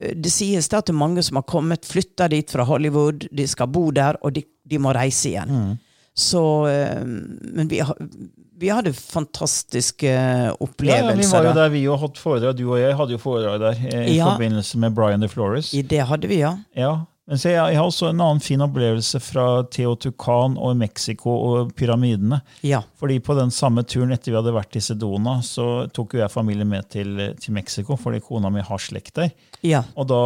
eh, 0.00 0.14
det 0.16 0.30
sies 0.34 0.68
da 0.68 0.78
at 0.82 0.86
det 0.90 0.94
er 0.96 0.98
mange 1.04 1.22
som 1.22 1.36
har 1.40 1.46
kommet, 1.46 1.86
flytta 1.86 2.28
dit 2.32 2.50
fra 2.50 2.64
Hollywood, 2.66 3.28
de 3.30 3.46
skal 3.46 3.66
bo 3.70 3.90
der, 3.94 4.18
og 4.22 4.34
de, 4.34 4.42
de 4.66 4.78
må 4.82 4.92
reise 4.96 5.28
igjen. 5.30 5.78
Så, 6.18 6.42
eh, 6.66 7.04
men 7.04 7.68
vi 7.70 7.82
vi 8.58 8.72
hadde 8.74 8.90
fantastiske 8.92 10.10
opplevelser. 10.58 11.12
ja, 11.14 11.14
vi 11.14 11.26
var 11.30 11.44
jo 11.46 11.52
der, 11.54 11.68
vi 11.70 11.82
og 11.88 12.00
hatt 12.02 12.16
foredrag. 12.18 12.56
Du 12.58 12.64
og 12.72 12.80
jeg 12.80 12.96
hadde 12.98 13.14
jo 13.14 13.18
foredrag 13.22 13.60
der 13.62 13.84
eh, 13.92 14.08
i 14.10 14.16
Ja. 14.16 14.32
forbindelse 14.32 14.78
med 14.82 14.94
Brian 14.96 15.20
de 15.22 15.28
Flores. 15.30 15.72
I 15.74 15.82
det 15.82 16.00
hadde 16.08 16.26
vi, 16.26 16.40
ja. 16.42 16.56
Ja, 16.74 17.04
men 17.28 17.36
så 17.36 17.50
jeg, 17.50 17.74
jeg 17.74 17.76
har 17.76 17.84
også 17.90 18.06
en 18.08 18.22
annen 18.24 18.40
fin 18.40 18.62
opplevelse 18.64 19.18
fra 19.20 19.42
Teotihuacan 19.68 20.54
og 20.56 20.78
Mexico 20.80 21.34
og 21.50 21.74
pyramidene. 21.76 22.38
Ja. 22.64 22.80
Fordi 22.96 23.18
på 23.20 23.36
den 23.36 23.52
samme 23.52 23.84
turen 23.84 24.14
etter 24.14 24.32
vi 24.32 24.38
hadde 24.38 24.54
vært 24.56 24.78
i 24.80 24.82
Sedona, 24.84 25.34
så 25.44 25.66
tok 25.92 26.16
jo 26.16 26.22
jeg 26.22 26.32
familien 26.32 26.70
med 26.70 26.88
til, 26.88 27.12
til 27.36 27.52
Mexico, 27.52 27.98
fordi 28.00 28.22
kona 28.24 28.48
mi 28.54 28.64
har 28.64 28.80
slekt 28.80 29.18
der. 29.20 29.34
Ja. 29.60 29.82
Og 30.00 30.08
da 30.08 30.20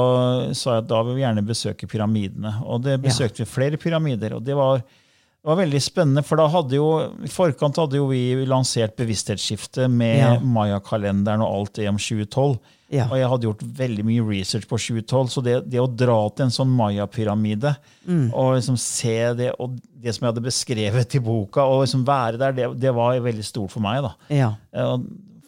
sa 0.55 0.77
jeg 0.77 0.85
at 0.85 0.91
da 0.93 1.01
vil 1.09 1.19
vi 1.19 1.25
gjerne 1.25 1.43
besøke 1.49 1.89
pyramidene. 1.91 2.55
Og 2.71 2.85
det 2.87 3.01
besøkte 3.03 3.43
vi 3.43 3.51
flere 3.51 3.81
pyramider. 3.83 4.37
og 4.39 4.47
det 4.47 4.55
var, 4.55 4.85
det 4.87 5.51
var 5.51 5.59
veldig 5.59 5.81
spennende, 5.83 6.23
for 6.23 6.39
da 6.39 6.47
hadde 6.55 6.79
jo, 6.79 6.87
i 7.27 7.33
forkant 7.35 7.83
hadde 7.83 7.99
jo 7.99 8.07
vi 8.13 8.45
lansert 8.47 8.95
bevissthetsskiftet 9.01 9.91
med 9.91 10.21
Ja. 10.23 10.37
Maya-kalenderen 10.39 11.43
og 11.43 11.51
alt 11.57 11.75
det 11.81 11.89
om 11.91 11.99
2012. 11.99 12.61
Ja. 12.93 13.07
Og 13.09 13.17
jeg 13.17 13.29
hadde 13.33 13.47
gjort 13.49 13.63
veldig 13.79 14.05
mye 14.05 14.25
research 14.29 14.67
på 14.69 14.77
2012, 14.77 15.31
så 15.33 15.43
det, 15.47 15.55
det 15.73 15.81
å 15.81 15.87
dra 15.89 16.19
til 16.37 16.45
en 16.45 16.53
sånn 16.53 16.75
Maya-pyramide 16.77 17.75
Mm. 18.07 18.27
og 18.35 18.57
liksom 18.59 18.77
se 18.77 19.15
det, 19.39 19.53
og 19.63 19.79
det 20.03 20.13
som 20.15 20.27
jeg 20.27 20.33
hadde 20.35 20.43
beskrevet 20.45 21.15
i 21.15 21.21
boka, 21.23 21.63
og 21.65 21.85
liksom 21.87 22.03
være 22.05 22.37
der, 22.43 22.53
det, 22.53 22.67
det 22.83 22.93
var 22.95 23.17
veldig 23.25 23.45
stort 23.47 23.71
for 23.73 23.81
meg. 23.85 24.03
da. 24.03 24.13
Ja. 24.29 24.51
Ja, 24.75 24.97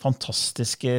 fantastiske 0.00 0.92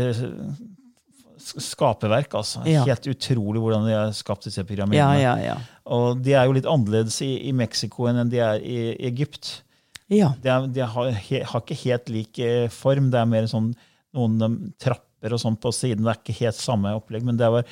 sk- 1.40 1.62
skaperverk. 1.62 2.34
altså. 2.36 2.64
Ja. 2.68 2.84
Helt 2.88 3.08
utrolig 3.12 3.62
hvordan 3.62 3.86
de 3.88 3.94
har 3.96 4.12
skapt 4.18 4.48
disse 4.48 4.64
pyramidene. 4.68 5.20
ja, 5.22 5.36
ja. 5.42 5.58
Og 5.86 6.22
de 6.26 6.34
er 6.34 6.46
jo 6.48 6.56
litt 6.58 6.66
annerledes 6.70 7.20
i, 7.22 7.34
i 7.50 7.52
Mexico 7.54 8.08
enn 8.10 8.30
de 8.32 8.40
er 8.42 8.62
i, 8.66 8.78
Egypt. 9.06 9.62
Ja. 10.10 10.34
De, 10.42 10.50
er, 10.50 10.68
de 10.74 10.82
har, 10.86 11.12
he, 11.12 11.42
har 11.46 11.62
ikke 11.62 11.78
helt 11.84 12.10
lik 12.14 12.40
eh, 12.40 12.68
form. 12.74 13.12
Det 13.14 13.20
er 13.22 13.26
mer 13.30 13.48
sånn 13.50 13.72
noen 14.16 14.42
um, 14.42 14.56
trapper 14.80 15.05
og 15.34 15.40
sånn 15.42 15.56
på 15.58 15.72
siden. 15.74 16.04
Det 16.06 16.12
er 16.14 16.20
ikke 16.22 16.36
helt 16.46 16.60
samme 16.60 16.92
opplegg, 17.00 17.24
men 17.26 17.38
det 17.40 17.48
var 17.50 17.66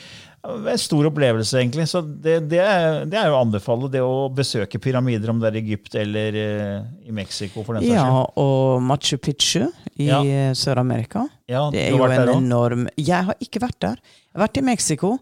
en 0.43 0.77
stor 0.81 1.05
opplevelse, 1.11 1.59
egentlig. 1.61 1.85
Så 1.87 2.01
det, 2.01 2.39
det, 2.51 2.59
er, 2.59 3.05
det 3.05 3.19
er 3.19 3.29
jo 3.29 3.35
å 3.37 3.43
anbefale, 3.45 3.91
det 3.93 4.01
å 4.03 4.29
besøke 4.33 4.79
pyramider, 4.81 5.29
om 5.29 5.39
det 5.39 5.51
er 5.51 5.59
i 5.59 5.61
Egypt 5.63 5.95
eller 6.01 6.39
eh, 6.41 6.81
i 7.07 7.11
Mexico. 7.15 7.63
for 7.63 7.77
den 7.77 7.83
saks 7.85 7.93
ja, 7.93 8.23
og 8.41 8.81
Machu 8.81 9.17
Picchu 9.21 9.67
i 9.99 10.09
Ja. 10.09 10.23
eh, 10.23 10.51
Sør-Amerika. 10.57 11.27
Ja, 11.47 11.69
Det 11.71 11.85
er 11.85 11.95
jo 11.95 12.03
en 12.09 12.33
enorm 12.39 12.87
Jeg 12.97 13.23
har 13.29 13.35
ikke 13.39 13.61
vært 13.63 13.79
der. 13.79 14.01
Jeg 14.01 14.39
har 14.39 14.47
vært 14.47 14.57
i 14.57 14.65
Mexico 14.65 15.13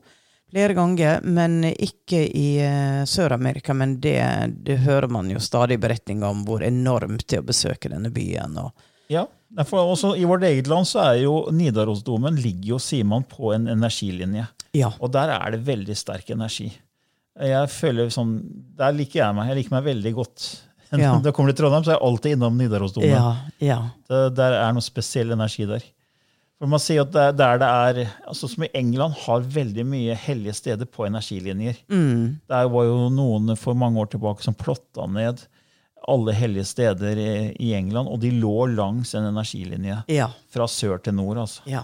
flere 0.51 0.73
ganger, 0.75 1.21
men 1.23 1.63
ikke 1.63 2.25
i 2.35 2.47
eh, 2.59 3.03
Sør-Amerika. 3.07 3.73
Men 3.77 3.99
det, 4.03 4.17
det 4.65 4.79
hører 4.83 5.07
man 5.07 5.29
jo 5.31 5.39
stadig 5.39 5.77
beretninger 5.79 6.27
om 6.27 6.41
hvor 6.47 6.63
enormt 6.65 7.27
det 7.27 7.37
er 7.37 7.43
å 7.45 7.47
besøke 7.51 7.89
denne 7.93 8.09
byen. 8.11 8.57
Og, 8.65 8.71
Ja, 9.11 9.25
derfor 9.57 9.91
også 9.93 10.13
I 10.19 10.25
vårt 10.29 10.45
eget 10.47 10.69
land 10.71 10.87
så 10.89 11.01
er 11.11 11.21
jo 11.23 11.35
Nidarosdomen 11.55 12.37
ligger 12.39 12.75
jo, 12.75 12.79
sier 12.81 13.07
man, 13.07 13.23
på 13.27 13.53
en 13.55 13.67
energilinje. 13.71 14.47
ja. 14.77 14.91
Og 14.99 15.11
der 15.13 15.33
er 15.35 15.51
det 15.55 15.61
veldig 15.67 15.95
sterk 15.97 16.29
energi. 16.33 16.69
Jeg 17.41 17.69
føler 17.71 18.09
sånn, 18.11 18.33
Der 18.77 18.91
liker 18.93 19.21
jeg 19.21 19.35
meg. 19.37 19.47
Jeg 19.51 19.61
liker 19.61 19.77
meg 19.79 19.87
veldig 19.93 20.13
godt. 20.19 20.49
Ja. 20.91 21.13
Når 21.15 21.29
jeg 21.29 21.35
kommer 21.37 21.53
til 21.53 21.61
Trondheim, 21.61 21.83
så 21.87 21.93
er 21.93 21.95
jeg 21.95 22.03
alltid 22.03 22.33
innom 22.35 22.57
Nidarosdomen. 22.59 23.07
ja, 23.13 23.29
ja. 23.63 23.77
Det, 24.11 24.17
der 24.35 24.57
er 24.57 24.73
noe 24.75 24.83
spesiell 24.83 25.31
energi 25.31 25.63
der. 25.63 25.85
For 26.59 26.67
man 26.67 26.81
sier 26.83 27.05
at 27.05 27.13
der, 27.15 27.31
der 27.31 27.61
det 27.61 27.69
er, 27.69 28.09
altså 28.27 28.49
Som 28.51 28.65
i 28.67 28.69
England 28.75 29.15
har 29.23 29.39
veldig 29.55 29.85
mye 29.87 30.17
hellige 30.19 30.53
steder 30.59 30.85
på 30.91 31.05
energilinjer. 31.07 31.79
Mm. 31.87 32.41
Der 32.51 32.67
var 32.75 32.89
jo 32.89 33.07
noen 33.07 33.55
for 33.55 33.73
mange 33.79 34.03
år 34.03 34.11
tilbake 34.11 34.43
som 34.43 34.53
plotta 34.53 35.07
ned 35.07 35.45
alle 36.09 36.33
hellige 36.33 36.65
steder 36.65 37.17
i, 37.59 37.73
England, 37.77 38.07
og 38.09 38.19
de 38.23 38.31
lå 38.31 38.65
langs 38.75 39.13
en 39.15 39.27
energilinje. 39.29 40.01
Ja. 40.11 40.29
Fra 40.49 40.67
sør 40.67 40.97
til 41.03 41.13
nord, 41.17 41.37
altså. 41.43 41.61
Ja. 41.69 41.83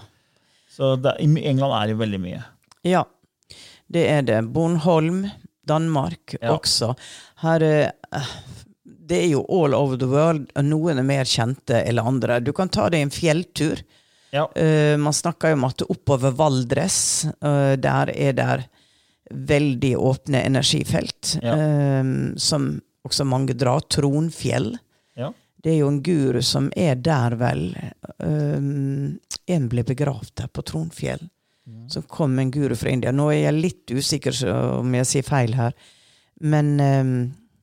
Så 0.74 0.96
det, 1.02 1.16
i 1.20 1.28
England 1.50 1.74
er 1.74 1.86
det 1.92 1.98
veldig 2.00 2.20
mye. 2.22 2.42
Ja, 2.86 3.04
det 3.90 4.04
er 4.10 4.22
det. 4.22 4.40
Bornholm, 4.52 5.24
Danmark 5.68 6.34
Ja. 6.40 6.54
også. 6.54 6.94
Her 7.42 7.62
eh, 7.62 7.90
Det 9.08 9.22
er 9.24 9.28
jo 9.32 9.44
all 9.48 9.74
over 9.74 9.96
the 9.96 10.06
world. 10.08 10.50
og 10.54 10.64
Noen 10.64 10.98
er 10.98 11.02
mer 11.06 11.24
kjente 11.24 11.78
enn 11.84 11.98
andre. 11.98 12.40
Du 12.44 12.52
kan 12.52 12.68
ta 12.68 12.88
deg 12.92 13.00
en 13.06 13.10
fjelltur. 13.10 13.80
Ja. 14.32 14.44
Uh, 14.52 14.98
man 15.00 15.12
snakker 15.16 15.48
jo 15.54 15.56
om 15.56 15.64
at 15.64 15.80
oppover 15.88 16.34
Valdres, 16.36 17.24
uh, 17.40 17.72
der 17.80 18.10
er 18.12 18.32
der 18.36 18.66
veldig 19.32 19.94
åpne 19.96 20.42
energifelt, 20.44 21.34
som 22.40 22.66
også 23.08 23.26
mange 23.28 23.56
drar. 23.58 23.82
Tronfjell. 23.90 24.74
Ja. 25.18 25.32
Det 25.64 25.74
er 25.74 25.80
jo 25.80 25.90
en 25.90 26.02
guru 26.06 26.40
som 26.46 26.70
er 26.78 27.00
der, 27.02 27.34
vel. 27.40 27.64
Um, 28.22 29.18
en 29.48 29.66
ble 29.72 29.84
begravd 29.88 30.36
der 30.38 30.52
på 30.52 30.64
Tronfjell. 30.66 31.26
Så 31.88 32.02
kom 32.02 32.38
en 32.38 32.50
guru 32.50 32.74
fra 32.78 32.92
India. 32.92 33.12
Nå 33.12 33.28
er 33.32 33.42
jeg 33.42 33.58
litt 33.58 33.92
usikker 33.92 34.36
om 34.78 34.94
jeg 34.96 35.08
sier 35.08 35.26
feil 35.26 35.52
her. 35.56 35.74
Men 36.40 36.70
um, 36.80 37.12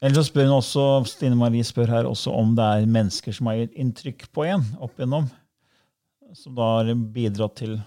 Eller 0.01 0.19
så 0.19 0.25
spør 0.27 0.49
hun 0.49 0.57
også, 0.59 0.85
Stine 1.09 1.37
Marie 1.39 1.65
spør 1.65 1.93
her 1.93 2.09
også 2.09 2.33
om 2.35 2.53
det 2.57 2.65
er 2.65 2.91
mennesker 2.91 3.33
som 3.33 3.49
har 3.49 3.63
gitt 3.63 3.79
inntrykk 3.81 4.27
på 4.35 4.45
en 4.51 4.65
opp 4.77 4.99
igjennom. 4.99 5.29
Som 6.35 6.57
da 6.57 6.71
har 6.77 6.91
bidratt 7.15 7.57
til 7.61 7.77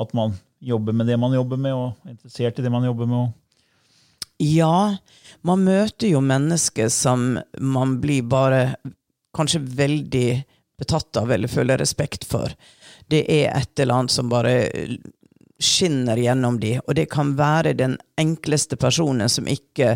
at 0.00 0.14
man 0.16 0.36
jobber 0.64 0.96
med 0.96 1.10
det 1.10 1.18
man 1.20 1.34
jobber 1.34 1.60
med, 1.60 1.74
og 1.74 2.06
er 2.06 2.14
interessert 2.14 2.58
i 2.58 2.64
det 2.64 2.72
man 2.72 2.86
jobber 2.86 3.10
med. 3.10 3.26
Og 3.26 3.32
ja, 4.38 4.96
man 5.42 5.64
møter 5.64 6.10
jo 6.10 6.20
mennesker 6.24 6.88
som 6.92 7.38
man 7.60 7.98
blir 8.02 8.26
bare 8.26 8.76
kanskje 9.36 9.60
veldig 9.62 10.28
betatt 10.78 11.16
av 11.16 11.32
eller 11.32 11.48
føler 11.48 11.78
respekt 11.78 12.26
for. 12.26 12.52
Det 13.06 13.24
er 13.30 13.52
et 13.54 13.78
eller 13.78 14.00
annet 14.00 14.14
som 14.14 14.30
bare 14.32 14.54
skinner 15.62 16.18
gjennom 16.18 16.58
de, 16.60 16.76
og 16.82 16.96
det 16.98 17.06
kan 17.12 17.34
være 17.38 17.76
den 17.78 17.96
enkleste 18.20 18.76
personen 18.80 19.30
som 19.30 19.46
ikke 19.48 19.94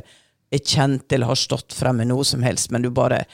er 0.48 0.62
kjent 0.64 1.12
eller 1.12 1.32
har 1.32 1.38
stått 1.38 1.74
frem 1.76 1.98
med 2.00 2.08
noe 2.12 2.24
som 2.24 2.44
helst, 2.46 2.70
men 2.70 2.84
du 2.84 2.92
bare, 2.94 3.24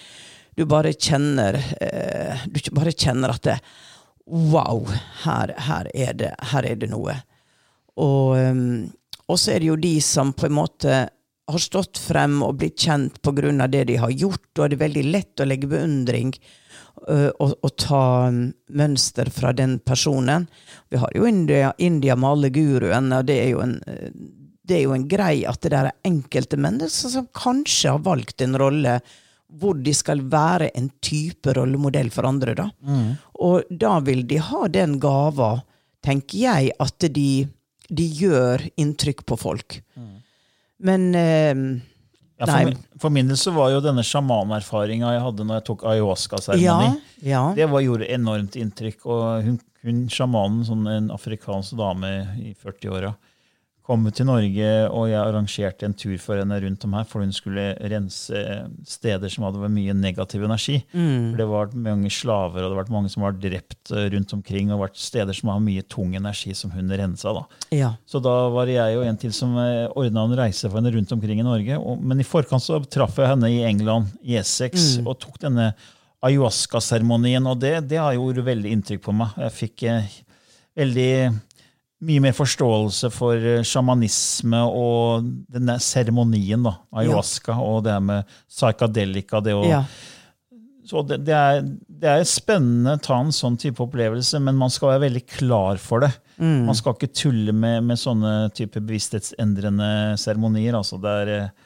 du 0.56 0.64
bare 0.66 0.94
kjenner 0.94 1.58
eh, 1.80 2.46
Du 2.46 2.58
bare 2.74 2.92
kjenner 2.92 3.34
at 3.34 3.42
det, 3.44 3.58
Wow, 4.26 4.88
her, 5.24 5.52
her, 5.58 5.88
er 5.92 6.14
det, 6.16 6.30
her 6.48 6.64
er 6.64 6.78
det 6.80 6.88
noe. 6.88 7.12
Og, 8.00 8.38
um, 8.40 8.86
og 9.28 9.40
så 9.40 9.54
er 9.54 9.62
det 9.62 9.70
jo 9.70 9.80
de 9.80 9.96
som 10.04 10.32
på 10.36 10.48
en 10.48 10.58
måte 10.58 11.04
har 11.44 11.60
stått 11.60 12.00
frem 12.00 12.38
og 12.44 12.56
blitt 12.60 12.86
kjent 12.86 13.18
av 13.24 13.68
det 13.70 13.84
de 13.90 13.96
har 14.00 14.12
gjort, 14.12 14.46
og 14.58 14.70
det 14.70 14.76
er 14.78 14.84
veldig 14.86 15.04
lett 15.12 15.40
å 15.40 15.46
legge 15.48 15.68
beundring 15.68 16.30
uh, 17.08 17.28
og, 17.28 17.52
og 17.60 17.74
ta 17.76 18.28
um, 18.32 18.46
mønster 18.72 19.28
fra 19.32 19.52
den 19.52 19.78
personen. 19.84 20.46
Vi 20.88 21.00
har 21.02 21.12
jo 21.16 21.26
India, 21.28 21.74
India 21.78 22.16
med 22.16 22.30
alle 22.30 22.52
guruene, 22.54 23.20
og 23.20 23.28
det 23.28 23.38
er 23.42 23.60
en 23.60 23.76
uh, 23.84 24.08
det 24.64 24.78
er 24.78 24.86
jo 24.86 24.94
en 24.96 25.04
grei 25.04 25.42
at 25.44 25.60
det 25.60 25.74
der 25.74 25.90
er 25.90 26.08
enkelte 26.08 26.56
mennesker 26.56 27.12
som 27.12 27.26
kanskje 27.36 27.92
har 27.92 28.04
valgt 28.06 28.40
en 28.40 28.56
rolle 28.56 28.94
hvor 29.60 29.76
de 29.76 29.92
skal 29.94 30.22
være 30.32 30.70
en 30.78 30.88
type 31.04 31.52
rollemodell 31.52 32.08
for 32.10 32.26
andre. 32.26 32.54
da. 32.56 32.70
Og 33.44 33.68
da 33.70 33.98
vil 34.06 34.24
de 34.26 34.40
ha 34.42 34.62
den 34.72 34.96
gava, 35.02 35.58
tenker 36.02 36.38
jeg, 36.46 36.72
at 36.80 37.06
de, 37.12 37.44
de 37.88 38.06
gjør 38.20 38.62
inntrykk 38.80 39.24
på 39.28 39.38
folk. 39.40 39.80
Men 40.84 41.10
eh, 41.14 41.54
ja, 42.38 42.46
for, 42.46 42.64
min, 42.66 42.78
for 43.00 43.14
min 43.14 43.28
del 43.30 43.38
så 43.38 43.52
var 43.54 43.70
jo 43.74 43.82
denne 43.84 44.02
sjamanerfaringa 44.06 45.12
jeg 45.14 45.22
hadde 45.22 45.46
når 45.46 45.60
jeg 45.60 45.66
tok 45.68 45.84
ayahuasca-seremoni, 45.92 46.96
ja. 47.22 47.44
det 47.56 47.68
var, 47.70 47.84
gjorde 47.84 48.08
enormt 48.10 48.58
inntrykk. 48.58 49.06
Og 49.06 49.46
hun, 49.46 49.60
hun 49.86 50.02
sjamanen, 50.12 50.64
sånn 50.66 50.88
en 50.90 51.12
afrikansk 51.14 51.76
dame 51.78 52.10
i 52.42 52.54
40-åra, 52.58 53.14
kom 53.84 54.06
til 54.16 54.24
Norge, 54.24 54.68
og 54.88 55.10
jeg 55.10 55.20
arrangerte 55.20 55.84
en 55.84 55.94
tur 55.96 56.14
for 56.22 56.40
henne 56.40 56.56
rundt 56.62 56.84
om 56.86 56.94
her, 56.96 57.04
for 57.04 57.20
hun 57.20 57.34
skulle 57.36 57.66
rense 57.92 58.40
steder 58.88 59.32
som 59.32 59.44
hadde 59.44 59.60
vært 59.60 59.74
mye 59.74 59.96
negativ 59.98 60.46
energi. 60.46 60.78
For 60.94 61.42
det 61.42 61.46
var 61.50 61.74
mange 61.76 62.12
slaver, 62.12 62.64
og 62.64 62.72
det 62.72 62.78
var 62.78 62.92
mange 62.94 63.12
som 63.12 63.26
var 63.26 63.36
drept 63.36 63.92
eh, 63.92 64.06
rundt 64.14 64.32
omkring, 64.38 64.72
og 64.72 64.86
vært 64.86 64.96
steder 65.00 65.36
som 65.36 65.52
har 65.52 65.60
mye 65.64 65.84
tung 65.84 66.16
energi 66.16 66.54
som 66.56 66.72
hun 66.72 66.88
rensa. 66.96 67.34
da. 67.36 67.44
ja. 67.76 67.92
Så 68.08 68.22
da 68.24 68.34
var 68.54 68.72
jeg 68.72 68.96
og 68.96 69.04
en 69.04 69.20
til 69.20 69.36
som 69.36 69.52
ordna 69.58 70.24
en 70.24 70.38
reise 70.40 70.64
for 70.64 70.80
henne 70.80 70.94
rundt 70.96 71.12
omkring 71.12 71.44
i 71.44 71.46
Norge. 71.46 71.76
Og, 71.76 72.00
men 72.00 72.24
i 72.24 72.28
forkant 72.28 72.64
så 72.64 72.80
traff 72.88 73.20
jeg 73.20 73.34
henne 73.34 73.52
i 73.52 73.62
England, 73.68 74.16
i 74.24 74.38
Essex, 74.40 74.94
og 75.04 75.18
tok 75.20 75.42
denne 75.44 75.74
ayahuasca-seremonien. 76.24 77.44
Og 77.52 77.60
det, 77.60 77.76
det 77.90 78.00
har 78.00 78.16
gjort 78.16 78.46
veldig 78.48 78.78
inntrykk 78.78 79.04
på 79.04 79.14
meg. 79.16 79.36
Jeg 79.44 79.60
fikk 79.60 79.90
eh, 79.92 80.14
veldig 80.80 81.10
mye 82.04 82.22
mer 82.24 82.34
forståelse 82.36 83.10
for 83.14 83.38
eh, 83.38 83.62
sjamanisme 83.66 84.60
og 84.68 85.28
denne 85.52 85.78
seremonien, 85.82 86.64
da. 86.66 86.76
Ayahuasca 86.94 87.56
og 87.62 87.84
det 87.86 87.96
med 88.04 88.34
psykadelika. 88.50 89.40
Det 89.44 89.56
å, 89.56 89.64
ja. 89.68 89.82
så 90.88 91.04
det, 91.08 91.22
det, 91.28 91.34
er, 91.34 91.64
det 91.88 92.12
er 92.12 92.28
spennende 92.28 92.96
å 92.98 93.04
ta 93.04 93.20
en 93.22 93.34
sånn 93.34 93.58
type 93.60 93.82
opplevelse, 93.84 94.40
men 94.44 94.58
man 94.60 94.72
skal 94.72 94.94
være 94.94 95.06
veldig 95.08 95.24
klar 95.36 95.80
for 95.82 96.04
det. 96.04 96.12
Man 96.38 96.74
skal 96.74 96.96
ikke 96.96 97.12
tulle 97.14 97.52
med, 97.54 97.84
med 97.86 98.00
sånne 98.00 98.50
type 98.56 98.80
bevissthetsendrende 98.82 100.18
seremonier. 100.18 100.74
Altså 100.74 100.98
det 101.02 101.12
er, 101.22 101.32
eh, 101.34 101.63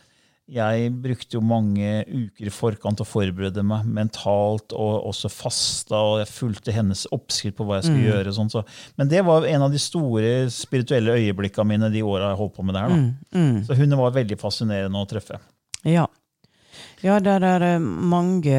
jeg 0.49 0.93
brukte 1.03 1.37
jo 1.37 1.41
mange 1.45 2.05
uker 2.09 2.47
i 2.49 2.53
forkant 2.55 3.03
å 3.03 3.07
forberede 3.07 3.61
meg 3.63 3.85
mentalt, 3.85 4.73
og 4.73 5.05
også 5.11 5.29
fasta, 5.31 5.95
og 6.01 6.19
jeg 6.23 6.31
fulgte 6.33 6.73
hennes 6.73 7.07
oppskrift 7.13 7.57
på 7.59 7.67
hva 7.69 7.79
jeg 7.83 7.91
skulle 7.91 8.05
Mm. 8.05 8.11
gjøre. 8.13 8.33
Sånn, 8.35 8.51
så. 8.51 8.65
Men 8.97 9.09
det 9.09 9.25
var 9.25 9.45
en 9.45 9.63
av 9.63 9.71
de 9.71 9.79
store 9.79 10.49
spirituelle 10.51 11.19
øyeblikkene 11.19 11.67
mine 11.69 11.93
de 11.93 12.01
åra 12.03 12.31
jeg 12.33 12.39
holdt 12.41 12.57
på 12.57 12.65
med 12.65 12.75
det 12.75 12.81
her. 12.81 12.89
Da. 12.89 13.39
Mm. 13.39 13.65
Så 13.67 13.77
hun 13.77 13.97
var 14.01 14.11
veldig 14.17 14.39
fascinerende 14.41 14.97
å 15.05 15.09
treffe. 15.09 15.39
Ja. 15.85 16.07
Ja, 17.03 17.19
der 17.21 17.41
er 17.45 17.63
eh, 17.75 17.79
mange 17.79 18.59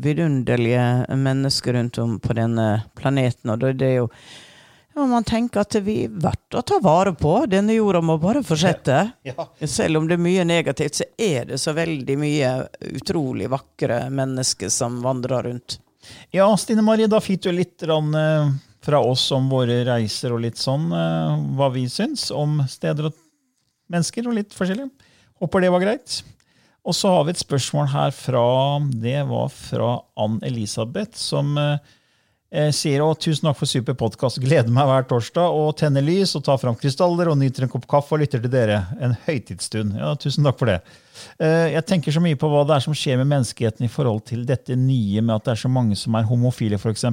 vidunderlige 0.00 1.06
mennesker 1.16 1.74
rundt 1.76 1.98
om 1.98 2.18
på 2.20 2.34
denne 2.36 2.84
planeten, 2.98 3.50
og 3.52 3.60
det 3.60 3.76
det 3.78 3.88
er 3.92 3.96
jo 4.02 4.08
ja, 4.98 5.06
Man 5.06 5.24
tenker 5.24 5.62
at 5.62 5.76
vi 5.86 6.00
er 6.06 6.14
verdt 6.22 6.56
å 6.58 6.62
ta 6.66 6.80
vare 6.82 7.12
på. 7.14 7.34
Denne 7.50 7.76
jorda 7.76 8.00
må 8.02 8.16
bare 8.18 8.42
fortsette. 8.46 8.96
Ja. 9.26 9.46
Selv 9.62 10.00
om 10.00 10.08
det 10.08 10.16
er 10.18 10.24
mye 10.24 10.46
negativt, 10.48 10.98
så 10.98 11.06
er 11.14 11.46
det 11.52 11.60
så 11.62 11.74
veldig 11.76 12.16
mye 12.18 12.54
utrolig 12.98 13.46
vakre 13.52 14.08
mennesker 14.10 14.72
som 14.74 14.98
vandrer 15.04 15.46
rundt. 15.46 15.78
Ja, 16.34 16.48
Stine 16.58 16.82
Marie, 16.82 17.06
da 17.10 17.20
fikk 17.22 17.44
du 17.46 17.52
litt 17.52 17.84
eh, 17.84 18.50
fra 18.84 19.00
oss 19.04 19.28
om 19.36 19.50
våre 19.52 19.82
reiser 19.86 20.34
og 20.34 20.42
litt 20.42 20.58
sånn, 20.58 20.88
eh, 20.94 21.36
hva 21.58 21.68
vi 21.74 21.84
syns 21.92 22.30
om 22.34 22.62
steder 22.68 23.10
og 23.10 23.22
mennesker, 23.92 24.26
og 24.26 24.38
litt 24.38 24.56
forskjellig. 24.56 24.88
Håper 25.38 25.62
det 25.62 25.72
var 25.74 25.84
greit. 25.84 26.18
Og 26.88 26.96
så 26.96 27.10
har 27.12 27.26
vi 27.26 27.34
et 27.34 27.42
spørsmål 27.42 27.90
her 27.92 28.12
fra 28.16 28.42
Det 28.88 29.20
var 29.28 29.50
fra 29.52 29.90
Ann 30.18 30.38
Elisabeth, 30.46 31.18
som 31.20 31.54
eh, 31.60 31.94
sier 32.72 33.02
å, 33.04 33.10
tusen 33.20 33.44
takk 33.44 33.58
for 33.60 33.68
super 33.68 33.92
podkast. 33.98 34.38
Gleder 34.40 34.72
meg 34.72 34.86
hver 34.88 35.04
torsdag 35.10 35.52
og 35.52 35.74
tenner 35.76 36.00
lys 36.04 36.32
og 36.38 36.46
tar 36.46 36.56
fram 36.62 36.76
krystaller 36.80 37.28
og 37.28 37.36
nyter 37.36 37.66
en 37.66 37.72
kopp 37.72 37.84
kaffe 37.90 38.16
og 38.16 38.22
lytter 38.22 38.40
til 38.40 38.52
dere. 38.52 38.78
En 39.04 39.12
høytidsstund. 39.26 39.98
Ja, 40.00 40.14
tusen 40.16 40.48
takk 40.48 40.56
for 40.60 40.70
det. 40.72 40.78
Eh, 41.38 41.74
Jeg 41.74 41.84
tenker 41.90 42.14
så 42.14 42.22
mye 42.24 42.38
på 42.40 42.48
hva 42.48 42.64
det 42.64 42.78
er 42.78 42.86
som 42.86 42.96
skjer 42.96 43.20
med 43.20 43.28
menneskeheten 43.34 43.84
i 43.84 43.92
forhold 43.92 44.24
til 44.30 44.46
dette 44.48 44.76
nye 44.80 45.20
med 45.20 45.36
at 45.36 45.44
det 45.44 45.52
er 45.58 45.62
så 45.66 45.68
mange 45.72 45.96
som 46.00 46.16
er 46.16 46.24
homofile, 46.30 46.80
f.eks. 46.80 47.04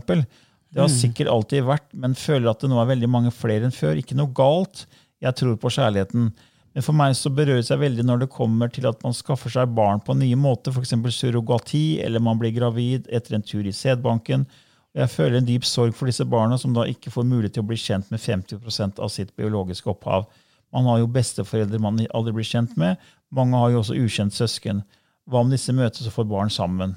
Det 0.75 0.81
har 0.81 0.91
sikkert 0.91 1.29
alltid 1.31 1.63
vært, 1.67 1.87
men 1.93 2.15
føler 2.15 2.49
at 2.51 2.63
det 2.63 2.69
nå 2.71 2.79
er 2.81 2.89
veldig 2.95 3.07
mange 3.11 3.31
flere 3.31 3.67
enn 3.67 3.75
før. 3.75 3.99
Ikke 3.99 4.15
noe 4.15 4.31
galt. 4.35 4.85
Jeg 5.23 5.35
tror 5.35 5.55
på 5.59 5.71
kjærligheten. 5.71 6.31
Men 6.75 6.83
for 6.83 6.95
meg 6.95 7.13
så 7.15 7.29
berører 7.31 7.61
det 7.61 7.67
seg 7.69 7.79
veldig 7.79 8.03
når 8.03 8.23
det 8.25 8.31
kommer 8.33 8.67
til 8.71 8.87
at 8.87 9.03
man 9.03 9.13
skaffer 9.15 9.51
seg 9.51 9.71
barn 9.75 9.99
på 10.03 10.15
nye 10.19 10.35
måter, 10.35 10.71
f.eks. 10.75 10.95
surrogati, 11.15 12.01
eller 12.03 12.19
man 12.23 12.39
blir 12.39 12.51
gravid 12.55 13.07
etter 13.11 13.35
en 13.37 13.43
tur 13.47 13.63
i 13.67 13.71
sædbanken. 13.75 14.43
Jeg 14.95 15.11
føler 15.11 15.41
en 15.41 15.47
dyp 15.47 15.65
sorg 15.67 15.95
for 15.95 16.07
disse 16.07 16.23
barna 16.23 16.55
som 16.59 16.73
da 16.75 16.85
ikke 16.87 17.11
får 17.11 17.27
mulighet 17.27 17.57
til 17.57 17.65
å 17.65 17.67
bli 17.67 17.77
kjent 17.79 18.07
med 18.13 18.21
50% 18.23 19.01
av 19.03 19.11
sitt 19.11 19.33
biologiske 19.35 19.89
opphav. 19.91 20.29
Man 20.75 20.87
har 20.87 21.01
jo 21.01 21.11
besteforeldre 21.11 21.81
man 21.83 21.99
aldri 22.15 22.33
blir 22.37 22.47
kjent 22.47 22.77
med. 22.79 23.01
Mange 23.35 23.59
har 23.59 23.73
jo 23.73 23.81
også 23.81 23.97
ukjent 23.99 24.35
søsken. 24.35 24.83
Hva 25.27 25.41
om 25.43 25.51
disse 25.51 25.73
møtes 25.75 26.07
og 26.07 26.15
får 26.15 26.29
barn 26.31 26.53
sammen? 26.53 26.95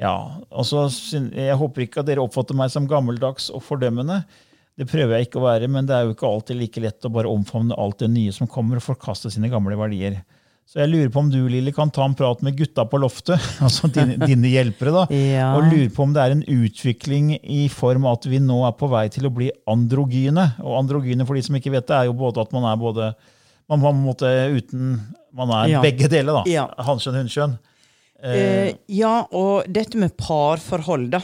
Ja, 0.00 0.40
altså, 0.48 0.88
Jeg 1.36 1.58
håper 1.60 1.84
ikke 1.84 2.00
at 2.00 2.08
dere 2.08 2.22
oppfatter 2.24 2.56
meg 2.56 2.72
som 2.72 2.88
gammeldags 2.88 3.50
og 3.52 3.62
fordømmende. 3.62 4.22
Det 4.80 4.88
prøver 4.88 5.18
jeg 5.18 5.28
ikke 5.28 5.42
å 5.42 5.44
være, 5.44 5.68
men 5.68 5.86
det 5.86 5.94
er 5.94 6.06
jo 6.06 6.14
ikke 6.14 6.28
alltid 6.28 6.56
like 6.56 6.80
lett 6.80 7.04
å 7.04 7.12
bare 7.12 7.28
omfavne 7.28 7.76
alt 7.76 8.00
det 8.00 8.08
nye 8.08 8.32
som 8.32 8.48
kommer, 8.48 8.80
og 8.80 8.86
forkaste 8.86 9.30
sine 9.30 9.50
gamle 9.52 9.76
verdier. 9.76 10.22
Så 10.70 10.78
jeg 10.78 10.90
lurer 10.92 11.08
på 11.10 11.18
om 11.24 11.30
du, 11.32 11.40
Lille, 11.50 11.72
kan 11.74 11.90
ta 11.90 12.04
en 12.06 12.12
prat 12.14 12.44
med 12.46 12.54
gutta 12.54 12.84
på 12.86 13.00
loftet, 13.02 13.42
altså 13.66 13.88
dine, 13.90 14.14
dine 14.22 14.52
hjelpere, 14.52 14.92
da, 14.94 15.00
Ja. 15.34 15.48
og 15.58 15.64
lurer 15.66 15.88
på 15.90 16.04
om 16.06 16.12
det 16.14 16.22
er 16.22 16.34
en 16.36 16.44
utvikling 16.46 17.32
i 17.42 17.64
form 17.74 18.06
av 18.06 18.20
at 18.20 18.28
vi 18.30 18.38
nå 18.44 18.60
er 18.68 18.76
på 18.78 18.86
vei 18.92 19.08
til 19.10 19.26
å 19.26 19.32
bli 19.34 19.48
androgyne. 19.70 20.44
Og 20.62 20.76
androgyne, 20.78 21.26
for 21.26 21.34
de 21.34 21.42
som 21.42 21.58
ikke 21.58 21.72
vet 21.74 21.88
det, 21.90 21.96
er 21.98 22.06
jo 22.10 22.14
både 22.20 22.44
at 22.44 22.54
man 22.54 22.68
er 22.70 22.78
både 22.78 23.10
man 23.70 23.82
man, 23.82 23.98
måtte, 24.02 24.30
uten 24.54 24.94
Man 25.34 25.50
er 25.54 25.68
Ja. 25.70 25.80
begge 25.82 26.08
deler, 26.10 26.40
da. 26.40 26.46
Ja. 26.50 26.64
Hanskjønn, 26.82 27.20
hunnkjønn. 27.20 27.52
Eh, 28.22 28.72
ja, 28.90 29.12
og 29.30 29.68
dette 29.70 29.98
med 29.98 30.16
parforhold, 30.18 31.04
da. 31.12 31.20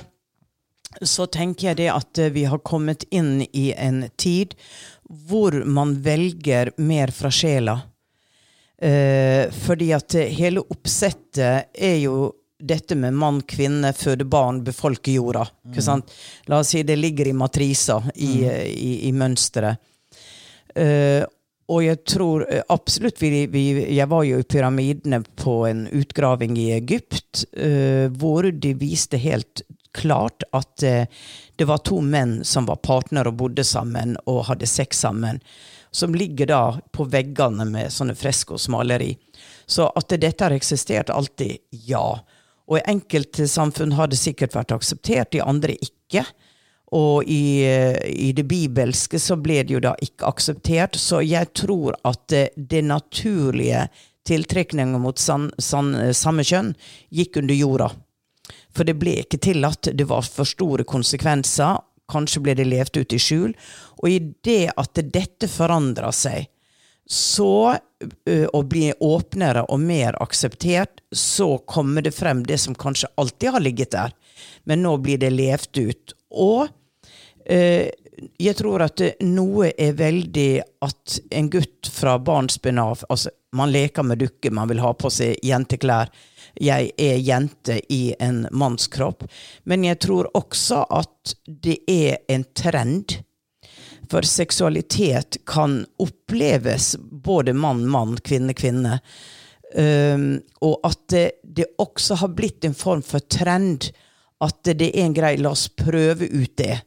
Så 1.03 1.27
tenker 1.27 1.73
jeg 1.73 1.79
det 1.81 1.89
at 1.93 2.19
eh, 2.23 2.31
vi 2.31 2.45
har 2.47 2.63
kommet 2.63 3.03
inn 3.11 3.43
i 3.53 3.73
en 3.75 4.05
tid 4.17 4.55
hvor 5.27 5.59
man 5.67 5.97
velger 6.07 6.71
mer 6.79 7.11
fra 7.15 7.31
sjela. 7.35 7.81
Eh, 8.83 9.47
fordi 9.53 9.93
at 9.97 10.15
eh, 10.15 10.33
hele 10.37 10.61
oppsettet 10.61 11.73
er 11.73 11.97
jo 12.03 12.33
dette 12.57 12.97
med 12.97 13.15
mann, 13.17 13.43
kvinne, 13.45 13.93
føde 13.97 14.25
barn, 14.25 14.63
befolke 14.65 15.13
jorda. 15.13 15.45
Sant? 15.81 16.13
La 16.49 16.63
oss 16.63 16.73
si 16.73 16.83
det 16.89 16.97
ligger 16.97 17.29
i 17.29 17.37
matrisa, 17.37 18.01
i, 18.15 18.33
mm. 18.43 18.53
i, 18.73 18.93
i 19.09 19.13
mønsteret. 19.13 19.83
Eh, 20.77 21.25
og 21.73 21.83
jeg 21.83 22.03
tror 22.07 22.45
eh, 22.47 22.63
absolutt 22.71 23.21
vi, 23.23 23.47
vi, 23.51 23.63
Jeg 23.97 24.07
var 24.11 24.25
jo 24.27 24.39
i 24.41 24.47
pyramidene 24.47 25.23
på 25.39 25.59
en 25.69 25.87
utgraving 25.91 26.59
i 26.61 26.71
Egypt, 26.77 27.47
eh, 27.57 28.07
hvor 28.13 28.51
de 28.51 28.75
viste 28.79 29.19
helt 29.21 29.65
klart 29.97 30.45
at 30.55 30.83
eh, 30.87 31.09
det 31.57 31.67
var 31.69 31.83
to 31.87 32.03
menn 32.05 32.39
som 32.45 32.69
var 32.69 32.83
partnere 32.85 33.33
og 33.33 33.41
bodde 33.41 33.65
sammen 33.65 34.15
og 34.27 34.45
hadde 34.51 34.69
sex 34.71 35.01
sammen. 35.03 35.41
Som 35.97 36.15
ligger 36.15 36.51
da 36.51 36.63
på 36.93 37.07
veggene 37.09 37.65
med 37.71 37.93
sånne 37.95 38.17
freskosmaleri. 38.19 39.15
Så 39.67 39.89
at 39.97 40.13
dette 40.13 40.45
har 40.45 40.55
eksistert 40.55 41.11
alltid, 41.11 41.63
ja. 41.89 42.05
Og 42.67 42.79
i 42.79 42.85
enkelte 42.91 43.47
samfunn 43.49 43.95
har 43.97 44.11
det 44.13 44.19
sikkert 44.21 44.57
vært 44.59 44.75
akseptert, 44.77 45.39
i 45.39 45.41
andre 45.41 45.79
ikke. 45.81 46.27
Og 46.95 47.25
i, 47.25 47.65
eh, 47.67 47.97
i 48.07 48.33
det 48.37 48.45
bibelske 48.47 49.19
så 49.19 49.39
ble 49.41 49.63
det 49.63 49.75
jo 49.75 49.83
da 49.83 49.95
ikke 50.03 50.29
akseptert. 50.29 50.99
Så 51.01 51.23
jeg 51.25 51.51
tror 51.57 51.97
at 52.05 52.27
det, 52.31 52.51
det 52.57 52.85
naturlige 52.87 53.89
tiltrekningen 54.27 55.01
mot 55.01 55.19
san, 55.19 55.51
san, 55.59 55.95
samme 56.15 56.45
kjønn 56.47 56.75
gikk 57.15 57.41
under 57.43 57.55
jorda. 57.55 57.91
For 58.77 58.87
det 58.87 58.99
ble 59.01 59.17
ikke 59.23 59.41
tillatt. 59.43 59.91
Det 59.95 60.07
var 60.07 60.27
for 60.27 60.49
store 60.49 60.85
konsekvenser. 60.85 61.81
Kanskje 62.13 62.43
ble 62.45 62.55
det 62.59 62.69
levd 62.69 63.01
ut 63.01 63.17
i 63.17 63.21
skjul. 63.21 63.57
Og 64.03 64.09
i 64.11 64.21
det 64.47 64.73
at 64.77 65.03
dette 65.15 65.49
forandrer 65.51 66.15
seg, 66.15 66.47
så 67.07 67.77
å 68.51 68.61
bli 68.67 68.89
åpnere 69.01 69.63
og 69.71 69.79
mer 69.81 70.17
akseptert, 70.23 71.05
så 71.15 71.55
kommer 71.71 72.03
det 72.03 72.17
frem 72.17 72.43
det 72.47 72.59
som 72.59 72.75
kanskje 72.75 73.13
alltid 73.15 73.55
har 73.55 73.63
ligget 73.63 73.95
der, 73.95 74.17
men 74.65 74.83
nå 74.83 74.97
blir 75.05 75.21
det 75.23 75.31
levd 75.31 75.79
ut. 75.79 76.17
Og 76.35 76.67
jeg 77.47 78.57
tror 78.59 78.83
at 78.89 79.03
noe 79.23 79.71
er 79.79 79.95
veldig 79.99 80.51
at 80.83 81.19
en 81.31 81.51
gutt 81.53 81.91
fra 81.93 82.17
barnsben 82.19 82.81
av 82.83 83.05
altså 83.09 83.31
Man 83.57 83.71
leker 83.73 84.03
med 84.05 84.19
dukker, 84.21 84.51
man 84.53 84.69
vil 84.69 84.83
ha 84.83 84.91
på 84.93 85.09
seg 85.09 85.39
jenteklær. 85.47 86.11
Jeg 86.63 86.91
er 86.97 87.19
jente 87.21 87.81
i 87.93 88.15
en 88.21 88.47
mannskropp. 88.51 89.27
Men 89.65 89.85
jeg 89.85 90.01
tror 90.05 90.31
også 90.37 90.85
at 90.91 91.37
det 91.47 91.79
er 91.91 92.19
en 92.33 92.45
trend. 92.57 93.19
For 94.11 94.23
seksualitet 94.23 95.41
kan 95.47 95.81
oppleves 95.99 96.95
både 97.01 97.53
mann, 97.53 97.87
mann, 97.91 98.17
kvinne, 98.23 98.55
kvinne. 98.55 99.01
Um, 99.75 100.37
og 100.63 100.79
at 100.87 101.01
det, 101.11 101.25
det 101.43 101.73
også 101.83 102.21
har 102.23 102.35
blitt 102.39 102.65
en 102.65 102.77
form 102.77 103.03
for 103.03 103.25
trend. 103.27 103.91
At 104.41 104.63
det 104.69 104.93
er 104.93 105.07
en 105.07 105.17
greie, 105.17 105.41
la 105.43 105.53
oss 105.57 105.67
prøve 105.69 106.29
ut 106.31 106.55
det. 106.61 106.79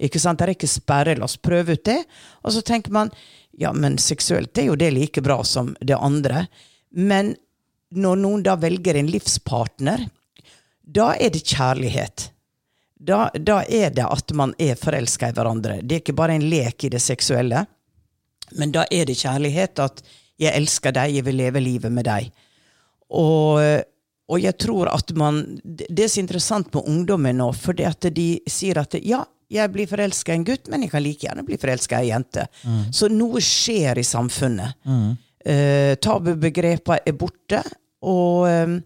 Ikke 0.00 0.20
sant? 0.22 0.40
Det 0.40 0.46
er 0.46 0.54
ikke 0.54 0.70
sperre, 0.70 1.16
la 1.18 1.26
oss 1.26 1.36
prøve 1.42 1.76
ut 1.76 1.84
det. 1.84 2.00
Og 2.44 2.54
så 2.54 2.64
tenker 2.64 2.94
man 2.94 3.12
ja, 3.60 3.72
men 3.76 3.98
seksuelt 3.98 4.58
er 4.58 4.70
jo 4.70 4.78
det 4.78 4.92
like 4.94 5.22
bra 5.24 5.42
som 5.44 5.74
det 5.80 5.98
andre. 5.98 6.46
Men 6.90 7.34
når 7.96 8.20
noen 8.22 8.42
da 8.46 8.56
velger 8.60 8.98
en 9.00 9.10
livspartner, 9.10 10.06
da 10.82 11.12
er 11.14 11.32
det 11.34 11.42
kjærlighet. 11.46 12.30
Da, 13.00 13.30
da 13.34 13.62
er 13.64 13.94
det 13.96 14.04
at 14.04 14.32
man 14.36 14.52
er 14.60 14.78
forelska 14.78 15.30
i 15.30 15.36
hverandre. 15.36 15.80
Det 15.82 15.96
er 15.96 16.02
ikke 16.02 16.18
bare 16.18 16.36
en 16.36 16.48
lek 16.50 16.84
i 16.84 16.92
det 16.92 17.00
seksuelle, 17.02 17.64
men 18.58 18.74
da 18.74 18.84
er 18.90 19.06
det 19.06 19.18
kjærlighet 19.20 19.78
at 19.78 20.02
'jeg 20.40 20.56
elsker 20.56 20.92
deg, 20.92 21.14
jeg 21.14 21.24
vil 21.24 21.36
leve 21.36 21.60
livet 21.60 21.92
med 21.92 22.04
deg'. 22.04 22.30
Og, 23.10 23.84
og 24.28 24.40
jeg 24.40 24.56
tror 24.58 24.86
at 24.94 25.10
man 25.18 25.60
Det 25.64 26.04
er 26.04 26.08
så 26.08 26.20
interessant 26.20 26.72
med 26.74 26.86
ungdommen 26.86 27.36
nå, 27.36 27.52
for 27.52 27.72
det 27.72 27.86
at 27.86 28.14
de 28.14 28.40
sier 28.46 28.78
at 28.78 28.94
ja, 29.02 29.24
jeg 29.50 29.72
blir 29.72 29.86
forelska 29.90 30.32
i 30.32 30.36
en 30.38 30.44
gutt, 30.44 30.68
men 30.70 30.82
jeg 30.82 30.90
kan 30.90 31.02
like 31.02 31.26
gjerne 31.26 31.44
bli 31.46 31.58
forelska 31.58 31.98
i 31.98 32.06
ei 32.06 32.12
jente. 32.12 32.46
Så 32.92 33.08
noe 33.10 33.40
skjer 33.40 33.98
i 33.98 34.06
samfunnet. 34.06 34.76
Uh, 35.40 35.96
Tabubegrepene 35.96 37.00
er 37.06 37.12
borte, 37.12 37.62
og 38.06 38.48
eh, 38.48 38.78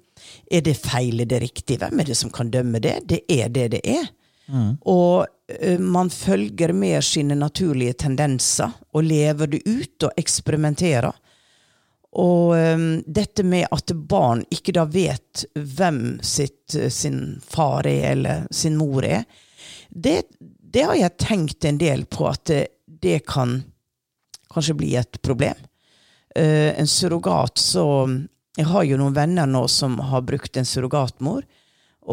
er 0.51 0.65
det 0.67 0.77
feil, 0.81 1.21
er 1.23 1.31
det 1.31 1.43
riktig? 1.45 1.79
Hvem 1.83 2.01
er 2.01 2.11
det 2.11 2.19
som 2.19 2.33
kan 2.35 2.51
dømme 2.51 2.81
det? 2.83 3.01
Det 3.11 3.23
er 3.31 3.53
det 3.53 3.71
det 3.77 3.83
er. 3.85 4.09
Og 4.85 5.27
eh, 5.49 5.79
man 5.81 6.11
følger 6.11 6.73
med 6.73 7.05
sine 7.05 7.35
naturlige 7.35 7.93
tendenser 7.93 8.71
og 8.93 9.05
lever 9.05 9.47
det 9.47 9.63
ut 9.67 10.09
og 10.09 10.19
eksperimenterer. 10.21 11.13
Og 12.15 12.55
um, 12.55 13.03
dette 13.07 13.43
med 13.43 13.67
at 13.75 13.91
barn 14.07 14.45
ikke 14.55 14.77
da 14.77 14.85
vet 14.87 15.47
hvem 15.55 16.21
sitt, 16.23 16.77
sin 16.95 17.41
far 17.43 17.89
er, 17.91 18.13
eller 18.13 18.45
sin 18.55 18.77
mor 18.79 19.03
er, 19.03 19.25
det, 19.91 20.21
det 20.39 20.85
har 20.87 20.95
jeg 20.95 21.19
tenkt 21.19 21.67
en 21.67 21.81
del 21.81 22.05
på 22.07 22.29
at 22.31 22.45
det, 22.53 22.61
det 22.87 23.25
kan 23.27 23.57
kanskje 24.55 24.77
bli 24.79 24.93
et 25.01 25.19
problem. 25.27 25.59
Uh, 26.39 26.71
en 26.79 26.87
surrogat 26.87 27.59
så 27.59 28.07
Jeg 28.55 28.71
har 28.71 28.85
jo 28.87 28.99
noen 29.01 29.17
venner 29.17 29.49
nå 29.51 29.65
som 29.71 29.97
har 30.11 30.23
brukt 30.27 30.57
en 30.57 30.69
surrogatmor, 30.69 31.43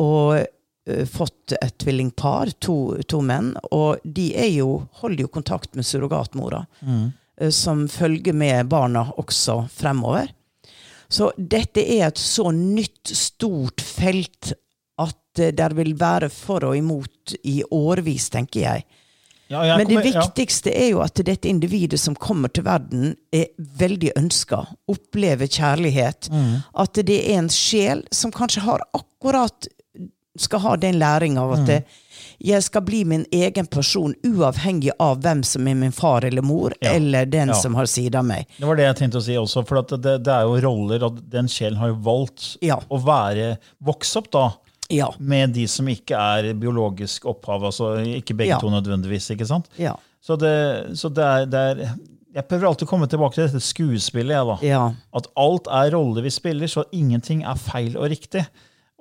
og 0.01 0.39
uh, 0.41 1.05
fått 1.05 1.53
et 1.59 1.75
tvillingpar, 1.83 2.55
to, 2.63 2.77
to 3.05 3.21
menn, 3.25 3.53
og 3.71 4.01
de 4.03 4.31
jo, 4.55 4.81
holder 5.03 5.27
jo 5.27 5.33
kontakt 5.33 5.77
med 5.77 5.85
surrogatmora, 5.85 6.63
eh, 7.37 7.51
som 7.53 7.85
følger 7.91 8.33
med 8.33 8.71
barna 8.71 9.05
også 9.21 9.65
fremover. 9.69 10.31
Så 11.11 11.29
dette 11.35 11.83
er 11.83 12.07
et 12.07 12.21
så 12.21 12.49
nytt, 12.55 13.11
stort 13.13 13.83
felt 13.83 14.53
at 15.01 15.43
uh, 15.43 15.51
der 15.53 15.77
vil 15.77 15.93
være 15.99 16.31
for 16.33 16.65
og 16.71 16.77
imot 16.79 17.37
i 17.45 17.61
årevis, 17.69 18.31
tenker 18.33 18.65
jeg. 18.65 18.87
Ja, 19.51 19.77
Men 19.77 19.87
det 19.87 19.97
kommer- 19.97 20.21
viktigste 20.23 20.71
er 20.73 20.89
jo 20.91 21.01
at 21.03 21.13
dette 21.15 21.49
individet 21.49 21.99
som 21.99 22.15
kommer 22.15 22.47
til 22.53 22.63
verden, 22.63 23.15
er 23.33 23.47
veldig 23.59 24.13
ønska. 24.15 24.65
Opplever 24.89 25.47
kjærlighet. 25.47 26.29
Mm. 26.31 26.63
At 26.75 26.93
det 26.93 27.19
er 27.29 27.37
en 27.39 27.49
sjel 27.49 28.03
som 28.11 28.31
kanskje 28.31 28.61
har 28.63 28.79
akkurat 28.95 29.67
skal 30.39 30.59
ha 30.63 30.75
den 30.79 30.95
læringa 30.97 31.41
av 31.41 31.51
at 31.59 31.67
Mm. 31.67 31.83
jeg 32.39 32.63
skal 32.63 32.81
bli 32.81 33.03
min 33.03 33.25
egen 33.33 33.65
person, 33.67 34.13
uavhengig 34.23 34.89
av 34.99 35.19
hvem 35.21 35.43
som 35.43 35.67
er 35.67 35.73
min 35.75 35.91
far 35.91 36.23
eller 36.23 36.41
mor, 36.41 36.71
Ja. 36.81 36.91
eller 36.93 37.25
den 37.25 37.49
Ja. 37.49 37.53
som 37.53 37.75
har 37.75 37.85
sida 37.85 38.21
meg. 38.23 38.47
Det 38.57 38.65
var 38.65 38.75
det 38.77 38.83
jeg 38.85 38.95
tenkte 39.11 39.17
å 39.19 39.21
si 39.23 39.33
også, 39.35 39.67
for 39.67 39.81
det, 39.81 40.23
det 40.23 40.27
er 40.31 40.43
jo 40.43 40.55
roller, 40.61 41.03
og 41.03 41.29
den 41.29 41.47
sjelen 41.47 41.75
har 41.77 41.89
jo 41.89 41.95
valgt 41.95 42.57
å 42.63 43.03
være, 43.03 43.57
vokse 43.83 44.15
opp 44.17 44.31
da, 44.31 44.53
Ja. 44.93 45.09
med 45.19 45.53
de 45.55 45.67
som 45.71 45.87
ikke 45.91 46.15
er 46.17 46.53
biologisk 46.53 47.25
opphav, 47.31 47.63
altså 47.71 47.93
ikke 48.03 48.35
begge 48.37 48.55
Ja. 48.55 48.59
to 48.59 48.69
nødvendigvis, 48.69 49.29
ikke 49.35 49.47
sant? 49.47 49.69
Ja. 49.79 49.95
Så 50.21 50.37
det, 50.37 50.97
så 50.99 51.09
det, 51.09 51.23
er, 51.25 51.45
det 51.49 51.59
er, 51.59 51.95
jeg 52.35 52.47
prøver 52.47 52.67
alltid 52.69 52.87
å 52.87 52.89
komme 52.91 53.07
tilbake 53.09 53.33
til 53.35 53.47
dette 53.47 53.61
skuespillet, 53.65 54.35
jeg 54.37 54.45
da. 54.51 54.57
Ja. 54.65 54.83
At 55.17 55.27
alt 55.35 55.67
er 55.67 55.91
roller 55.95 56.21
vi 56.21 56.29
spiller, 56.29 56.67
så 56.69 56.83
ingenting 56.93 57.41
er 57.43 57.55
feil 57.59 57.97
og 57.97 58.09
riktig. 58.13 58.45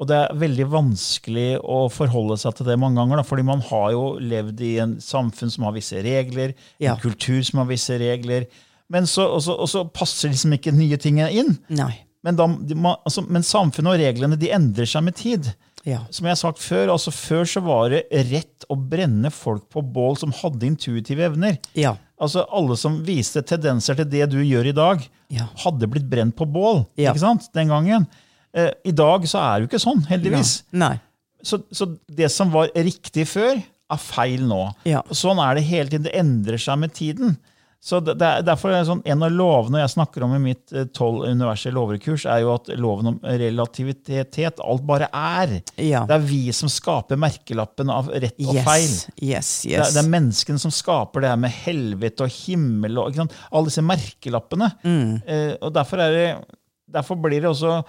Og 0.00 0.08
det 0.08 0.16
er 0.16 0.32
veldig 0.40 0.64
vanskelig 0.72 1.58
å 1.60 1.82
forholde 1.92 2.38
seg 2.40 2.54
til 2.56 2.70
det 2.70 2.78
mange 2.80 2.96
ganger, 3.02 3.20
da, 3.20 3.22
fordi 3.28 3.44
man 3.44 3.60
har 3.68 3.90
jo 3.92 4.04
levd 4.18 4.60
i 4.64 4.70
en 4.80 4.94
samfunn 5.04 5.52
som 5.52 5.66
har 5.68 5.74
visse 5.76 6.00
regler, 6.02 6.54
Ja. 6.80 6.94
en 6.94 7.00
kultur 7.02 7.42
som 7.44 7.60
har 7.60 7.68
visse 7.68 7.98
regler, 8.00 8.46
men 8.90 9.04
så, 9.06 9.26
og 9.36 9.42
så, 9.44 9.54
og 9.60 9.68
så 9.68 9.84
passer 9.92 10.32
liksom 10.32 10.56
ikke 10.56 10.72
nye 10.74 10.96
ting 10.98 11.20
inn. 11.20 11.58
Nei. 11.68 11.92
Men, 12.24 12.36
da, 12.36 12.46
de, 12.48 12.74
man, 12.74 12.96
altså, 13.06 13.22
men 13.28 13.44
samfunnet 13.46 13.92
og 13.94 14.00
reglene 14.00 14.36
de 14.40 14.50
endrer 14.52 14.88
seg 14.88 15.04
med 15.06 15.14
tid. 15.16 15.52
Ja. 15.88 16.02
Som 16.12 16.26
jeg 16.28 16.34
har 16.34 16.40
sagt 16.40 16.58
Før 16.60 16.90
altså 16.92 17.12
før 17.14 17.46
så 17.48 17.62
var 17.64 17.88
det 17.94 18.02
rett 18.30 18.66
å 18.68 18.76
brenne 18.76 19.30
folk 19.32 19.64
på 19.72 19.80
bål 19.94 20.18
som 20.20 20.32
hadde 20.42 20.66
intuitive 20.68 21.24
evner. 21.30 21.56
Ja. 21.78 21.94
Altså 22.20 22.44
Alle 22.52 22.76
som 22.76 22.98
viste 23.06 23.40
tendenser 23.48 23.96
til 23.96 24.10
det 24.12 24.26
du 24.34 24.38
gjør 24.44 24.68
i 24.68 24.76
dag, 24.76 25.06
Ja. 25.32 25.46
hadde 25.64 25.88
blitt 25.88 26.08
brent 26.10 26.36
på 26.36 26.44
bål 26.50 26.84
ikke 26.98 27.18
sant, 27.22 27.48
den 27.54 27.68
gangen. 27.72 28.06
Eh, 28.52 28.72
I 28.84 28.92
dag 28.92 29.22
så 29.30 29.38
er 29.40 29.60
det 29.60 29.68
jo 29.68 29.70
ikke 29.70 29.84
sånn, 29.86 30.04
heldigvis. 30.10 30.62
Nei. 30.72 30.98
Så, 31.42 31.62
så 31.72 31.86
det 32.10 32.28
som 32.34 32.50
var 32.52 32.68
riktig 32.76 33.24
før, 33.30 33.62
er 33.90 33.96
feil 33.98 34.42
nå. 34.46 34.74
Ja. 34.84 35.00
Sånn 35.10 35.38
er 35.42 35.54
det 35.56 35.64
hele 35.66 35.88
tiden. 35.88 36.04
Det 36.04 36.12
endrer 36.18 36.58
seg 36.60 36.78
med 36.78 36.92
tiden. 36.94 37.38
Så 37.80 37.96
det, 38.04 38.18
det 38.20 38.26
er, 38.28 38.42
Derfor 38.44 38.68
er 38.74 38.82
det 38.82 38.88
sånn, 38.90 39.00
En 39.08 39.22
av 39.24 39.30
lovene 39.32 39.80
jeg 39.80 39.88
snakker 39.94 40.24
om 40.26 40.34
i 40.36 40.40
mitt 40.50 40.72
eh, 40.76 40.84
tolv 40.92 41.22
universelle 41.24 41.72
lover-kurs, 41.78 42.26
er 42.28 42.42
jo 42.42 42.50
at 42.52 42.68
loven 42.76 43.06
om 43.14 43.20
relativitet, 43.24 44.60
alt 44.60 44.84
bare 44.86 45.08
er. 45.16 45.54
Ja. 45.80 46.02
Det 46.08 46.16
er 46.18 46.26
vi 46.26 46.42
som 46.56 46.68
skaper 46.72 47.16
merkelappen 47.20 47.90
av 47.92 48.10
rett 48.12 48.36
og 48.44 48.54
Yes. 48.54 48.64
feil. 48.66 48.92
Yes, 49.30 49.62
Det, 49.62 49.70
yes. 49.72 49.94
det 49.94 50.02
er 50.04 50.10
menneskene 50.12 50.60
som 50.60 50.70
skaper 50.74 51.20
det 51.24 51.30
her 51.32 51.40
med 51.40 51.50
helvete 51.50 52.26
og 52.26 52.30
himmel. 52.34 52.98
og? 52.98 53.16
Alle 53.50 53.64
disse 53.70 53.82
merkelappene. 53.86 54.70
Mm. 54.84 55.22
Eh, 55.26 55.54
og 55.62 55.72
derfor, 55.74 56.00
er 56.04 56.12
det, 56.12 56.28
derfor 56.90 57.16
blir 57.20 57.40
det 57.40 57.50
også 57.50 57.82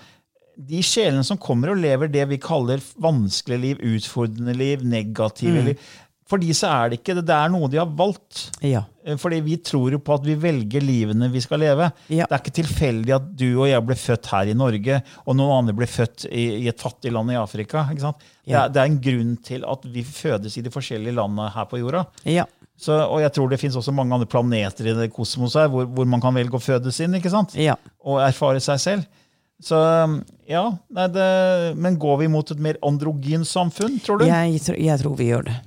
de 0.61 0.81
sjelene 0.83 1.23
som 1.25 1.37
kommer 1.41 1.71
og 1.71 1.79
lever 1.81 2.07
det 2.11 2.27
vi 2.29 2.37
kaller 2.37 2.79
vanskelige 3.01 3.61
liv, 3.61 3.77
utfordrende 3.97 4.55
liv, 4.55 4.83
negative 4.83 5.59
Mm. 5.61 5.65
liv. 5.65 5.79
For 6.31 6.39
de 6.39 6.53
så 6.55 6.69
er 6.71 6.91
det 6.93 7.01
ikke 7.01 7.17
det. 7.17 7.25
Det 7.27 7.35
er 7.35 7.51
noe 7.51 7.67
de 7.71 7.79
har 7.81 7.89
valgt. 7.99 8.45
Ja. 8.63 8.85
Eh, 9.03 9.17
Fordi 9.19 9.41
vi 9.43 9.57
tror 9.59 9.91
jo 9.91 9.99
på 9.99 10.15
at 10.15 10.23
vi 10.25 10.37
velger 10.39 10.83
livene 10.83 11.27
vi 11.33 11.41
skal 11.43 11.59
leve. 11.63 11.89
Ja. 12.07 12.27
Det 12.29 12.37
er 12.37 12.43
ikke 12.43 12.55
tilfeldig 12.61 13.15
at 13.17 13.27
du 13.35 13.47
og 13.49 13.67
jeg 13.67 13.83
ble 13.87 13.97
født 13.99 14.29
her 14.31 14.51
i 14.51 14.55
Norge, 14.57 15.01
og 15.25 15.37
noen 15.37 15.57
andre 15.57 15.75
ble 15.81 15.89
født 15.91 16.29
i, 16.29 16.45
i 16.63 16.69
et 16.71 16.81
fattig 16.81 17.11
land 17.11 17.33
i 17.33 17.39
Afrika. 17.39 17.83
Sant? 17.99 18.23
Det, 18.45 18.55
er, 18.55 18.71
det 18.71 18.79
er 18.81 18.89
en 18.89 18.99
grunn 19.03 19.35
til 19.43 19.65
at 19.67 19.87
vi 19.91 20.05
fødes 20.07 20.55
i 20.57 20.63
de 20.65 20.73
forskjellige 20.73 21.17
landene 21.19 21.51
her 21.51 21.67
på 21.69 21.81
jorda. 21.81 22.05
Ja. 22.29 22.47
Så, 22.81 22.95
og 22.97 23.19
jeg 23.21 23.33
tror 23.35 23.51
det 23.51 23.59
finnes 23.61 23.75
også 23.77 23.93
mange 23.93 24.15
andre 24.15 24.29
planeter 24.29 24.87
i 24.89 24.93
det 24.97 25.11
kosmos 25.13 25.57
her, 25.59 25.67
hvor, 25.69 25.85
hvor 25.85 26.07
man 26.09 26.23
kan 26.23 26.33
velge 26.33 26.57
å 26.57 26.63
fødes 26.63 26.97
inn 27.03 27.19
ikke 27.19 27.33
sant? 27.33 27.53
Ja. 27.59 27.75
og 28.01 28.23
erfare 28.23 28.63
seg 28.63 28.79
selv. 28.81 29.09
Så 29.61 29.77
ja, 30.49 30.63
nei, 30.89 31.03
det, 31.13 31.25
Men 31.77 31.99
går 32.01 32.23
vi 32.23 32.29
mot 32.33 32.49
et 32.49 32.63
mer 32.63 32.79
androgynt 32.81 33.45
samfunn, 33.45 33.99
tror 34.01 34.23
du? 34.23 34.25
Jeg, 34.25 34.57
jeg 34.81 35.03
tror 35.03 35.19
vi 35.19 35.27
gjør 35.29 35.45
det. 35.51 35.59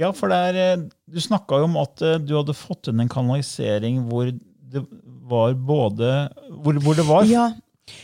Ja, 0.00 0.12
for 0.16 0.32
det 0.32 0.38
er, 0.50 0.58
eh, 0.60 0.84
Du 1.12 1.20
snakka 1.20 1.60
jo 1.60 1.68
om 1.68 1.76
at 1.80 2.02
eh, 2.02 2.18
du 2.18 2.34
hadde 2.38 2.56
fått 2.56 2.88
inn 2.88 3.02
en 3.02 3.12
kanalisering 3.12 4.04
hvor 4.08 4.30
det 4.30 4.84
var 5.30 5.54
både 5.54 6.30
Hvor, 6.62 6.80
hvor 6.80 6.96
det 6.96 7.06
var 7.08 7.28
Ja, 7.28 7.50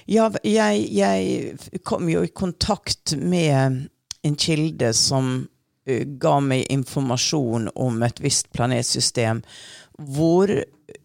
ja 0.07 0.31
jeg, 0.45 0.87
jeg 0.93 1.81
kom 1.85 2.09
jo 2.11 2.25
i 2.27 2.33
kontakt 2.33 3.17
med 3.17 3.87
en 4.27 4.37
kilde 4.37 4.93
som 4.97 5.47
eh, 5.87 6.05
ga 6.21 6.39
meg 6.43 6.67
informasjon 6.73 7.71
om 7.75 8.03
et 8.03 8.21
visst 8.21 8.53
planetsystem 8.53 9.45
hvor 9.97 10.51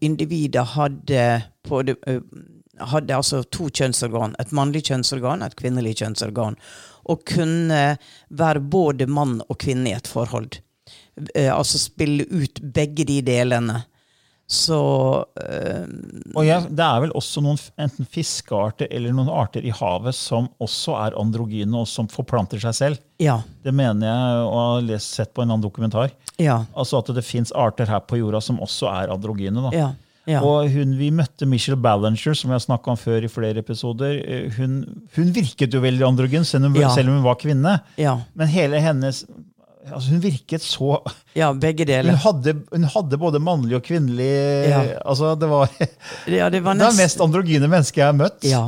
individet 0.04 0.66
hadde, 0.74 1.22
på 1.64 1.78
det, 1.86 1.94
hadde 2.76 3.14
altså 3.16 3.38
to 3.48 3.70
kjønnsorgan, 3.72 4.34
et 4.36 4.52
mannlig 4.52 4.82
kjønnsorgan 4.90 5.40
et 5.46 5.56
kvinnelig 5.56 5.94
kjønnsorgan, 6.02 6.58
og 7.08 7.22
kunne 7.24 7.80
være 8.28 8.60
både 8.60 9.08
mann 9.08 9.38
og 9.48 9.56
kvinne 9.64 9.94
i 9.94 9.96
et 9.96 10.10
forhold. 10.12 10.60
Eh, 11.34 11.50
altså 11.52 11.78
spille 11.78 12.24
ut 12.30 12.60
begge 12.74 13.04
de 13.08 13.20
delene. 13.22 13.82
Så 14.52 14.76
eh, 15.40 15.84
Og 16.36 16.44
ja, 16.44 16.58
det 16.66 16.84
er 16.84 17.00
vel 17.06 17.12
også 17.16 17.40
noen 17.44 17.60
enten 17.80 18.04
fiskearter 18.10 18.88
eller 18.92 19.14
noen 19.16 19.30
arter 19.32 19.64
i 19.64 19.72
havet 19.72 20.16
som 20.16 20.48
også 20.60 20.96
er 21.06 21.16
androgyne, 21.20 21.72
og 21.78 21.86
som 21.88 22.08
forplanter 22.12 22.60
seg 22.60 22.74
selv. 22.76 23.02
ja. 23.22 23.38
Det 23.62 23.72
mener 23.72 24.08
jeg 24.10 24.46
å 24.48 24.56
ha 24.58 24.80
lest, 24.84 25.14
sett 25.16 25.32
på 25.32 25.44
en 25.44 25.52
annen 25.52 25.62
dokumentar. 25.64 26.10
Ja. 26.42 26.64
Altså 26.74 26.98
At 27.00 27.12
det 27.14 27.24
fins 27.24 27.52
arter 27.54 27.86
her 27.88 28.00
på 28.04 28.18
jorda 28.20 28.40
som 28.42 28.58
også 28.60 28.90
er 28.90 29.12
androgyne. 29.14 29.62
da. 29.68 29.70
Ja. 29.76 29.88
ja. 30.26 30.42
Og 30.44 30.68
hun 30.74 30.96
vi 30.98 31.10
møtte, 31.14 31.46
Michelle 31.48 31.78
Ballinger, 31.80 32.34
som 32.34 32.50
vi 32.50 32.56
har 32.58 32.64
snakka 32.66 32.92
om 32.92 32.98
før 33.00 33.24
i 33.24 33.30
flere 33.32 33.62
episoder, 33.62 34.18
eh, 34.26 34.50
hun, 34.58 34.82
hun 35.16 35.32
virket 35.32 35.72
jo 35.72 35.80
veldig 35.80 36.04
androgyn, 36.10 36.44
selv 36.44 36.66
om, 36.68 36.76
Ja. 36.76 36.90
selv 36.92 37.08
om 37.08 37.20
hun 37.20 37.24
var 37.30 37.36
kvinne. 37.40 37.78
ja. 37.96 38.18
Men 38.34 38.48
hele 38.48 38.80
hennes 38.82 39.24
altså 39.90 40.12
Hun 40.12 40.20
virket 40.22 40.62
så 40.64 41.00
ja, 41.40 41.52
begge 41.52 41.86
Hun 42.06 42.20
hadde, 42.26 42.54
hun 42.72 42.84
hadde 42.94 43.18
både 43.18 43.40
mannlig 43.42 43.76
og 43.80 43.84
kvinnelig 43.86 44.30
Ja. 44.70 44.82
altså 45.04 45.34
Det 45.38 45.48
var 45.50 45.70
Ja, 46.38 46.50
det 46.50 46.62
var 46.64 46.74
nest... 46.78 46.96
det 46.96 47.02
mest 47.04 47.20
androgyne 47.24 47.68
mennesket 47.68 48.02
jeg 48.02 48.06
har 48.10 48.18
møtt. 48.18 48.44
Ja. 48.46 48.64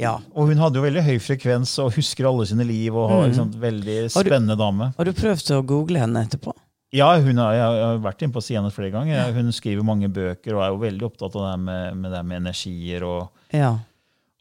ja. 0.00 0.14
Og 0.34 0.48
hun 0.50 0.58
hadde 0.62 0.80
jo 0.80 0.86
veldig 0.86 1.04
høy 1.06 1.18
frekvens 1.22 1.76
og 1.82 1.92
husker 1.98 2.28
alle 2.30 2.46
sine 2.50 2.66
liv. 2.66 2.94
og 2.96 3.10
har, 3.12 3.28
liksom, 3.28 3.52
Veldig 3.60 3.98
spennende 4.10 4.56
Har 4.56 4.58
du- 4.58 4.64
dame. 4.64 4.90
Har 4.98 5.04
du 5.04 5.12
prøvd 5.12 5.52
å 5.58 5.62
google 5.66 6.02
henne 6.02 6.24
etterpå? 6.26 6.54
Ja, 6.96 7.10
har, 7.12 7.52
jeg 7.52 7.62
har 7.84 7.98
vært 8.00 8.22
inne 8.24 8.32
på 8.32 8.40
siden 8.40 8.62
hennes 8.62 8.72
flere 8.74 8.90
ganger. 8.94 9.32
Hun 9.36 9.52
skriver 9.52 9.84
mange 9.84 10.08
bøker 10.08 10.56
og 10.56 10.62
er 10.64 10.70
jo 10.72 10.78
veldig 10.80 11.04
opptatt 11.10 11.34
av 11.36 11.50
det 11.50 11.56
med, 11.66 11.96
med, 12.00 12.12
det 12.16 12.22
med 12.24 12.40
energier. 12.46 13.04
og 13.04 13.28
Ja. 13.52 13.74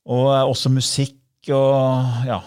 Og 0.08 0.30
også 0.54 0.72
musikk 0.72 1.52
og 1.52 2.24
ja. 2.28 2.40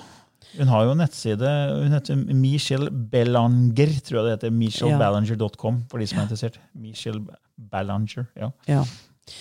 Hun 0.58 0.72
har 0.72 0.86
jo 0.86 0.94
en 0.94 1.00
nettside. 1.02 1.52
Hun 1.76 1.94
heter 1.94 2.18
Michelle 2.34 2.90
Bellanger, 2.90 3.94
tror 4.06 4.20
jeg 4.20 4.26
det 4.26 4.34
heter. 4.34 4.56
MichelleBallanger.com, 4.56 5.84
for 5.90 6.02
de 6.02 6.08
som 6.10 6.20
er 6.20 6.26
interessert. 6.26 6.58
Michelle 6.74 7.22
Ballanger, 7.70 8.26
ja. 8.38 8.50
ja. 8.66 8.84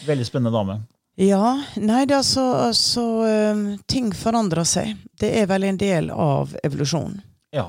Veldig 0.06 0.28
spennende 0.28 0.54
dame. 0.54 0.80
Ja, 1.20 1.58
nei, 1.76 2.06
det 2.08 2.16
er 2.16 2.24
så, 2.24 2.46
så 2.78 3.06
um, 3.28 3.64
Ting 3.92 4.14
forandrer 4.16 4.64
seg. 4.68 4.94
Det 5.20 5.34
er 5.42 5.50
vel 5.52 5.66
en 5.68 5.80
del 5.80 6.08
av 6.16 6.54
evolusjonen. 6.64 7.20
Ja. 7.52 7.66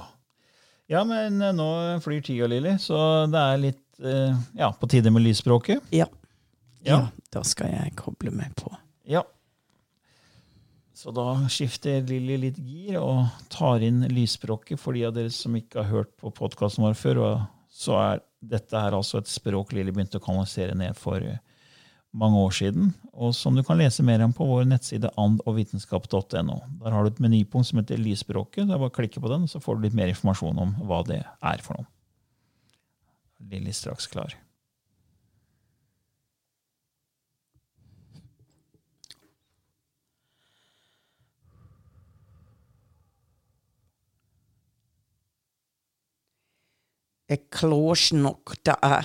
ja, 0.92 1.02
men 1.08 1.40
eh, 1.40 1.54
nå 1.56 1.70
flyr 2.04 2.20
tida, 2.22 2.46
Lilly, 2.50 2.76
så 2.78 3.00
det 3.32 3.40
er 3.40 3.62
litt 3.62 4.02
eh, 4.04 4.36
ja, 4.60 4.68
på 4.76 4.90
tide 4.92 5.10
med 5.10 5.24
lysspråket. 5.24 5.80
Ja. 5.90 6.06
Ja. 6.84 6.92
ja. 6.92 7.00
Da 7.32 7.42
skal 7.46 7.72
jeg 7.72 7.96
koble 7.98 8.32
meg 8.34 8.52
på. 8.60 8.70
Ja. 9.08 9.24
Så 11.00 11.14
da 11.16 11.30
skifter 11.48 12.02
Lilly 12.04 12.34
litt 12.42 12.58
gir 12.60 12.98
og 13.00 13.30
tar 13.48 13.80
inn 13.86 14.02
lysspråket 14.12 14.76
for 14.80 14.92
de 14.92 15.06
av 15.08 15.14
dere 15.16 15.30
som 15.32 15.54
ikke 15.56 15.80
har 15.80 15.88
hørt 15.88 16.10
på 16.20 16.32
podkasten 16.36 16.84
vår 16.84 16.98
før. 17.00 17.20
Og 17.24 17.46
så 17.72 17.96
er 17.96 18.20
dette 18.52 18.76
her 18.76 18.92
altså 18.98 19.22
et 19.22 19.30
språk 19.30 19.72
Lilly 19.72 19.94
begynte 19.96 20.20
å 20.20 20.24
kanalisere 20.24 20.74
ned 20.76 20.98
for 21.00 21.24
eh, 21.24 21.40
mange 22.12 22.42
år 22.42 22.52
siden, 22.52 22.90
og 23.14 23.32
som 23.38 23.56
du 23.56 23.62
kan 23.64 23.78
lese 23.80 24.04
mer 24.04 24.20
om 24.26 24.34
på 24.36 24.44
vår 24.44 24.68
nettside 24.68 25.12
andogvitenskap.no. 25.20 26.58
Der 26.82 26.96
har 26.96 27.06
du 27.06 27.12
et 27.14 27.24
menypunkt 27.24 27.70
som 27.70 27.80
heter 27.80 28.00
Lysspråket. 28.02 28.66
Det 28.66 28.74
er 28.74 28.82
bare 28.82 28.92
å 28.92 28.98
klikke 29.00 29.24
på 29.24 29.32
den, 29.32 29.48
så 29.48 29.62
får 29.62 29.78
du 29.78 29.86
litt 29.86 29.96
mer 29.96 30.12
informasjon 30.12 30.60
om 30.66 30.76
hva 30.84 31.00
det 31.08 31.22
er 31.24 31.64
for 31.64 31.80
noe. 31.80 31.88
Lilly 33.48 33.72
straks 33.72 34.10
klar. 34.10 34.36
Er 47.30 47.38
klåsnokta 47.50 48.74
a. 48.82 48.96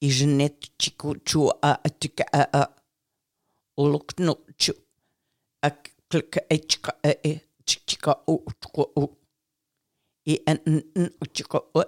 Ižnet 0.00 0.60
chiku 0.78 1.14
chu 1.28 1.40
a 1.62 1.70
atika 1.86 2.24
a 2.32 2.42
a. 2.60 2.64
Lukno 3.78 4.34
chu. 4.60 4.72
A 5.62 5.70
klika 6.08 6.40
e 6.50 6.56
chika 6.68 6.92
e 7.02 7.12
e. 7.30 7.32
Chika 7.66 8.12
u 8.32 8.34
chika 8.60 8.84
u. 8.96 9.04
I 10.26 10.34
en 10.50 10.58
n 10.66 10.76
n 11.02 11.08
chika 11.34 11.58
u. 11.74 11.82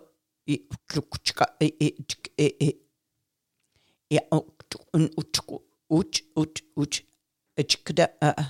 I 0.46 0.56
kluk 0.88 1.10
chika 1.24 1.46
e 1.60 1.66
e 1.80 1.88
chika 2.08 2.30
e 2.38 2.48
e. 2.68 2.70
I 4.10 4.18
u 4.36 4.38
un 4.94 5.04
u 5.16 5.22
chiku. 5.32 5.56
Uch 5.90 6.22
uch 6.40 6.62
uch. 6.76 6.96
E 7.56 7.62
chika 7.70 7.92
da 7.98 8.06
a 8.20 8.30
a. 8.42 8.44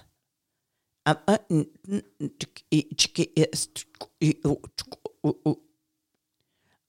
Am 1.11 1.19
a 1.27 1.35
n 1.51 1.65
n 1.91 2.31
chika 2.39 2.63
e 2.71 2.79
chika 2.99 3.23
e 3.43 3.45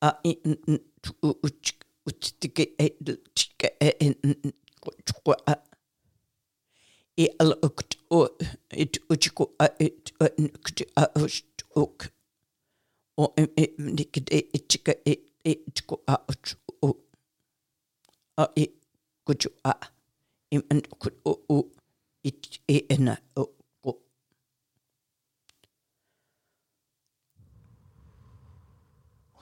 i 0.02 0.32
e 0.32 0.38
e 7.18 7.26
al 7.40 7.52
ukt 7.66 7.98
u 8.10 8.28
it 8.84 9.00
uchiku 9.10 9.44
a 9.60 9.66
it 9.80 10.14
ukt 10.20 10.82
a 10.96 11.04
ust 11.24 11.64
uk. 11.76 12.12
O 13.18 13.34
em 13.38 13.48
e 13.58 13.66
nikit 13.78 14.30
e 14.32 14.60
chika 14.70 14.94
e 15.06 15.14
e 15.44 15.54
a 16.08 16.16
uch 16.32 16.56
u. 16.82 16.90
A 18.38 18.46
i 18.56 18.66
kuchu 19.26 19.50
a. 19.64 19.74
Im 20.52 20.64
en 20.70 20.82
kut 21.02 21.16
u 21.26 21.34
u. 21.50 21.58
It 22.24 22.60
e 22.68 22.86
ena 22.90 23.18
u 23.36 23.57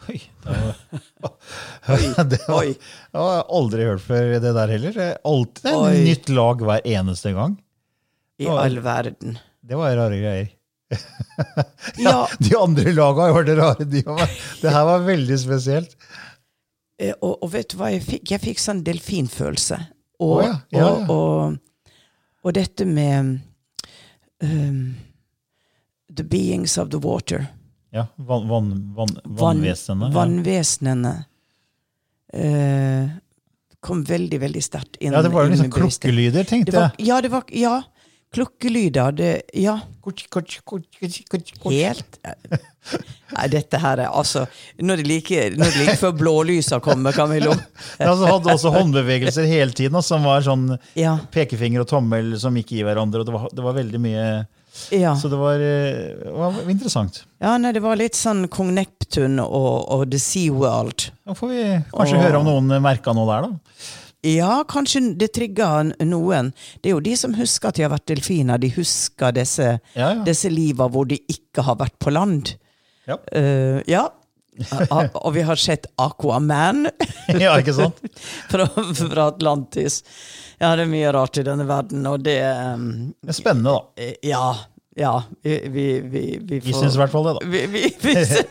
Oi, 0.10 0.20
det 0.44 0.56
var, 0.62 2.26
det 2.32 2.40
var. 2.48 2.64
Jeg 2.66 3.22
har 3.22 3.46
aldri 3.60 3.88
hørt 3.88 4.04
før 4.06 4.28
det 4.44 4.52
der 4.58 4.74
heller. 4.76 5.00
Er 5.10 5.16
alltid 5.26 5.70
et 5.72 5.80
Oi. 5.80 5.96
nytt 6.06 6.30
lag 6.36 6.62
hver 6.68 6.86
eneste 6.98 7.34
gang. 7.38 7.56
I 8.42 8.50
var, 8.50 8.62
all 8.66 8.80
verden. 8.84 9.38
Det 9.66 9.78
var 9.80 9.96
rare 9.98 10.20
greier. 10.22 10.52
Ja. 11.98 12.28
De 12.40 12.52
andre 12.60 12.92
laga 12.94 13.32
var 13.34 13.44
det 13.48 13.56
rare. 13.58 13.86
De 13.90 14.02
var, 14.06 14.22
det 14.62 14.72
her 14.72 14.86
var 14.88 15.02
veldig 15.08 15.38
spesielt. 15.42 15.96
Eh, 17.02 17.14
Og, 17.22 17.42
og 17.44 17.50
vet 17.52 17.72
du 17.74 17.78
hva 17.80 17.90
jeg 17.92 18.04
fikk? 18.06 18.32
Jeg 18.36 18.44
fikk 18.44 18.62
sånn 18.62 18.84
delfinfølelse. 18.86 19.80
Og, 20.24 20.38
oh, 20.38 20.44
ja, 20.46 20.54
ja, 20.72 20.86
ja. 20.86 21.08
Og, 21.12 21.58
og 22.46 22.54
dette 22.56 22.86
med 22.88 23.34
um, 24.46 24.96
The 26.16 26.24
beings 26.24 26.78
of 26.80 26.92
the 26.94 27.02
water. 27.04 27.48
Ja, 27.96 28.06
van, 28.20 28.48
van, 28.50 28.70
vann, 28.98 29.14
Vann- 29.24 29.38
Vannvesenene. 29.40 30.12
Vannvesenene. 30.14 31.14
eh, 32.34 33.10
kom 33.86 34.04
veldig, 34.04 34.40
veldig 34.42 34.64
sterkt 34.66 34.98
inn. 35.00 35.14
Ja, 35.14 35.22
det 35.22 35.30
var 35.32 35.46
jo 35.46 35.54
liksom 35.54 35.70
Det 36.34 36.48
tenkte 36.50 36.74
var, 36.76 36.92
jeg. 36.98 37.08
ja, 37.08 37.20
det 37.22 37.30
var 37.32 37.44
Ja, 37.54 37.76
klokkelyder. 38.36 39.14
Det, 39.16 39.30
ja, 39.54 39.78
helt 41.70 42.18
Nei, 43.36 43.48
dette 43.50 43.80
her 43.82 43.98
er 44.04 44.12
altså 44.14 44.44
Når 44.78 45.00
det 45.02 45.06
like, 45.08 45.40
når 45.56 45.72
det 45.72 45.80
like 45.86 45.96
før 46.02 46.12
blålysa 46.20 46.80
kommer, 46.84 47.16
Camillo. 47.16 47.56
Ja, 48.00 48.12
så 48.14 48.28
hadde 48.30 48.52
også 48.54 48.74
håndbevegelser 48.76 49.48
hele 49.50 49.72
tiden, 49.72 50.02
som 50.06 50.24
var 50.28 50.42
sånn 50.46 50.78
Ja. 51.00 51.16
pekefinger 51.32 51.82
og 51.86 51.88
tommel 51.90 52.36
som 52.42 52.56
gikk 52.60 52.76
i 52.78 52.84
hverandre. 52.86 53.24
og 53.24 53.26
Det 53.26 53.34
var, 53.34 53.48
det 53.54 53.64
var 53.64 53.74
veldig 53.80 54.02
mye 54.04 54.28
ja. 54.92 55.16
Så 55.20 55.30
det 55.32 55.38
var, 55.40 55.60
eh, 55.60 56.16
det 56.24 56.32
var 56.36 56.72
interessant. 56.72 57.24
Ja, 57.42 57.58
nei, 57.62 57.72
det 57.76 57.84
var 57.84 58.00
litt 58.00 58.18
sånn 58.18 58.46
Kong 58.52 58.74
Neptun 58.76 59.40
og, 59.44 59.86
og 59.92 60.08
The 60.12 60.20
Sea 60.22 60.54
World. 60.54 61.10
Da 61.26 61.36
får 61.38 61.54
vi 61.54 61.62
kanskje 61.92 62.18
og... 62.18 62.26
høre 62.26 62.42
om 62.42 62.50
noen 62.50 62.82
merka 62.84 63.16
noe 63.16 63.30
der, 63.30 63.48
da. 63.48 63.94
Ja, 64.26 64.64
kanskje 64.68 65.04
det 65.20 65.30
trigger 65.38 65.92
noen. 66.02 66.50
Det 66.82 66.90
er 66.90 66.96
jo 66.96 67.04
de 67.06 67.14
som 67.20 67.36
husker 67.38 67.70
at 67.70 67.78
de 67.78 67.86
har 67.86 67.94
vært 67.94 68.08
delfiner. 68.10 68.62
De 68.62 68.72
husker 68.74 69.36
disse, 69.36 69.76
Ja, 69.94 70.08
ja. 70.16 70.24
disse 70.26 70.50
liva 70.50 70.88
hvor 70.90 71.06
de 71.10 71.20
ikke 71.30 71.66
har 71.68 71.78
vært 71.82 71.98
på 72.02 72.14
land. 72.14 72.56
Ja. 73.06 73.20
Uh, 73.30 73.84
ja. 73.90 74.08
Og 75.20 75.34
vi 75.36 75.44
har 75.44 75.60
sett 75.60 75.90
Aquaman 76.00 76.86
ja, 77.44 77.58
ikke 77.60 77.74
sant? 77.76 78.00
fra, 78.52 78.70
fra 78.72 79.28
Atlantis. 79.28 80.02
Ja, 80.60 80.76
det 80.76 80.84
er 80.86 80.90
mye 80.92 81.12
rart 81.16 81.38
i 81.38 81.44
denne 81.44 81.66
verden, 81.68 82.06
og 82.08 82.20
det 82.24 82.40
um, 82.76 83.14
Det 83.22 83.30
er 83.34 83.38
spennende, 83.42 83.70
da. 83.76 83.80
eh, 84.04 84.14
Ja. 84.24 84.56
Ja. 84.96 85.24
Vi, 85.44 85.58
vi, 85.68 86.00
vi, 86.00 86.38
vi 86.42 86.60
Vi 86.64 86.72
syns 86.74 86.96
i 86.96 86.98
hvert 87.02 87.12
fall 87.12 87.26
det, 87.28 87.34
da. 87.36 87.40
Vi, 87.52 87.66
vi, 87.68 87.82
vi, 88.00 88.14
sy- 88.26 88.48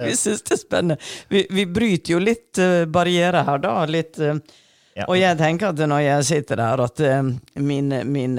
vi 0.00 0.14
syns 0.16 0.40
det 0.48 0.54
er 0.56 0.60
spennende. 0.62 0.96
Vi, 1.28 1.42
vi 1.52 1.66
bryter 1.68 2.12
jo 2.14 2.18
litt 2.24 2.56
uh, 2.64 2.84
barrierer 2.88 3.44
her, 3.44 3.58
da. 3.60 3.74
Litt, 3.86 4.16
uh, 4.24 4.36
Ja. 4.96 5.04
Og 5.08 5.16
jeg 5.16 5.38
tenker 5.40 5.68
at 5.72 5.78
når 5.88 6.00
jeg 6.04 6.24
sitter 6.28 6.56
der, 6.60 6.80
at 6.84 7.00
uh, 7.00 7.22
min, 7.64 7.88
min 8.12 8.34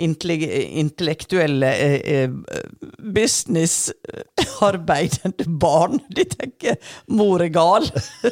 intellektuelle 0.00 1.70
businessarbeidende 3.14 5.44
barn, 5.60 5.98
de 6.14 6.24
tenker 6.24 6.76
'mor 7.08 7.42
er 7.42 7.48
gal'. 7.54 7.90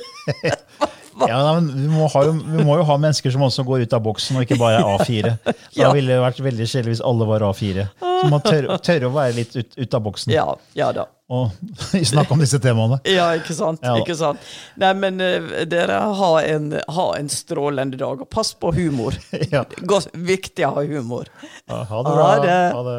Ja, 1.27 1.39
nei, 1.43 1.53
men 1.61 1.69
vi, 1.75 1.89
må 1.91 2.07
ha 2.12 2.21
jo, 2.29 2.33
vi 2.39 2.64
må 2.69 2.77
jo 2.79 2.85
ha 2.87 2.97
mennesker 3.03 3.33
som 3.35 3.43
også 3.49 3.64
går 3.66 3.87
ut 3.87 3.95
av 3.97 4.03
boksen, 4.05 4.37
og 4.39 4.45
ikke 4.47 4.59
bare 4.61 4.79
er 4.79 4.89
A4. 4.99 5.33
Så 5.43 5.81
Da 5.83 5.93
ville 5.97 6.12
det 6.14 6.21
vært 6.23 6.41
veldig 6.47 6.66
kjedelig 6.71 6.95
hvis 6.97 7.03
alle 7.11 7.27
var 7.27 7.45
A4. 7.49 7.87
Så 8.03 8.31
man 8.31 8.43
tør, 8.45 8.69
tørre 8.87 9.11
å 9.11 9.14
være 9.14 9.37
litt 9.41 9.57
ut, 9.59 9.77
ut 9.79 9.95
av 9.99 10.03
boksen 10.07 10.33
Ja, 10.35 10.47
ja 10.79 10.89
da. 10.95 11.05
og 11.31 11.53
snakke 12.12 12.35
om 12.35 12.43
disse 12.43 12.59
temaene. 12.62 12.99
Ja, 13.07 13.29
ikke 13.39 13.55
sant? 13.55 13.83
Ja 13.83 13.95
ikke 14.01 14.16
sant? 14.19 14.43
Nei, 14.81 14.91
men 14.99 15.21
eh, 15.23 15.53
dere, 15.71 16.01
ha 16.19 16.33
en, 16.43 16.73
ha 16.99 17.07
en 17.19 17.31
strålende 17.33 17.99
dag, 18.01 18.23
og 18.27 18.31
pass 18.31 18.55
på 18.59 18.73
humor. 18.79 19.16
Ja. 19.55 19.62
Godt, 19.89 20.11
viktig 20.14 20.66
å 20.66 20.75
ha 20.79 20.85
humor. 20.87 21.31
Ja, 21.71 21.83
ha 21.89 22.03
det 22.05 22.12
Ha 22.12 22.19
bra. 22.19 22.29
det. 22.45 22.59
Ha 22.75 22.85
det. 22.91 22.99